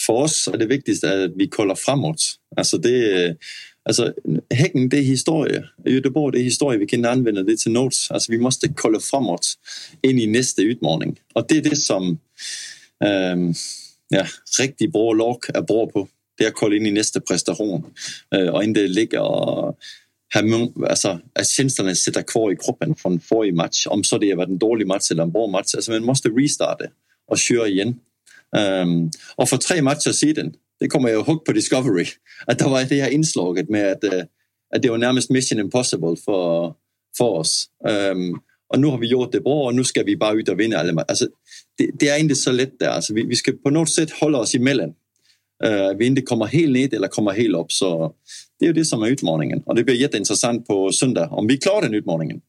[0.05, 2.21] för oss är det viktigaste att vi kollar framåt.
[2.57, 3.35] Alltså det,
[3.87, 4.13] alltså,
[4.53, 5.63] Häcken det är historia.
[5.85, 6.79] Göteborg det är historia.
[6.79, 8.11] Vi kan använda det till notes.
[8.11, 9.53] Alltså, vi måste kolla framåt
[10.01, 11.19] in i nästa utmaning.
[11.33, 12.19] Och det är det som
[13.05, 13.53] ehm,
[14.09, 14.25] ja,
[14.59, 16.07] riktigt bra lag är bra på.
[16.37, 17.83] Det är att kolla in i nästa prestation
[18.35, 19.77] äh, øh, och inte ligga och
[20.33, 23.87] ha alltså, att känslorna sitter kvar i kroppen från förra match.
[23.87, 25.75] Om så det har varit en dålig match eller en bra match.
[25.75, 26.85] Alltså, man måste restarta
[27.27, 27.99] och köra igen.
[28.57, 32.05] Um, och för tre matcher sedan, det kommer jag ihåg på Discovery,
[32.47, 34.03] att øh, det var det här inslaget med att,
[34.75, 36.73] att det var närmast mission impossible för,
[37.17, 37.69] för oss.
[38.11, 40.59] Um, och nu har vi gjort det bra och nu ska vi bara ut och
[40.59, 41.05] vinna alla.
[41.07, 41.27] Alltså,
[41.77, 42.89] det, det är inte så lätt där.
[42.89, 44.93] Alltså, vi, vi ska på något sätt hålla oss emellan.
[45.65, 47.71] Uh, øh, vi inte kommer helt ned eller kommer helt upp.
[47.71, 48.13] Så
[48.59, 49.63] det är ju det som är utmaningen.
[49.65, 52.41] Och det blir jätteintressant på söndag om vi klarar den utmaningen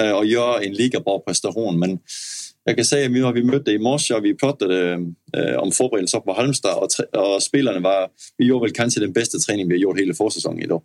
[0.00, 1.78] uh, øh, och gör en lika bra prestation.
[1.78, 1.98] Men
[2.64, 4.92] jag kan säga att nu har vi mødt i morse och vi pratade
[5.36, 6.88] eh, om förberedelser på Halmstad och,
[7.20, 10.64] och spelarna var, vi gjorde väl kanske den bästa träning vi har gjort hela försäsongen
[10.64, 10.82] idag.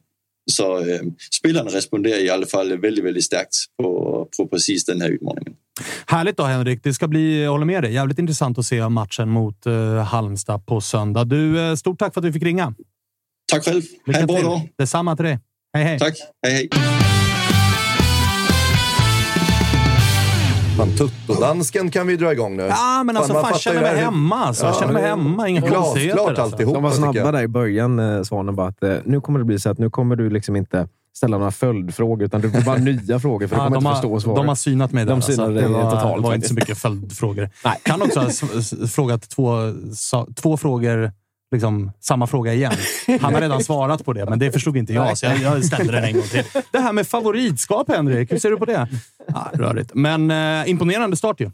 [0.52, 1.02] Så eh,
[1.32, 5.54] spelarna responderar i alla fall väldigt, väldigt starkt på, på precis den här utmaningen.
[6.06, 6.84] Härligt då, Henrik.
[6.84, 10.66] Det ska bli, jag håller med dig, jävligt intressant att se matchen mot eh, Halmstad
[10.66, 11.24] på söndag.
[11.24, 12.74] Du, eh, stort tack för att du fick ringa.
[13.52, 13.82] Tack själv.
[14.06, 14.70] Ha en bra dag.
[14.78, 15.40] Detsamma till dig.
[15.74, 16.00] Hej, hej.
[16.00, 16.16] Tack.
[16.44, 17.07] Hej, hej.
[20.78, 22.64] Fan, Tutto-dansken kan vi dra igång nu.
[22.64, 24.66] Ja, men alltså, man fan, känner mig hur- hemma, alltså.
[24.66, 26.42] Jag känner mig hemma, inga konstigheter, Glasklart alltså.
[26.56, 26.74] alltihopa.
[26.74, 27.34] De var snabba jag.
[27.34, 28.56] där i början, eh, Svanen.
[28.56, 30.88] Bara att, eh, nu kommer det bli så att nu kommer du liksom inte
[31.18, 33.88] ställa några följdfrågor, utan du får bara nya frågor, för du Ja, kommer de, inte
[33.88, 34.36] har, förstå svaret.
[34.38, 35.12] de har synat mig där.
[35.12, 35.68] De synade alltså.
[35.68, 36.24] det var, totalt.
[36.24, 37.50] var inte så mycket följdfrågor.
[37.84, 38.30] Kan också ha
[38.88, 39.58] frågat två,
[40.36, 41.12] två frågor,
[41.52, 42.74] liksom, samma fråga igen.
[43.22, 45.94] Han har redan svarat på det, men det förstod inte jag, så jag, jag ställde
[45.94, 46.44] den en gång till.
[46.72, 48.32] Det här med favoritskap, Henrik.
[48.32, 48.88] Hur ser du på det?
[49.28, 49.92] Ja, rörigt.
[49.94, 51.52] Men eh, imponerande start ju.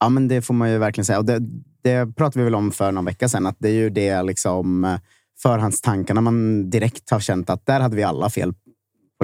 [0.00, 1.18] Ja, men det får man ju verkligen säga.
[1.18, 1.38] Och det,
[1.82, 3.46] det pratade vi väl om för någon vecka sedan.
[3.46, 4.98] Att det är ju det liksom,
[5.42, 8.54] förhandstankarna man direkt har känt att där hade vi alla fel.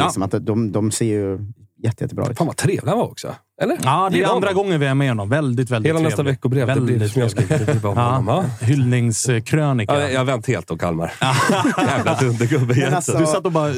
[0.01, 1.39] Liksom, att de, de ser ju
[1.83, 2.39] jätte, jättebra ut.
[2.39, 3.35] Fan vad trevlig han var också.
[3.63, 3.79] Eller?
[3.83, 4.55] Ja, det är andra honom.
[4.55, 5.29] gången vi är med honom.
[5.29, 7.75] Väldigt, väldigt Hela nästa veckobrev, det blir som jag skriver.
[7.75, 8.67] Bara om honom, ja.
[8.67, 10.01] Hyllningskrönika.
[10.01, 11.13] Ja, jag har vänt helt om Kalmar.
[11.87, 12.97] Jävla dundergubbe.
[12.97, 13.73] Alltså- Du satt och bara...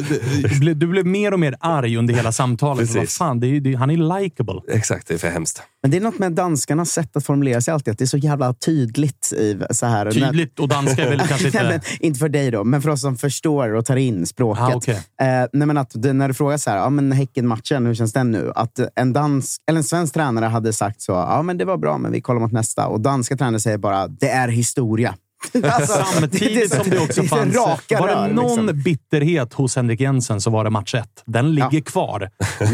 [0.60, 2.78] Du du blev mer och mer arg under hela samtalet.
[2.80, 2.96] Precis.
[2.96, 4.60] Vad fan, det är, det, han är likable.
[4.68, 5.62] Exakt, det är för hemskt.
[5.82, 7.92] Men det är något med danskarnas sätt att formulera sig alltid.
[7.92, 9.32] Att det är så jävla tydligt.
[9.32, 11.62] I, så här, Tydligt och danska är väl kanske inte...
[11.62, 14.62] Nej, men, inte för dig då, men för oss som förstår och tar in språket.
[14.64, 14.94] Ah, okej.
[14.94, 18.30] eh, nej, men att, när du frågar så här, ja, men Häcken-matchen, hur känns den
[18.30, 18.52] nu?
[18.54, 21.98] Att en, dansk, eller en svensk tränare hade sagt så, ja men det var bra,
[21.98, 22.86] men vi kollar mot nästa.
[22.86, 25.14] Och danska tränare säger bara, det är historia.
[25.64, 27.56] Alltså, Samtidigt som det också lite fanns...
[27.56, 28.82] var det rör, någon liksom.
[28.82, 31.22] bitterhet hos Henrik Jensen så var det match ett.
[31.24, 32.30] Den ligger kvar.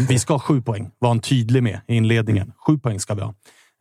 [0.07, 2.53] Vi ska ha sju poäng, var han tydlig med i inledningen.
[2.67, 3.33] Sju poäng ska vi ha.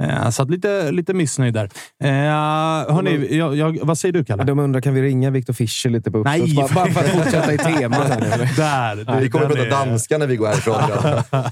[0.02, 1.70] Eh, Så att lite, lite missnöjd där.
[2.04, 2.10] Eh,
[2.94, 4.44] hörni, jag, jag, vad säger du, Kalle?
[4.44, 6.74] De undrar, kan vi ringa Victor Fischer lite på Nej, uppstuds?
[6.74, 8.08] Bara, bara för att fortsätta i temat.
[8.56, 9.20] Där!
[9.20, 10.74] Vi kommer den prata är- danska när vi går härifrån.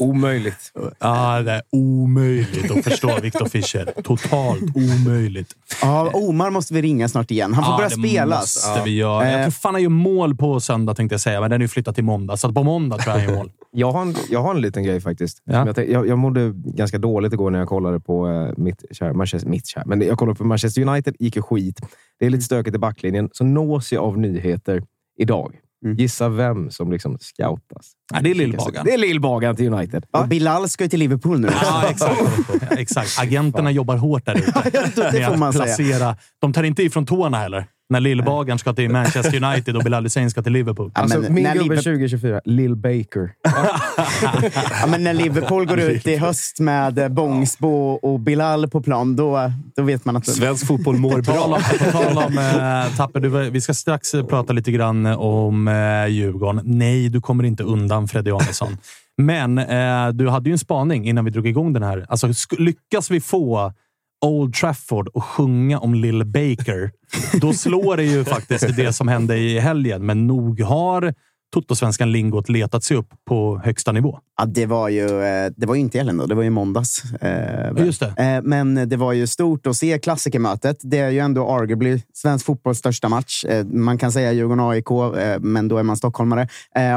[0.09, 0.73] Omöjligt.
[1.01, 3.93] Ja, det är omöjligt att förstå Victor Fischer.
[4.03, 5.49] Totalt omöjligt.
[5.83, 7.55] Ja, Omar måste vi ringa snart igen.
[7.55, 8.67] Han får Ja, börja det spelas.
[8.69, 9.31] måste vi göra.
[9.31, 11.41] Jag tror fan han gör mål på söndag, tänkte jag säga.
[11.41, 12.37] Men den är ju flyttat till måndag.
[12.37, 13.51] Så att på måndag tror jag han gör mål.
[13.77, 15.39] Jag har, en, jag har en liten grej faktiskt.
[15.45, 15.73] Ja.
[15.89, 19.67] Jag, jag mådde ganska dåligt igår när jag kollade på eh, mitt kära Manchester, mitt
[19.67, 21.17] kära, men jag kollade på Manchester United.
[21.19, 21.81] gick ju skit.
[22.19, 23.29] Det är lite stökigt i backlinjen.
[23.33, 24.83] Så nås jag av nyheter
[25.19, 25.61] idag.
[25.97, 27.93] Gissa vem som liksom scoutas?
[28.13, 28.85] Ja, det är Lill-Bagan.
[28.85, 30.05] Det är Lill-Bagan till United.
[30.11, 31.49] Och Bilal ska ju till Liverpool nu.
[31.63, 32.21] Ja, exakt.
[32.71, 33.19] exakt.
[33.21, 34.53] Agenterna jobbar hårt där ute.
[35.13, 35.65] det får man säga.
[35.65, 36.17] placera.
[36.41, 37.67] De tar inte ifrån tårna heller.
[37.89, 40.91] När Lill-Bagaren ska till Manchester United och Bilal Hussein ska till Liverpool.
[40.95, 43.31] Ja, Alltså, min när gubbe Liverpool- 2024, Lill Baker.
[44.81, 47.69] Ja, men när Liverpool går ut i höst med eh, Bångsbo
[48.03, 50.27] och Bilal på plan, då, då vet man att...
[50.27, 51.59] Svensk fotboll mår bra.
[51.85, 56.61] på tal om eh, Tapper, du, vi ska strax prata lite grann om eh, Djurgården.
[56.65, 58.77] Nej, du kommer inte undan Freddy Arnesson.
[59.17, 62.07] Men eh, du hade ju en spaning innan vi drog igång den här.
[62.09, 63.73] Alltså, lyckas vi få
[64.25, 66.91] Old Trafford och sjunga om Lil Baker,
[67.41, 70.07] då slår det ju faktiskt det som hände i helgen.
[70.07, 71.15] Men nog har
[71.55, 74.19] Toto-svenskan lingot letat sig upp på högsta nivå?
[74.39, 77.13] Ja, det var ju, eh, det var ju inte helgen då, det var ju måndags.
[77.13, 78.07] Eh, Just det.
[78.07, 80.77] Eh, Men det var ju stort att se klassikermötet.
[80.83, 83.45] Det är ju ändå arguably svensk fotbolls största match.
[83.65, 86.49] Man kan säga Djurgården-AIK, men då är man stockholmare.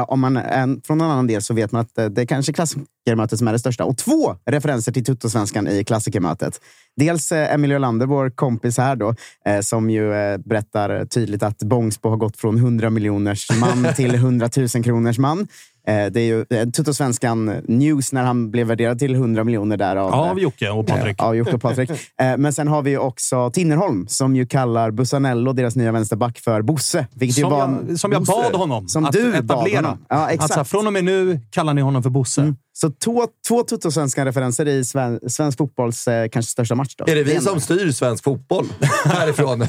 [0.08, 3.38] Om man är från en annan del så vet man att det är kanske klassikermötet
[3.38, 3.84] som är det största.
[3.84, 6.60] Och två referenser till Tuttosvenskan i klassikermötet.
[6.98, 9.14] Dels eh, Emilio Ölander, vår kompis här då,
[9.46, 14.14] eh, som ju eh, berättar tydligt att Bångsbo har gått från 100 miljoners man till
[14.14, 15.48] 100 000 kronors man.
[15.88, 19.96] Eh, Det är ju eh, Tuttosvenskan News när han blev värderad till 100 miljoner där.
[19.96, 21.16] Av, Av Jocke och Patrik.
[21.18, 21.90] Ja, Jocke och Patrik.
[22.20, 26.62] Eh, Men sen har vi också Tinnerholm som ju kallar Bussanello, deras nya vänsterback, för
[26.62, 27.06] Bosse.
[27.14, 29.76] Vilket Som var jag, som jag bad honom Som att du etablera.
[29.76, 30.04] honom.
[30.08, 30.42] Ja, exakt.
[30.58, 32.54] Alltså, från och med nu kallar ni honom för Bosse.
[32.72, 36.94] Så två, två Tuttosvenskan-referenser i sven, svensk fotbolls eh, kanske största match.
[36.98, 37.04] Då.
[37.12, 38.66] Är det vi som styr svensk fotboll
[39.04, 39.66] härifrån?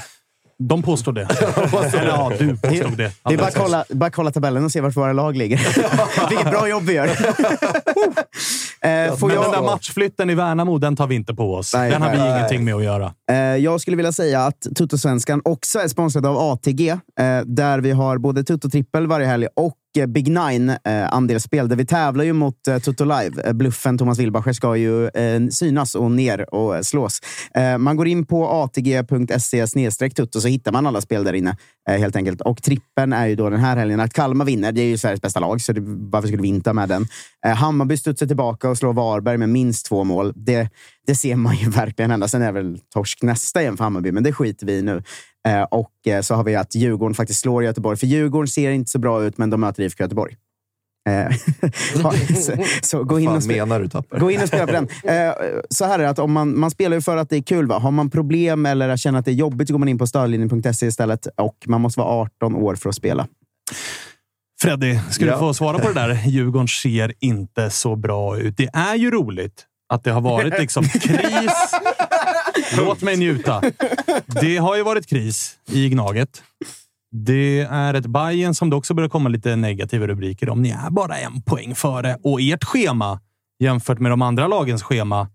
[0.64, 1.22] De påstår det.
[1.98, 3.12] Eller ja, du påstod det.
[3.24, 5.58] Det är bara att kolla, bara kolla tabellen och se vart våra lag ligger.
[6.30, 7.06] Vilket bra jobb vi gör.
[7.08, 7.12] eh,
[9.18, 11.74] får Men jag, den där matchflytten i Värnamo, den tar vi inte på oss.
[11.74, 12.38] Nej, den har vi nej.
[12.38, 13.14] ingenting med att göra.
[13.32, 16.98] Eh, Jag skulle vilja säga att Tuttosvenskan också är sponsrad av ATG, eh,
[17.46, 21.76] där vi har både Tutto Trippel varje helg och Eh, Big Nine eh, andelsspel, där
[21.76, 23.42] vi tävlar ju mot eh, Toto Live.
[23.46, 27.20] Eh, bluffen Thomas Wilbacher ska ju eh, synas och ner och slås.
[27.56, 29.68] Eh, Man går in på atg.se
[30.16, 31.58] tutto så hittar man alla spel där inne,
[31.90, 32.42] eh, helt enkelt.
[32.42, 34.72] Och trippen är ju då den här helgen att Kalmar vinner.
[34.72, 37.08] Det är ju Sveriges bästa lag, så det, varför skulle vi inte ha med den?
[37.46, 40.34] Eh, Hammarby studsar tillbaka och slår Varberg med minst två mål.
[40.36, 40.70] Det,
[41.08, 42.28] det ser man ju verkligen hända.
[42.28, 45.04] Sen är väl torsk nästa igen för Hammarby, men det skiter vi i nu.
[45.48, 47.98] Eh, och eh, så har vi att Djurgården faktiskt slår Göteborg.
[47.98, 50.36] För Djurgården ser inte så bra ut, men de möter IFK Göteborg.
[51.10, 51.36] Eh,
[52.36, 53.66] så, så gå in och spela.
[53.66, 54.20] menar du Tapper?
[54.20, 54.88] Gå in och spela på den.
[55.70, 57.68] Så här är det, att om man, man spelar ju för att det är kul.
[57.68, 57.78] Va?
[57.80, 60.86] Har man problem eller känner att det är jobbigt så går man in på stödlinjen.se
[60.88, 61.28] istället.
[61.38, 63.28] Och man måste vara 18 år för att spela.
[64.62, 65.34] Freddy, ska Ja.
[65.34, 66.14] du få svara på det där?
[66.28, 68.58] Djurgården ser inte så bra ut.
[68.58, 71.74] Det är ju roligt att det har varit liksom kris.
[72.78, 73.62] Låt mig njuta.
[74.42, 76.44] Det har ju varit kris i Gnaget.
[77.12, 80.62] Det är ett Bayern som det också börjar komma lite negativa rubriker om.
[80.62, 83.20] Ni är bara en poäng före och ert schema
[83.60, 85.28] jämfört med de andra lagens schema.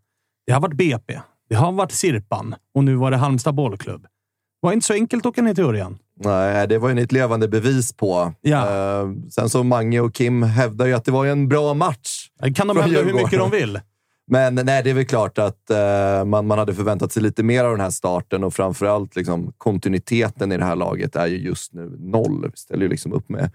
[0.46, 1.20] Det har varit BP.
[1.48, 4.02] Det har varit Sirpan och nu var det Halmstad bollklubb.
[4.02, 5.98] Det var inte så enkelt att åka ner till Örjan.
[6.20, 8.32] Nej, det var ju ett levande bevis på.
[8.40, 8.70] Ja.
[9.00, 12.28] Eh, sen så Mange och Kim hävdar ju att det var en bra match.
[12.54, 13.80] Kan de hävda hur mycket de vill?
[14.26, 17.64] Men nej, det är väl klart att eh, man, man hade förväntat sig lite mer
[17.64, 21.72] av den här starten och framförallt liksom, kontinuiteten i det här laget är ju just
[21.72, 22.50] nu noll.
[22.50, 23.50] Vi ställer ju liksom upp med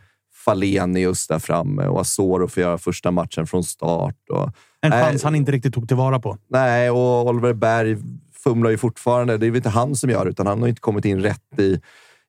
[0.45, 4.29] Falenius där framme och Asoro får göra första matchen från start.
[4.29, 4.51] Och,
[4.81, 6.37] En chans han inte riktigt tog tillvara på.
[6.49, 7.97] Nej, och Oliver Berg
[8.43, 9.37] fumlar ju fortfarande.
[9.37, 11.81] Det är väl inte han som gör utan han har inte kommit in rätt i,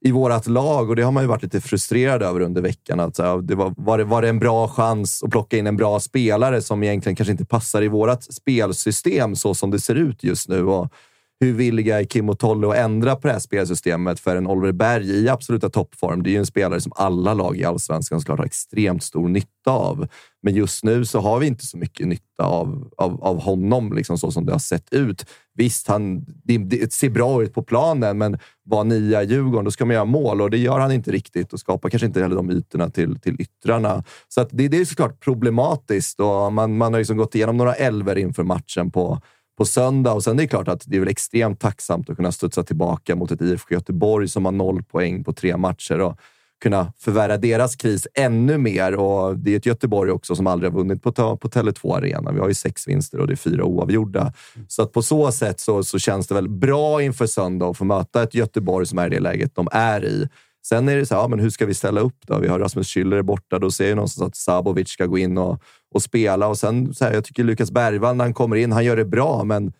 [0.05, 3.01] i vårt lag och det har man ju varit lite frustrerad över under veckan.
[3.01, 5.77] Att, så det var, var, det, var det en bra chans att plocka in en
[5.77, 10.25] bra spelare som egentligen kanske inte passar i vårt spelsystem så som det ser ut
[10.25, 10.65] just nu?
[10.65, 10.93] Och
[11.41, 14.73] hur villiga är Kim och Tolle att ändra på det här spelsystemet för en Oliver
[14.73, 16.23] Berg i absoluta toppform?
[16.23, 19.71] Det är ju en spelare som alla lag i allsvenskan såklart har extremt stor nytta
[19.71, 20.07] av.
[20.43, 24.19] Men just nu så har vi inte så mycket nytta av, av, av honom, liksom
[24.19, 25.27] så som det har sett ut.
[25.55, 29.71] Visst, han, det, det ser bra ut på planen, men var nia i Djurgården, då
[29.71, 32.37] ska man göra mål och det gör han inte riktigt och skapar kanske inte heller
[32.37, 34.05] de ytorna till, till yttrarna.
[34.29, 37.75] Så att det, det är såklart problematiskt och man, man har liksom gått igenom några
[37.75, 39.21] elver inför matchen på,
[39.61, 42.33] på söndag och sen är det klart att det är väl extremt tacksamt att kunna
[42.33, 46.19] studsa tillbaka mot ett IFK Göteborg som har noll poäng på tre matcher och
[46.63, 48.95] kunna förvärra deras kris ännu mer.
[48.95, 52.33] Och det är ett Göteborg också som aldrig har vunnit på, på Tele2 Arena.
[52.33, 54.33] Vi har ju sex vinster och det är fyra oavgjorda.
[54.69, 57.85] Så att på så sätt så, så känns det väl bra inför söndag att få
[57.85, 60.29] möta ett Göteborg som är i det läget de är i.
[60.67, 62.39] Sen är det så här, ja, men hur ska vi ställa upp då?
[62.39, 63.59] Vi har Rasmus Schüller borta.
[63.59, 65.63] Då ser jag någonstans att Sabovic ska gå in och,
[65.95, 66.47] och spela.
[66.47, 69.05] Och sen, så här, jag tycker Lukas Bergvall, när han kommer in, han gör det
[69.05, 69.73] bra, men...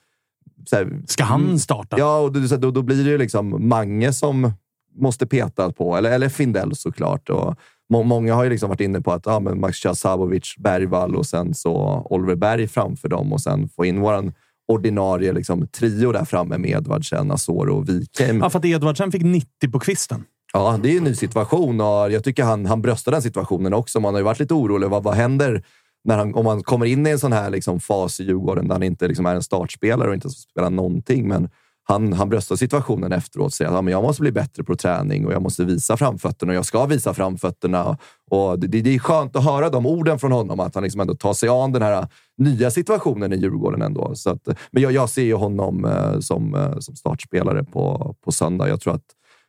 [0.67, 1.99] Så här, Ska han starta?
[1.99, 4.53] Ja, och då, då, då blir det ju liksom Mange som
[4.97, 7.31] måste peta på, eller, eller Findell såklart.
[7.31, 7.55] Och
[7.91, 11.17] må, många har ju liksom varit inne på att ja, men Max kör Sabovic, Bergvall
[11.17, 14.33] och sen så Oliver Berg framför dem och sen få in våran
[14.69, 18.41] ordinarie liksom, trio där framme med Edvardsen, Asoro och Wikheim.
[18.41, 20.25] Ja, för att Edvardsen fick 90 på kvisten.
[20.53, 24.01] Ja, det är en ny situation och jag tycker han, han bröstar den situationen också.
[24.01, 24.89] Man har ju varit lite orolig.
[24.89, 25.63] Vad, vad händer
[26.05, 28.75] när han, om man kommer in i en sån här liksom fas i Djurgården där
[28.75, 31.29] han inte liksom är en startspelare och inte spelar någonting?
[31.29, 31.49] Men
[31.91, 34.77] han, han bröstar situationen efteråt och säger att ja, men jag måste bli bättre på
[34.77, 37.99] träning och jag måste visa framfötterna och jag ska visa framfötterna.
[38.31, 41.15] Och det, det är skönt att höra de orden från honom, att han liksom ändå
[41.15, 42.09] tar sig an den här
[42.39, 43.83] nya situationen i Djurgården.
[43.83, 44.15] ändå.
[44.15, 48.33] Så att, men jag, jag ser ju honom eh, som, eh, som startspelare på, på
[48.33, 48.69] söndag.
[48.69, 49.05] Jag tror att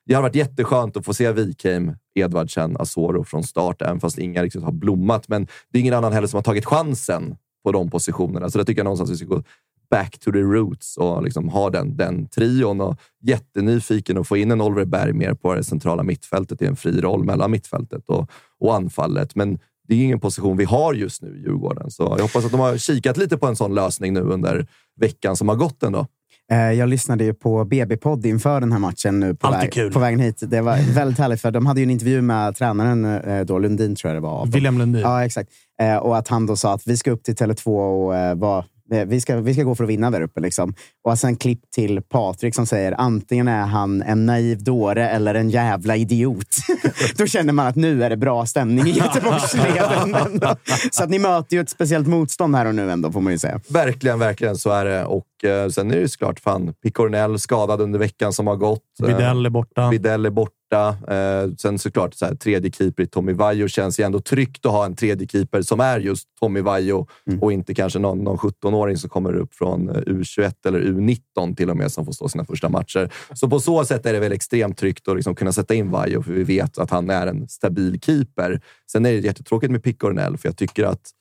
[0.06, 4.44] det har varit jätteskönt att få se Wikheim, Edvardsen, Asoro från start, även fast inga
[4.44, 5.28] riktigt har blommat.
[5.28, 8.50] Men det är ingen annan heller som har tagit chansen på de positionerna.
[8.50, 9.44] Så det tycker jag någonstans att vi ska gå
[9.90, 12.82] back to the roots och liksom ha den, den trion.
[12.82, 16.76] Och jättenyfiken att få in en Oliver Berg mer på det centrala mittfältet i en
[16.76, 18.30] fri roll mellan mittfältet och,
[18.60, 19.36] och anfallet.
[19.36, 21.92] Men det är ingen position vi har just nu i Djurgården.
[21.92, 24.68] Så jag hoppas att de har kikat lite på en sån lösning nu under
[25.00, 26.08] veckan som har gått ändå.
[26.52, 29.92] Eh, Jag lyssnade ju på BB-podd inför den här matchen nu på, Alltid väg, kul.
[29.94, 30.44] på vägen hit.
[30.48, 33.96] Det var väldigt härligt, för de hade ju en intervju med tränaren eh, då, Lundin
[33.96, 34.46] tror jag det var.
[34.46, 35.02] William Lundin.
[35.02, 35.50] Ja, exakt.
[35.82, 39.22] Eh, Och att han då sa att vi ska upp till Tele2 och vara vi
[39.22, 40.40] ska, vi ska gå för att vinna där uppe.
[40.40, 40.74] Liksom.
[41.04, 45.50] Och sen klipp till Patrik som säger antingen är han en naiv dåre eller en
[45.50, 46.56] jävla idiot.
[47.18, 50.42] Då känner man att nu är det bra stämning i Göteborgsleden.
[50.92, 53.40] Så att ni möter ju ett speciellt motstånd här och nu ändå, får man ju
[53.40, 53.60] säga.
[53.68, 55.06] Verkligen, verkligen så är det.
[55.06, 58.82] Och eh, sen är det ju såklart fan, Picornell skadad under veckan som har gått.
[59.04, 59.90] Eh, Videll är borta.
[59.90, 60.61] Videll är borta.
[60.76, 64.72] Eh, sen såklart, så här, tredje keeper i Tommy Vaiho känns ju ändå tryggt att
[64.72, 67.08] ha en tredje keeper som är just Tommy Vaiho
[67.42, 71.70] och inte kanske någon, någon 17-åring som kommer upp från eh, U21 eller U19 till
[71.70, 73.14] och med som får stå sina första matcher.
[73.34, 76.24] Så på så sätt är det väl extremt tryggt att liksom kunna sätta in Vaiho
[76.24, 78.62] för vi vet att han är en stabil keeper.
[78.92, 81.12] Sen är det jättetråkigt med Picornell för jag tycker att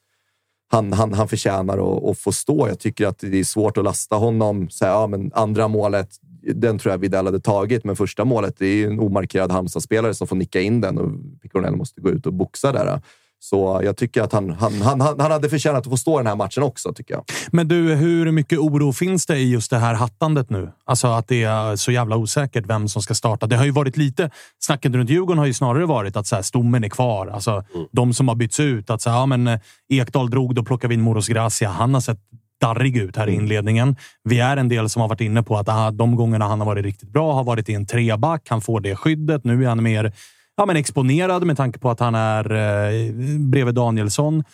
[0.72, 2.68] han, han, han förtjänar att, att få stå.
[2.68, 4.70] Jag tycker att det är svårt att lasta honom.
[4.70, 6.08] Så här, ja, men andra målet,
[6.42, 10.14] den tror jag Widell hade tagit, men första målet det är ju en omarkerad Halmstad-spelare
[10.14, 11.10] som får nicka in den och
[11.42, 13.00] Picornell måste gå ut och boxa där.
[13.42, 16.26] Så jag tycker att han, han, han, han hade förtjänat att få stå i den
[16.26, 17.24] här matchen också, tycker jag.
[17.52, 20.70] Men du, hur mycket oro finns det i just det här hattandet nu?
[20.84, 23.46] Alltså att det är så jävla osäkert vem som ska starta.
[23.46, 24.30] Det har ju varit lite...
[24.58, 27.26] Snacket runt Djurgården har ju snarare varit att så här, stommen är kvar.
[27.26, 28.90] Alltså, De som har bytts ut.
[28.90, 31.68] Att så här, ja, men, eh, Ekdal drog, då plockar vi in Moros Gracia.
[31.68, 32.18] Han har sett
[32.60, 33.96] darrig ut här i inledningen.
[34.24, 36.66] Vi är en del som har varit inne på att aha, de gångerna han har
[36.66, 38.46] varit riktigt bra har varit i en treback.
[38.48, 39.44] Han får det skyddet.
[39.44, 40.12] Nu är han mer
[40.56, 44.44] ja, men exponerad med tanke på att han är eh, bredvid Danielsson.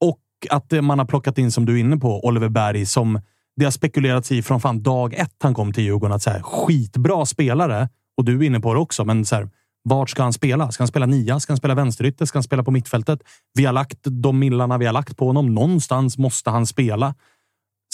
[0.00, 3.20] Och att man har plockat in, som du är inne på, Oliver Berg som
[3.56, 6.14] det har spekulerats i från fan dag ett han kom till Djurgården.
[6.14, 7.88] Att så här, skitbra spelare.
[8.16, 9.48] Och du är inne på det också, men så här,
[9.82, 10.70] vart ska han spela?
[10.70, 11.40] Ska han spela nia?
[11.40, 12.26] Ska han spela vänsterytter?
[12.26, 13.20] Ska han spela på mittfältet?
[13.54, 15.54] Vi har lagt de millarna vi har lagt på honom.
[15.54, 17.14] Någonstans måste han spela.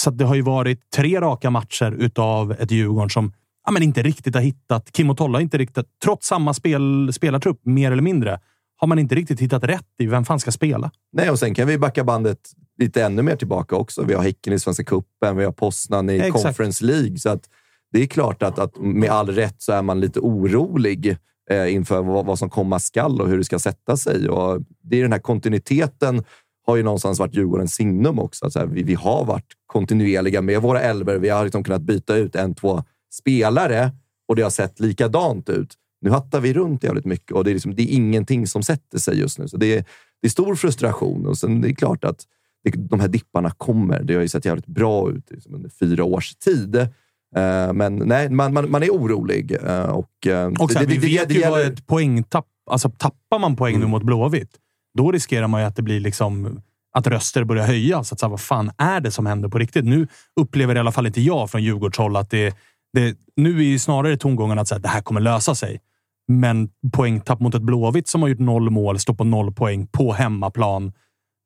[0.01, 3.33] Så det har ju varit tre raka matcher utav ett Djurgården som
[3.67, 4.93] ja, men inte riktigt har hittat.
[4.93, 8.41] Kim och Tolla inte riktigt, trots samma spel, spelartrupp, mer eller mindre,
[8.77, 10.91] har man inte riktigt hittat rätt i vem fan ska spela.
[11.13, 12.39] Nej, och sen kan vi backa bandet
[12.79, 14.05] lite ännu mer tillbaka också.
[14.05, 16.45] Vi har Häcken i Svenska cupen, vi har Poznan i Exakt.
[16.45, 17.19] Conference League.
[17.19, 17.49] Så att
[17.93, 21.17] det är klart att, att med all rätt så är man lite orolig
[21.51, 24.29] eh, inför vad, vad som komma skall och hur det ska sätta sig.
[24.29, 26.25] Och det är den här kontinuiteten
[26.67, 28.51] har ju någonstans varit Djurgårdens signum också.
[28.51, 31.19] Så här, vi, vi har varit kontinuerliga med våra elver.
[31.19, 33.91] Vi har liksom kunnat byta ut en, två spelare
[34.29, 35.75] och det har sett likadant ut.
[36.01, 38.99] Nu hattar vi runt jävligt mycket och det är, liksom, det är ingenting som sätter
[38.99, 39.49] sig just nu.
[39.49, 39.85] Så det är,
[40.23, 42.25] det är stor frustration och sen det är klart att
[42.65, 44.03] det, de här dipparna kommer.
[44.03, 46.89] Det har ju sett jävligt bra ut liksom, under fyra års tid.
[47.37, 49.57] Eh, men nej, man, man, man är orolig.
[49.65, 52.47] eh, och, eh, Och så här, vi vet ju vad ett poängtapp...
[52.71, 54.51] Alltså tappar man poäng nu mot Blåvitt,
[54.99, 56.61] då riskerar man ju att det blir liksom
[56.97, 58.13] att röster börjar höjas.
[58.13, 59.85] Att så här, vad fan är det som händer på riktigt?
[59.85, 60.09] Nu
[60.41, 62.57] upplever i alla fall inte jag från Djurgårdshåll att det,
[62.93, 63.17] det...
[63.37, 65.81] Nu är ju snarare tongången att så här, det här kommer lösa sig.
[66.29, 70.13] Men poängtapp mot ett Blåvitt som har gjort noll mål, står på noll poäng på
[70.13, 70.93] hemmaplan.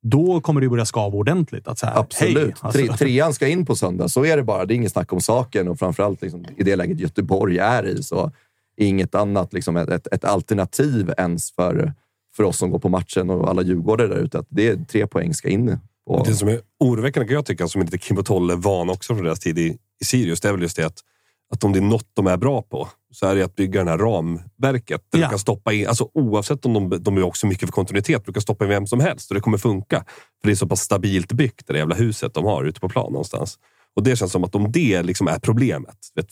[0.03, 1.69] Då kommer det börja skava ordentligt.
[1.69, 2.37] Att så här, Absolut.
[2.37, 2.79] Hej, alltså.
[2.79, 4.09] Tre, trean ska in på söndag.
[4.09, 4.65] Så är det bara.
[4.65, 5.69] Det är inget snack om saken.
[5.69, 8.33] Och framförallt liksom, i det läget Göteborg är i så
[8.77, 11.93] är inget annat liksom, ett, ett, alternativ ens för,
[12.37, 14.39] för oss som går på matchen och alla djurgårdare där ute.
[14.39, 15.79] Att det är tre poäng ska in.
[16.07, 16.25] På.
[16.25, 19.15] Det som är oroväckande kan jag tycka, som är lite Kim och Tolle van också
[19.15, 21.01] från deras tid i, i Sirius, det är väl just det att,
[21.55, 23.91] att om det är något de är bra på så är det att bygga det
[23.91, 25.03] här ramverket.
[25.13, 25.27] Där Ja.
[25.27, 28.33] du kan stoppa in, alltså oavsett om de, de är också mycket för kontinuitet, du
[28.33, 30.05] kan stoppa in vem som helst och det kommer funka.
[30.41, 33.13] För det är så pass stabilt byggt, det jävla huset de har ute på plan
[33.13, 33.59] någonstans.
[33.97, 36.29] Och det känns som att om det liksom är problemet, vet,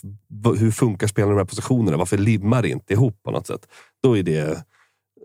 [0.59, 1.97] hur funkar spelarna i de här positionerna?
[1.97, 3.67] Varför limmar det inte ihop på något sätt?
[4.03, 4.63] Då är det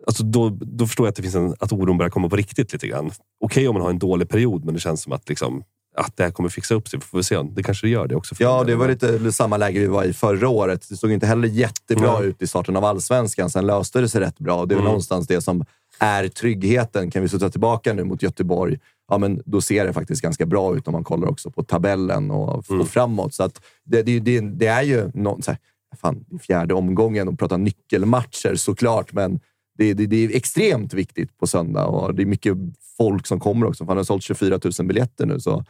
[0.07, 2.73] Alltså då, då förstår jag att, det finns en, att oron börjar komma på riktigt
[2.73, 3.11] lite grann.
[3.41, 5.63] Okej om man har en dålig period, men det känns som att, liksom,
[5.97, 6.99] att det här kommer fixa upp sig.
[6.99, 7.43] Vi får väl se.
[7.43, 8.35] Det kanske det gör det också.
[8.39, 10.87] Ja, det var lite samma läge vi var i förra året.
[10.89, 12.29] Det såg inte heller jättebra Nej.
[12.29, 13.51] ut i starten av allsvenskan.
[13.51, 14.67] Sen löste det sig rätt bra.
[14.67, 14.85] Det är Mm.
[14.85, 15.65] någonstans det som
[15.99, 17.11] är tryggheten.
[17.11, 20.77] Kan vi studsa tillbaka nu mot Göteborg, ja, men då ser det faktiskt ganska bra
[20.77, 23.35] ut om man kollar också på tabellen och, och framåt.
[23.35, 25.59] Så att det, det, det, det är ju någon, så här,
[26.01, 29.41] fan, fjärde omgången och prata nyckelmatcher såklart, men
[29.79, 32.57] det, det, det är extremt viktigt på söndag och det är mycket
[32.97, 33.87] folk som kommer också.
[33.87, 35.65] Fan, det har sålt 24 000 biljetter nu, så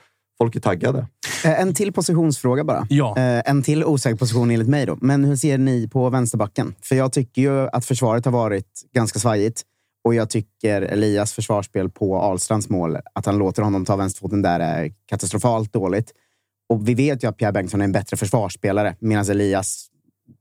[0.44, 1.06] folk är taggade.
[1.44, 2.86] Eh, En till positionsfråga bara.
[2.90, 3.18] Ja.
[3.18, 4.86] Eh, En till osäker position enligt mig.
[4.86, 4.98] Då.
[5.00, 6.74] Men hur ser ni på vänsterbacken?
[6.82, 9.62] För jag tycker ju att försvaret har varit ganska svajigt.
[10.04, 14.60] Och jag tycker Elias försvarsspel på Ahlstrands mål, att han låter honom ta vänsterfoten där,
[14.60, 16.12] är katastrofalt dåligt.
[16.68, 19.86] Och vi vet ju att Pierre Bengtsson är en bättre försvarsspelare, medan Elias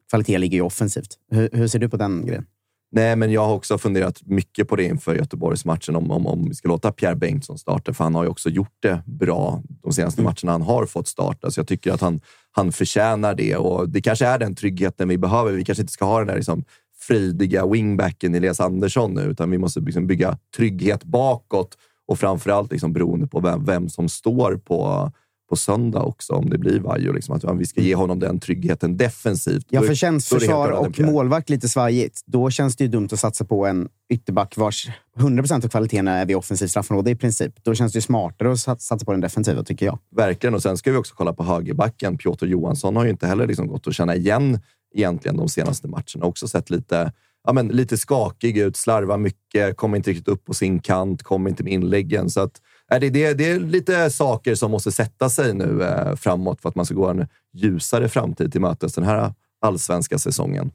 [0.09, 1.17] kvalitet ligger ju offensivt.
[1.31, 2.45] Hur, hur ser du på den grejen?
[2.95, 6.55] Nej, men jag har också funderat mycket på det inför Göteborgsmatchen, om, om, om vi
[6.55, 10.21] ska låta Pierre Bengtsson starta, för han har ju också gjort det bra de senaste
[10.21, 11.51] matcherna han har fått starta.
[11.51, 12.21] Så jag tycker att han,
[12.51, 15.51] han förtjänar det och det kanske är den tryggheten vi behöver.
[15.51, 16.63] Vi kanske inte ska ha den där liksom
[17.07, 22.93] fridiga wingbacken Elias Andersson nu, utan vi måste liksom bygga trygghet bakåt och framförallt liksom
[22.93, 25.11] beroende på vem, vem som står på,
[25.53, 27.13] på söndag också, om det blir Vaiho.
[27.13, 29.65] Liksom, att vi ska ge honom den tryggheten defensivt.
[29.69, 33.45] Ja, för känns försvar och målvakt lite svajigt, då känns det ju dumt att satsa
[33.45, 37.53] på en ytterback vars 100% av kvaliteten är vid offensiv straffområde i princip.
[37.63, 39.99] Då känns det ju smartare att sat- satsa på den defensiva, tycker jag.
[40.15, 40.53] Verkligen.
[40.55, 42.17] Och sen ska vi också kolla på högerbacken.
[42.17, 44.59] Piotr Johansson har ju inte heller liksom gått att känna igen
[44.95, 46.25] egentligen de senaste matcherna.
[46.25, 47.11] Också sett lite,
[47.43, 51.49] ja, men lite skakig ut, slarvar mycket, kommer inte riktigt upp på sin kant, kommer
[51.49, 52.29] inte med inläggen.
[52.29, 52.61] Så att,
[52.99, 56.75] det, det, det är lite saker som måste sätta sig nu eh, framåt för att
[56.75, 60.71] man ska gå en ljusare framtid till mötes den här allsvenska säsongen.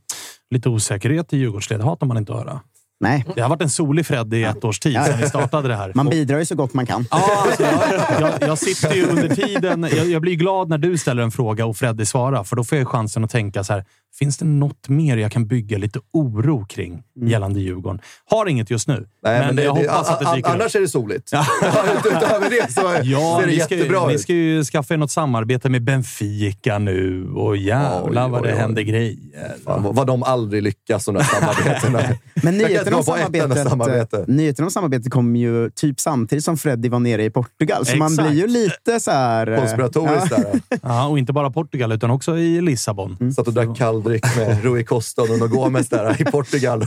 [0.50, 2.60] Lite osäkerhet i Djurgårdsled hatar man inte att höra.
[3.00, 3.24] Nej.
[3.34, 5.92] Det har varit en solig Fred i ett års tid sedan vi startade det här.
[5.94, 7.06] Man bidrar ju så gott man kan.
[7.10, 9.88] Ja, alltså, jag, jag, jag sitter ju under tiden.
[9.96, 12.78] Jag, jag blir glad när du ställer en fråga och Freddy svarar, för då får
[12.78, 13.84] jag chansen att tänka så här.
[14.18, 18.00] Finns det något mer jag kan bygga lite oro kring gällande Djurgården?
[18.30, 19.06] Har inget just nu, Mm.
[19.38, 20.54] Nej, men, det, jag det, hoppas att det dyker upp.
[20.54, 21.32] Annars är det soligt.
[22.04, 24.20] Utöver det så Ja, ser det ni ska, jättebra ni ut.
[24.20, 28.54] ska ju skaffa er något samarbete med Benfica nu och jävlar Oj, vad det oj,
[28.54, 28.60] oj.
[28.60, 29.16] händer grejer.
[29.64, 32.00] Fan, vad- vad de aldrig lyckas, de där samarbetena.
[32.42, 34.16] Men inte nyheten om, samarbetet, samarbete.
[34.18, 37.86] eh, nyheten om samarbetet kom ju typ samtidigt som Freddy var nere i Portugal.
[37.86, 38.28] Så man Exakt.
[38.30, 39.46] blir ju lite så här...
[39.52, 40.36] eh, Konspiratoriskt ja.
[40.38, 40.60] där.
[40.82, 43.32] Ja, och inte bara Portugal, utan också i Lissabon.
[43.36, 46.86] Satt och drack kalldryck med Rui Costa och Nuno Gomes där i Portugal.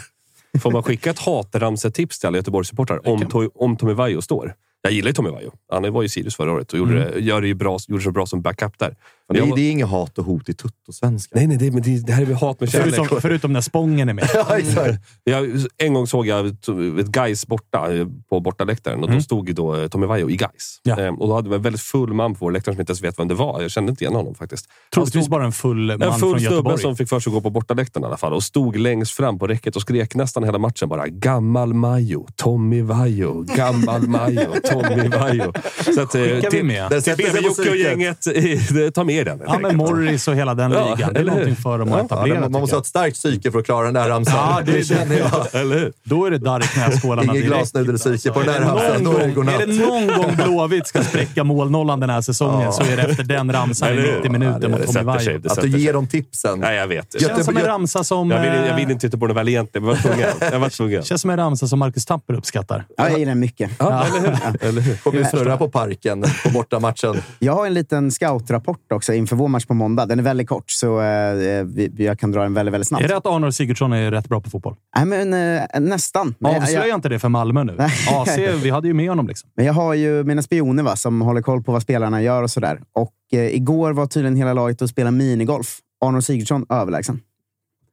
[0.62, 4.54] Får man skicka ett hatramsetips till alla Göteborgssupportrar om, To- om Tommy Vaiho står?
[4.84, 5.52] Jag gillar ju Tommy Vaiho.
[5.72, 7.14] Han var ju i Sirius förra året och gjorde, Mm.
[7.14, 8.96] det, gör det ju bra, gjorde det så bra som backup där.
[9.34, 11.36] Det var- det är inget hat och hot i tuttosvenska.
[11.36, 12.96] Nej, nej, det, men det, det här är väl hat med kärlek.
[12.96, 14.30] Förutom, förutom när Spången är med.
[14.34, 15.04] Ja, exakt.
[15.24, 19.54] Jag, en gång såg jag ett Gais borta eh, på bortaläktaren och då stod ju
[19.54, 20.80] då eh, Tommy Vaiho i Gais.
[20.84, 21.00] Ja.
[21.00, 23.02] Ehm, och då hade vi en väldigt full man på vår läktare som inte ens
[23.04, 23.62] vet vem det var.
[23.62, 24.66] Jag kände inte igen honom faktiskt.
[24.94, 26.82] Troligtvis bara en full man en full från snubbe Göteborg.
[26.82, 29.40] som fick för sig att gå på bortaläktaren i alla fall och stod längst fram
[29.40, 35.08] på räcket och skrek nästan hela matchen bara “Gammal Majo, Tommy Vaiho, Gammal Majo, Tommy
[35.08, 35.52] Vaiho”.
[35.96, 36.90] Så att, eh, Skickar vi till, med?
[36.90, 38.28] Till sätter sig på BB Jocke och gänget,
[38.86, 39.40] eh, ta med den.
[39.40, 39.78] helt Ja, men.
[39.78, 41.14] Morris och hela den Ja, ligan.
[41.14, 42.40] Det är någonting för dem att Ja, etablera.
[42.40, 44.34] man måste ha ett starkt psyke för att klara den där ramsan.
[44.38, 45.62] Ja, det- det- känner jag.
[45.62, 45.94] Eller hur?
[46.04, 49.04] Då är det darr i knäskålarna Ingen glasnudelpsyke på den där Är det ramsan.
[49.04, 49.78] någon Då är det gång- Är godnatt.
[49.78, 52.72] det någon gång Blåvitt ska spräcka målnollan den här säsongen Ja.
[52.72, 54.16] så är det efter den ramsan i Eller hur?
[54.16, 55.02] 90 minuter Ja, det mot Tommy.
[55.06, 55.38] Vaiho.
[55.40, 56.60] Det Att du ger dem tipsen.
[56.60, 57.12] Nej, jag vet.
[57.12, 58.32] Det känns som en ramsa som...
[58.32, 60.52] Jag vill, eh, vill inte titta på den väl egentligen, men jag var tvungen.
[60.52, 61.04] Jag var tvungen.
[61.04, 62.86] känns som en ramsa som Marcus Tapper uppskattar.
[62.98, 63.72] Ja, jag gillar den mycket.
[63.78, 64.68] Ja, eller hur?
[64.70, 64.96] Eller hur?
[64.96, 67.22] Kommer vi snurra på parken på bortamatchen.
[67.40, 70.06] Jag har en liten scoutrapport också inför vår match på måndag.
[70.06, 73.04] Den är väldigt kort, så eh, vi, jag kan dra den väldigt, väldigt snabbt.
[73.04, 74.76] Är det att Arnor Sigurdsson är rätt bra på fotboll?
[74.96, 76.36] Nej, men eh, nästan.
[76.44, 77.76] Avslöja jag, inte det för Malmö nu.
[77.78, 77.92] Nej.
[78.10, 79.28] AC, vi hade ju med honom.
[79.28, 79.50] Liksom.
[79.56, 82.52] men jag har ju mina spioner va, som håller koll på vad spelarna gör och
[82.52, 82.82] sådär.
[82.94, 85.80] Och eh, igår var tydligen hela laget och spela minigolf.
[86.06, 87.22] Arnold Sigurdsson överlägsen.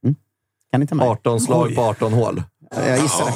[0.03, 0.15] Mm.
[0.71, 1.07] Kan ni ta med?
[1.07, 1.75] 18 slag Oj.
[1.75, 2.43] på 18 hål.
[2.87, 3.33] Jag gissar det.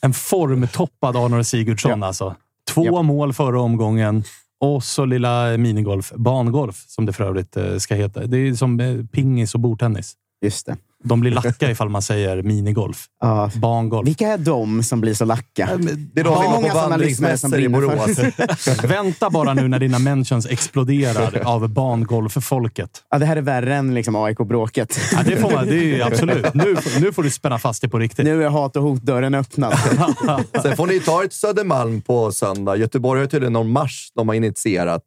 [0.00, 2.36] En formtoppad Arnor Sigurdsson alltså.
[2.70, 4.24] Två mål förra omgången
[4.62, 6.12] och så lilla minigolf.
[6.16, 8.26] Bangolf, som det för övrigt eh, ska heta.
[8.26, 10.14] Det är som eh, pingis och bordtennis.
[10.44, 10.76] Just det.
[11.02, 13.06] De blir lacka ifall man säger minigolf.
[13.20, 13.50] Ja.
[13.54, 14.08] Bangolf.
[14.08, 15.70] Vilka är de som blir så lacka?
[16.12, 18.86] Det är de som många på sådana lyssnare som vandringsmässor i brinner för?
[18.88, 23.02] Vänta bara nu när dina mentions exploderar av bangolf-folket.
[23.10, 24.98] Ja, det här är värre än liksom AIK-bråket.
[25.12, 25.66] Ja, det får man.
[25.66, 26.54] Det är absolut.
[26.54, 28.24] Nu, nu får du spänna fast dig på riktigt.
[28.24, 29.78] Nu är hat och hotdörren öppnad.
[30.62, 32.76] Sen får ni ta ett Södermalm på söndag.
[32.76, 35.02] Göteborg har tydligen någon marsch de har initierat.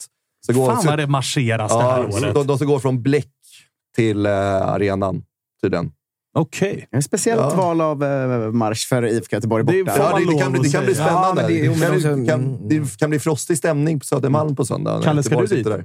[0.45, 2.33] Så går, Fan vad det marscheras det här ja, så året.
[2.33, 3.31] de, de som går från Bläck
[3.95, 5.23] till eh, arenan,
[5.65, 5.91] tydligen.
[6.37, 6.87] Okej.
[6.91, 7.55] Ett speciellt Ja.
[7.55, 9.91] val av eh, marsch för IFK Göteborg Det borta.
[9.97, 11.41] får Ja, det, det, kan, bli- det kan bli spännande.
[11.41, 15.01] Ja, det- det, kan, kan, det kan bli frostig stämning på Södermalm på söndag.
[15.03, 15.65] Kalle, ska du dit?
[15.65, 15.83] där.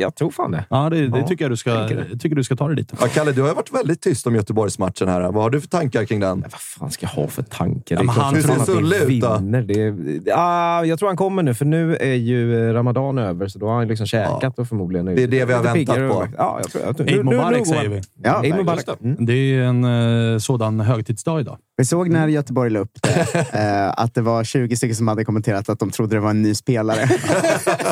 [0.00, 0.64] Jag tror fan det.
[0.70, 2.18] Ja, det, det Ja, tycker jag du ska, det.
[2.18, 2.92] tycker du ska ta dig dit.
[3.00, 5.20] Ja, Kalle, du har varit väldigt tyst om Göteborgsmatchen här.
[5.20, 6.40] Vad har du för tankar kring den?
[6.40, 7.96] Vad fan ska jag ha för tankar?
[7.96, 9.36] Ja, men han Hur ser fan att vi Sulle ut då?
[9.38, 9.62] vinner.
[9.62, 13.66] Det, ah, jag tror han kommer nu, för nu är ju Ramadan över, så då
[13.66, 15.06] har han liksom käkat och förmodligen...
[15.06, 16.02] Det är det vi har väntat på.
[16.02, 18.00] och- Ja, jag tror, jag tror, Eid Mubarak säger vi.
[18.22, 18.78] Ja, Eid Mubarak.
[18.86, 19.26] just Mm.
[19.26, 19.84] Det är en
[20.32, 21.58] eh, sådan högtidsdag idag.
[21.80, 25.24] Vi såg när Göteborg la upp det, eh, att det var 20 stycken som hade
[25.24, 26.98] kommenterat att de trodde det var en ny spelare.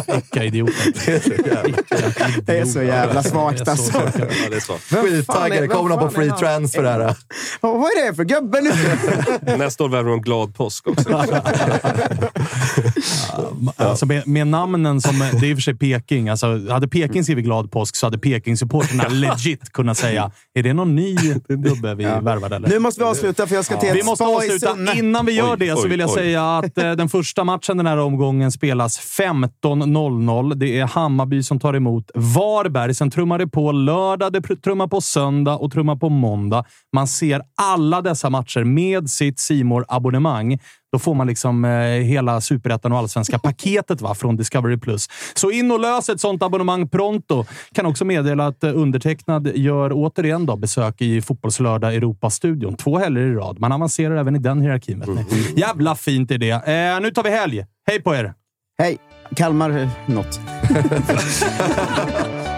[0.14, 0.92] Vilka idioter.
[2.42, 4.02] Det är så jävla svagt alltså.
[4.18, 5.68] Ja, Skittaggade.
[5.68, 7.16] Kommer de på free transfer här?
[7.60, 8.70] Vad är det för gubbe nu?
[9.56, 11.26] Nästa år värvar de glad påsk också.
[13.76, 15.18] Alltså med, med namnen som...
[15.18, 16.28] Det är i och för sig Peking.
[16.28, 20.94] Alltså, hade Peking skrivit glad påsk så hade Peking-supporterna legit kunnat säga är det någon
[20.94, 21.16] ny
[21.48, 22.68] gubbe vi värvade eller?
[22.68, 24.94] Nu måste vi avsluta för jag ska till Vi måste avsluta.
[24.94, 26.14] Innan vi gör Oj, det så vill jag oj.
[26.14, 30.54] säga att eh, den första matchen den här omgången spelas 15.00.
[30.54, 32.94] Det är Hammarby som tar emot Varberg.
[32.94, 36.64] Sen trummar det på lördag, det trummar på söndag och trummar på måndag.
[36.92, 40.58] Man ser alla dessa matcher med sitt simor abonnemang
[40.92, 44.78] Då får man liksom eh, hela superettan och allsvenska paketet va, från Discovery+.
[45.34, 47.44] Så in och lös ett sånt abonnemang pronto.
[47.72, 52.76] Kan också meddela att eh, undertecknad gör återigen då besök i Fotbollslördag Europa-studion.
[52.76, 53.60] Två helger i rad.
[53.60, 55.00] Man avancerar även i den hierarkin.
[55.00, 55.60] Vet ni.
[55.60, 56.50] Jävla fint är det.
[56.50, 57.64] Eh, nu tar vi helg.
[57.86, 58.34] Hej på er!
[58.78, 58.98] Hej!
[59.36, 60.40] Kalmar eh, något.